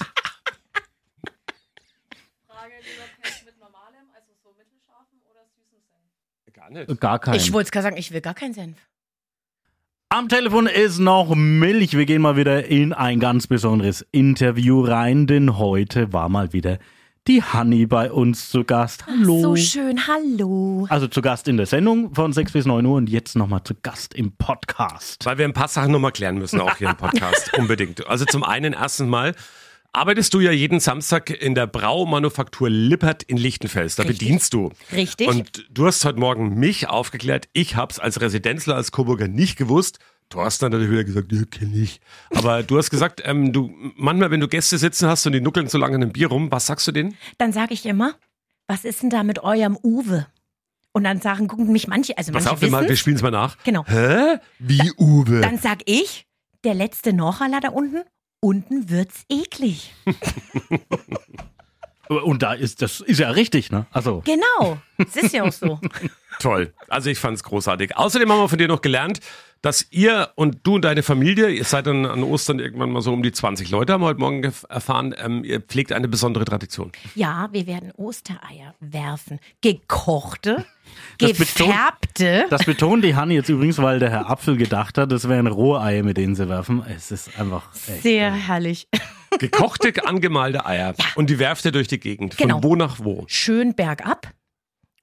Gar 6.53 6.69
nicht. 6.71 6.99
Gar 6.99 7.19
kein. 7.19 7.35
Ich 7.35 7.51
wollte 7.53 7.67
es 7.67 7.71
gerade 7.71 7.83
sagen, 7.83 7.97
ich 7.97 8.11
will 8.11 8.21
gar 8.21 8.33
keinen 8.33 8.53
Senf. 8.53 8.77
Am 10.09 10.29
Telefon 10.29 10.67
ist 10.67 10.99
noch 10.99 11.35
Milch. 11.35 11.93
Wir 11.97 12.05
gehen 12.05 12.21
mal 12.21 12.37
wieder 12.37 12.65
in 12.65 12.93
ein 12.93 13.19
ganz 13.19 13.47
besonderes 13.47 14.05
Interview 14.11 14.81
rein, 14.81 15.27
denn 15.27 15.57
heute 15.57 16.13
war 16.13 16.29
mal 16.29 16.53
wieder 16.53 16.79
die 17.27 17.43
Hanni 17.43 17.85
bei 17.85 18.11
uns 18.11 18.49
zu 18.49 18.63
Gast. 18.63 19.05
Hallo. 19.05 19.41
So 19.41 19.55
schön, 19.57 20.07
hallo. 20.07 20.87
Also 20.89 21.07
zu 21.07 21.21
Gast 21.21 21.47
in 21.49 21.57
der 21.57 21.65
Sendung 21.65 22.15
von 22.15 22.31
6 22.31 22.53
bis 22.53 22.65
9 22.65 22.85
Uhr 22.85 22.95
und 22.95 23.09
jetzt 23.09 23.35
nochmal 23.35 23.63
zu 23.63 23.75
Gast 23.75 24.13
im 24.13 24.31
Podcast. 24.31 25.25
Weil 25.25 25.37
wir 25.37 25.45
ein 25.45 25.53
paar 25.53 25.67
Sachen 25.67 25.91
nochmal 25.91 26.13
klären 26.13 26.37
müssen, 26.37 26.61
auch 26.61 26.77
hier 26.77 26.89
im 26.89 26.95
Podcast. 26.95 27.53
Unbedingt. 27.57 28.07
Also 28.07 28.23
zum 28.23 28.43
einen 28.43 28.73
erstens 28.73 29.09
mal 29.09 29.35
arbeitest 29.91 30.33
du 30.33 30.39
ja 30.39 30.51
jeden 30.51 30.79
Samstag 30.79 31.29
in 31.29 31.53
der 31.53 31.67
Braumanufaktur 31.67 32.69
Lippert 32.69 33.23
in 33.23 33.35
Lichtenfels. 33.35 33.95
Da 33.95 34.03
Richtig. 34.03 34.19
bedienst 34.19 34.53
du. 34.53 34.71
Richtig. 34.93 35.27
Und 35.27 35.65
du 35.69 35.85
hast 35.85 36.05
heute 36.05 36.19
Morgen 36.19 36.55
mich 36.55 36.87
aufgeklärt. 36.87 37.49
Ich 37.51 37.75
hab's 37.75 37.99
als 37.99 38.21
Residenzler, 38.21 38.75
als 38.75 38.91
Coburger 38.93 39.27
nicht 39.27 39.57
gewusst. 39.57 39.99
Du 40.29 40.41
hast 40.41 40.61
dann 40.61 40.71
natürlich 40.71 40.91
wieder 40.91 41.03
gesagt, 41.05 41.31
ja, 41.31 41.43
kenn 41.49 41.73
ich. 41.81 42.01
Aber 42.35 42.61
du 42.61 42.77
hast 42.77 42.89
gesagt, 42.89 43.21
ähm, 43.23 43.53
du 43.53 43.71
manchmal, 43.95 44.29
wenn 44.29 44.41
du 44.41 44.47
Gäste 44.49 44.77
sitzen 44.77 45.07
hast 45.07 45.25
und 45.25 45.31
die 45.31 45.39
nuckeln 45.41 45.69
so 45.69 45.77
lange 45.77 45.95
in 45.95 46.03
einem 46.03 46.11
Bier 46.11 46.27
rum, 46.27 46.51
was 46.51 46.65
sagst 46.65 46.85
du 46.87 46.91
denen? 46.91 47.15
Dann 47.37 47.53
sage 47.53 47.73
ich 47.73 47.85
immer, 47.85 48.15
was 48.67 48.83
ist 48.83 49.03
denn 49.03 49.09
da 49.09 49.23
mit 49.23 49.39
eurem 49.39 49.77
Uwe? 49.81 50.27
Und 50.91 51.03
dann 51.05 51.21
sagen, 51.21 51.47
gucken 51.47 51.71
mich 51.71 51.87
manche, 51.87 52.17
also 52.17 52.31
Pass 52.33 52.43
manche 52.43 52.53
auf, 52.55 52.61
wir, 52.61 52.69
mal, 52.69 52.79
wir 52.81 52.85
wissen's. 52.85 52.99
spielen's 52.99 53.21
mal 53.21 53.31
nach. 53.31 53.57
Genau. 53.63 53.85
Hä? 53.87 54.39
Wie 54.59 54.91
Uwe? 54.97 55.41
Dann 55.41 55.59
sag 55.59 55.79
ich, 55.85 56.25
der 56.63 56.73
letzte 56.73 57.13
Nochaler 57.13 57.61
da 57.61 57.69
unten, 57.69 58.01
unten 58.41 58.89
wird's 58.89 59.23
eklig. 59.29 59.93
Und 62.09 62.41
da 62.41 62.53
ist, 62.53 62.81
das 62.81 63.01
ist 63.01 63.19
ja 63.19 63.29
richtig, 63.31 63.69
ne? 63.69 63.85
Also, 63.91 64.23
Genau. 64.25 64.77
Es 64.97 65.15
ist 65.17 65.33
ja 65.33 65.43
auch 65.43 65.51
so. 65.51 65.79
Toll. 66.39 66.73
Also 66.87 67.09
ich 67.09 67.19
fand's 67.19 67.43
großartig. 67.43 67.97
Außerdem 67.97 68.31
haben 68.31 68.39
wir 68.39 68.47
von 68.49 68.57
dir 68.57 68.67
noch 68.69 68.81
gelernt, 68.81 69.19
dass 69.61 69.87
ihr 69.91 70.29
und 70.35 70.59
du 70.63 70.75
und 70.75 70.85
deine 70.85 71.03
Familie, 71.03 71.49
ihr 71.49 71.63
seid 71.63 71.87
dann 71.87 72.05
an 72.05 72.23
Ostern 72.23 72.59
irgendwann 72.59 72.91
mal 72.91 73.01
so 73.01 73.11
um 73.13 73.23
die 73.23 73.31
20 73.31 73.69
Leute, 73.71 73.93
haben 73.93 74.01
wir 74.01 74.07
heute 74.07 74.19
Morgen 74.19 74.43
erfahren, 74.69 75.15
ähm, 75.17 75.43
ihr 75.43 75.61
pflegt 75.61 75.91
eine 75.91 76.07
besondere 76.07 76.45
Tradition. 76.45 76.91
Ja, 77.15 77.49
wir 77.51 77.65
werden 77.67 77.91
Ostereier 77.97 78.75
werfen. 78.79 79.39
Gekochte, 79.61 80.65
Das 81.17 81.31
betont- 81.33 81.67
gefärbte. 81.67 82.45
das 82.49 82.63
betont 82.65 83.03
die 83.03 83.15
Hanni 83.15 83.35
jetzt 83.35 83.49
übrigens, 83.49 83.77
weil 83.79 83.99
der 83.99 84.09
Herr 84.09 84.29
Apfel 84.29 84.55
gedacht 84.57 84.97
hat, 84.97 85.11
das 85.11 85.27
wären 85.27 85.47
rohe 85.47 85.81
Eier, 85.81 86.03
mit 86.03 86.17
denen 86.17 86.35
sie 86.35 86.47
werfen. 86.47 86.83
Es 86.87 87.11
ist 87.11 87.37
einfach 87.39 87.69
echt. 87.87 88.03
Sehr 88.03 88.31
herrlich. 88.31 88.87
Gekochte, 89.39 89.93
angemalte 90.07 90.65
Eier. 90.65 90.95
Und 91.15 91.29
die 91.29 91.37
werft 91.39 91.65
ihr 91.65 91.71
durch 91.71 91.87
die 91.87 91.99
Gegend. 91.99 92.37
Genau. 92.37 92.55
Von 92.61 92.63
wo 92.63 92.75
nach 92.75 92.99
wo? 92.99 93.25
Schön 93.27 93.75
bergab. 93.75 94.31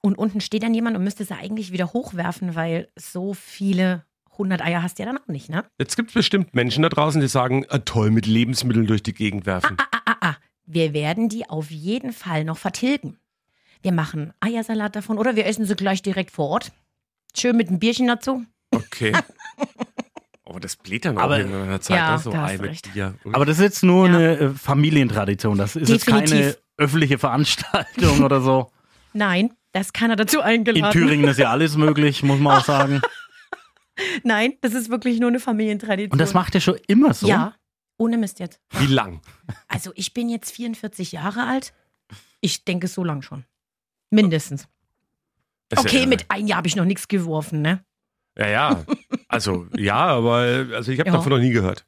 Und 0.01 0.17
unten 0.17 0.41
steht 0.41 0.63
dann 0.63 0.73
jemand 0.73 0.97
und 0.97 1.03
müsste 1.03 1.23
sie 1.25 1.33
eigentlich 1.35 1.71
wieder 1.71 1.93
hochwerfen, 1.93 2.55
weil 2.55 2.89
so 2.95 3.33
viele 3.33 4.03
100 4.35 4.61
Eier 4.61 4.81
hast 4.83 4.97
du 4.99 5.03
ja 5.03 5.07
dann 5.11 5.17
auch 5.17 5.27
nicht, 5.27 5.49
ne? 5.49 5.63
Jetzt 5.79 5.95
gibt's 5.95 6.13
bestimmt 6.13 6.53
Menschen 6.53 6.83
da 6.83 6.89
draußen, 6.89 7.19
die 7.21 7.27
sagen, 7.27 7.65
ah, 7.69 7.79
toll, 7.79 8.11
mit 8.11 8.25
Lebensmitteln 8.25 8.85
durch 8.87 9.03
die 9.03 9.13
Gegend 9.13 9.45
werfen. 9.45 9.77
Ah, 9.79 9.99
ah, 10.05 10.15
ah. 10.21 10.35
Wir 10.65 10.93
werden 10.93 11.29
die 11.29 11.49
auf 11.49 11.69
jeden 11.71 12.11
Fall 12.13 12.43
noch 12.43 12.57
vertilgen. 12.57 13.17
Wir 13.81 13.91
machen 13.91 14.33
Eiersalat 14.39 14.95
davon 14.95 15.17
oder 15.17 15.35
wir 15.35 15.45
essen 15.45 15.65
sie 15.65 15.75
gleich 15.75 16.01
direkt 16.01 16.31
vor 16.31 16.49
Ort. 16.49 16.71
Schön 17.37 17.55
mit 17.57 17.67
einem 17.69 17.79
Bierchen 17.79 18.07
dazu. 18.07 18.43
Okay. 18.71 19.13
Oh, 20.47 20.59
das 20.59 20.75
bläht 20.75 21.05
dann 21.05 21.17
auch 21.17 21.23
Aber- 21.23 21.39
in 21.39 21.51
einer 21.51 21.81
Zeit, 21.81 21.97
Ja, 21.97 22.11
ne? 22.13 22.19
so 22.19 22.31
Ei 22.31 22.53
mit 22.53 22.61
recht. 22.69 22.93
Bier. 22.93 23.15
Aber 23.33 23.45
das 23.45 23.57
ist 23.57 23.63
jetzt 23.63 23.83
nur 23.83 24.07
Ja. 24.07 24.15
eine 24.15 24.37
äh, 24.37 24.49
Familientradition. 24.51 25.57
Das 25.57 25.75
ist 25.75 25.89
jetzt 25.89 26.05
keine 26.05 26.21
Definitiv. 26.21 26.57
öffentliche 26.77 27.17
Veranstaltung 27.17 28.23
oder 28.23 28.41
so. 28.41 28.71
Nein, 29.13 29.53
da 29.71 29.79
ist 29.79 29.95
keiner 29.95 30.15
dazu 30.15 30.37
In 30.37 30.43
eingeladen. 30.43 30.91
Thüringen 30.93 31.27
ist 31.27 31.39
ja 31.39 31.49
alles 31.49 31.75
möglich, 31.77 32.21
muss 32.21 32.39
man 32.39 32.59
auch 32.59 32.63
sagen. 32.63 33.01
Nein, 34.23 34.53
das 34.61 34.73
ist 34.73 34.89
wirklich 34.89 35.19
nur 35.19 35.29
eine 35.29 35.39
Familientradition. 35.39 36.11
Und 36.11 36.19
das 36.19 36.33
macht 36.33 36.53
ihr 36.55 36.61
schon 36.61 36.77
immer 36.87 37.13
so. 37.13 37.27
Ja, 37.27 37.55
ohne 37.97 38.17
Mist 38.17 38.39
jetzt. 38.39 38.59
Wie 38.71 38.87
lang? 38.87 39.21
Also 39.67 39.91
ich 39.95 40.13
bin 40.13 40.29
jetzt 40.29 40.51
44 40.51 41.11
Jahre 41.13 41.47
alt. 41.47 41.73
Ich 42.41 42.65
denke 42.65 42.87
so 42.87 43.03
lang 43.03 43.21
schon. 43.21 43.45
Mindestens. 44.09 44.67
Das 45.69 45.79
Okay, 45.79 46.01
ja, 46.01 46.05
mit 46.07 46.25
ein 46.29 46.47
Jahr 46.47 46.57
habe 46.57 46.67
ich 46.67 46.75
noch 46.75 46.85
nichts 46.85 47.07
geworfen, 47.07 47.61
ne? 47.61 47.83
Ja, 48.37 48.47
ja. 48.47 48.85
Also, 49.29 49.67
ja, 49.75 49.95
aber 49.95 50.67
also 50.73 50.91
ich 50.91 50.99
habe 50.99 51.09
Ja. 51.09 51.15
davon 51.15 51.31
noch 51.31 51.39
nie 51.39 51.51
gehört. 51.51 51.85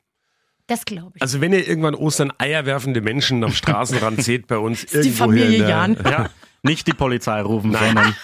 Das 0.66 0.84
glaube 0.86 1.12
ich. 1.16 1.22
Also 1.22 1.40
wenn 1.42 1.54
ihr 1.54 1.66
irgendwann 1.68 1.96
Ostern 1.96 2.32
Eier 2.38 2.66
werfende 2.66 3.02
Menschen 3.02 3.44
am 3.44 3.52
Straßenrand 3.52 4.22
seht 4.24 4.48
bei 4.48 4.58
uns 4.58 4.84
ist 4.84 4.94
die 4.94 4.98
irgendwo 5.10 5.24
Familie 5.26 5.48
hier 5.48 5.58
in 5.60 5.62
der, 5.62 5.70
Jan. 5.70 5.98
Ja, 6.06 6.30
nicht 6.64 6.88
die 6.88 6.94
Polizei 6.94 7.42
rufen, 7.42 7.74
sondern 7.74 8.16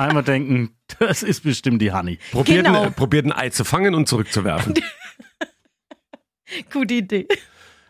einmal 0.00 0.22
denken, 0.24 0.74
das 0.98 1.22
ist 1.22 1.42
bestimmt 1.42 1.80
die 1.82 1.92
Hanni. 1.92 2.18
Probiert, 2.32 2.64
Genau. 2.66 2.82
ein, 2.82 2.94
probiert 2.94 3.26
ein 3.26 3.32
Ei 3.32 3.50
zu 3.50 3.64
fangen 3.64 3.94
und 3.94 4.08
zurückzuwerfen. 4.08 4.74
Gute 6.72 6.94
Idee. 6.94 7.28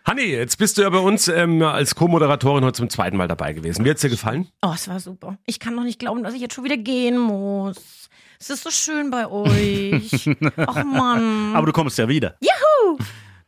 Hanni, 0.04 0.22
jetzt 0.24 0.56
bist 0.58 0.76
du 0.78 0.82
ja 0.82 0.90
bei 0.90 0.98
uns 0.98 1.28
ähm, 1.28 1.62
als 1.62 1.94
Co-Moderatorin 1.94 2.64
heute 2.64 2.74
zum 2.78 2.90
zweiten 2.90 3.16
Mal 3.16 3.28
dabei 3.28 3.52
gewesen. 3.52 3.84
Wie 3.84 3.90
hat's 3.90 4.00
dir 4.00 4.08
gefallen? 4.10 4.48
Oh, 4.62 4.72
es 4.74 4.88
war 4.88 4.98
super. 4.98 5.38
Ich 5.46 5.60
kann 5.60 5.74
noch 5.74 5.84
nicht 5.84 5.98
glauben, 5.98 6.22
dass 6.22 6.34
ich 6.34 6.40
jetzt 6.40 6.54
schon 6.54 6.64
wieder 6.64 6.76
gehen 6.76 7.18
muss. 7.18 8.08
Es 8.38 8.50
ist 8.50 8.62
so 8.62 8.70
schön 8.70 9.10
bei 9.10 9.26
euch. 9.28 10.28
Ach 10.56 10.84
Mann. 10.84 11.54
Aber 11.54 11.66
du 11.66 11.72
kommst 11.72 11.98
ja 11.98 12.08
wieder. 12.08 12.36
Juhu! 12.40 12.98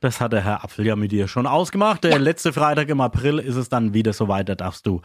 Das 0.02 0.20
hat 0.20 0.32
der 0.32 0.42
Herr 0.44 0.64
Apfel 0.64 0.84
ja 0.86 0.96
mit 0.96 1.12
dir 1.12 1.28
schon 1.28 1.46
ausgemacht. 1.46 2.04
Der 2.04 2.18
letzte 2.18 2.52
Freitag 2.52 2.88
im 2.88 3.00
April 3.00 3.38
ist 3.38 3.56
es 3.56 3.68
dann 3.68 3.94
wieder 3.94 4.12
soweit, 4.12 4.48
da 4.48 4.54
darfst 4.54 4.84
du 4.86 5.00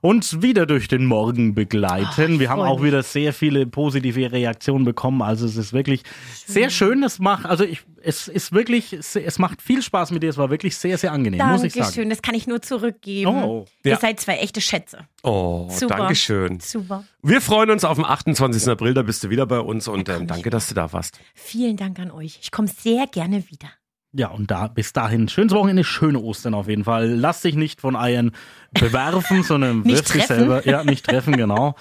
uns 0.00 0.42
wieder 0.42 0.64
durch 0.64 0.86
den 0.88 1.04
Morgen 1.06 1.54
begleiten. 1.54 2.06
Ah, 2.36 2.38
Wir 2.38 2.50
haben 2.50 2.62
auch 2.62 2.82
wieder 2.82 3.02
sehr 3.02 3.32
viele 3.32 3.66
positive 3.66 4.30
Reaktionen 4.32 4.84
bekommen. 4.84 5.22
Also 5.22 5.44
es 5.44 5.56
ist 5.56 5.72
wirklich 5.72 6.02
sehr 6.46 6.70
schön. 6.70 7.02
Es 7.02 7.18
macht, 7.18 7.46
also 7.46 7.64
ich, 7.64 7.82
es 8.00 8.28
ist 8.28 8.52
wirklich, 8.52 8.92
es 8.92 9.38
macht 9.38 9.60
viel 9.60 9.82
Spaß 9.82 10.12
mit 10.12 10.22
dir. 10.22 10.30
Es 10.30 10.36
war 10.38 10.50
wirklich 10.50 10.76
sehr, 10.76 10.96
sehr 10.98 11.12
angenehm, 11.12 11.44
muss 11.46 11.64
ich 11.64 11.72
sagen. 11.72 11.82
Dankeschön, 11.84 12.10
das 12.10 12.22
kann 12.22 12.34
ich 12.36 12.46
nur 12.46 12.62
zurückgeben. 12.62 13.28
Oh. 13.42 13.66
Ihr 13.84 13.92
Ja. 13.92 13.98
seid 13.98 14.20
zwei 14.20 14.36
echte 14.38 14.60
Schätze. 14.60 15.00
Oh, 15.24 15.68
Super. 15.70 15.96
Dankeschön. 15.96 16.60
Super. 16.60 17.04
Wir 17.22 17.40
freuen 17.40 17.70
uns 17.70 17.84
auf 17.84 17.96
den 17.96 18.06
28. 18.06 18.68
April, 18.70 18.94
da 18.94 19.02
bist 19.02 19.24
du 19.24 19.30
wieder 19.30 19.46
bei 19.46 19.58
uns 19.60 19.88
und 19.88 20.08
ähm, 20.08 20.26
danke, 20.28 20.48
dass 20.50 20.68
du 20.68 20.74
da 20.74 20.92
warst. 20.92 21.18
Vielen 21.34 21.76
Dank 21.76 21.98
an 21.98 22.10
euch. 22.12 22.38
Ich 22.40 22.52
komme 22.52 22.68
sehr 22.68 23.06
gerne 23.08 23.42
wieder. 23.50 23.68
Ja, 24.12 24.28
und 24.28 24.50
da 24.50 24.68
bis 24.68 24.92
dahin 24.92 25.28
schönes 25.28 25.52
Wochenende, 25.52 25.84
schöne 25.84 26.18
Ostern 26.20 26.54
auf 26.54 26.68
jeden 26.68 26.84
Fall. 26.84 27.08
Lass 27.10 27.42
dich 27.42 27.54
nicht 27.56 27.80
von 27.80 27.94
Eiern 27.96 28.32
bewerfen, 28.72 29.42
sondern 29.42 29.84
wirf 29.86 30.10
dich 30.12 30.26
selber. 30.26 30.66
Ja, 30.66 30.82
nicht 30.84 31.06
treffen, 31.06 31.36
genau. 31.36 31.74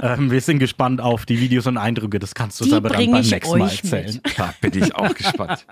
ähm, 0.00 0.30
wir 0.30 0.40
sind 0.40 0.58
gespannt 0.58 1.00
auf 1.00 1.24
die 1.26 1.40
Videos 1.40 1.66
und 1.66 1.78
Eindrücke. 1.78 2.18
Das 2.18 2.34
kannst 2.34 2.60
du 2.60 2.64
Die 2.64 2.70
uns 2.70 2.76
aber 2.76 2.90
dann 2.90 3.10
beim 3.10 3.22
nächsten 3.22 3.58
Mal 3.58 3.66
euch 3.66 3.82
mit. 3.82 3.92
erzählen. 3.92 4.20
Da 4.36 4.54
bin 4.60 4.82
ich 4.82 4.94
auch 4.94 5.14
gespannt. 5.14 5.66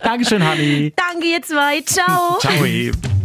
Dankeschön, 0.00 0.42
Hanni. 0.42 0.92
Danke, 0.96 1.26
ihr 1.26 1.42
zwei. 1.42 1.80
Ciao. 1.82 2.38
Ciao. 2.40 3.23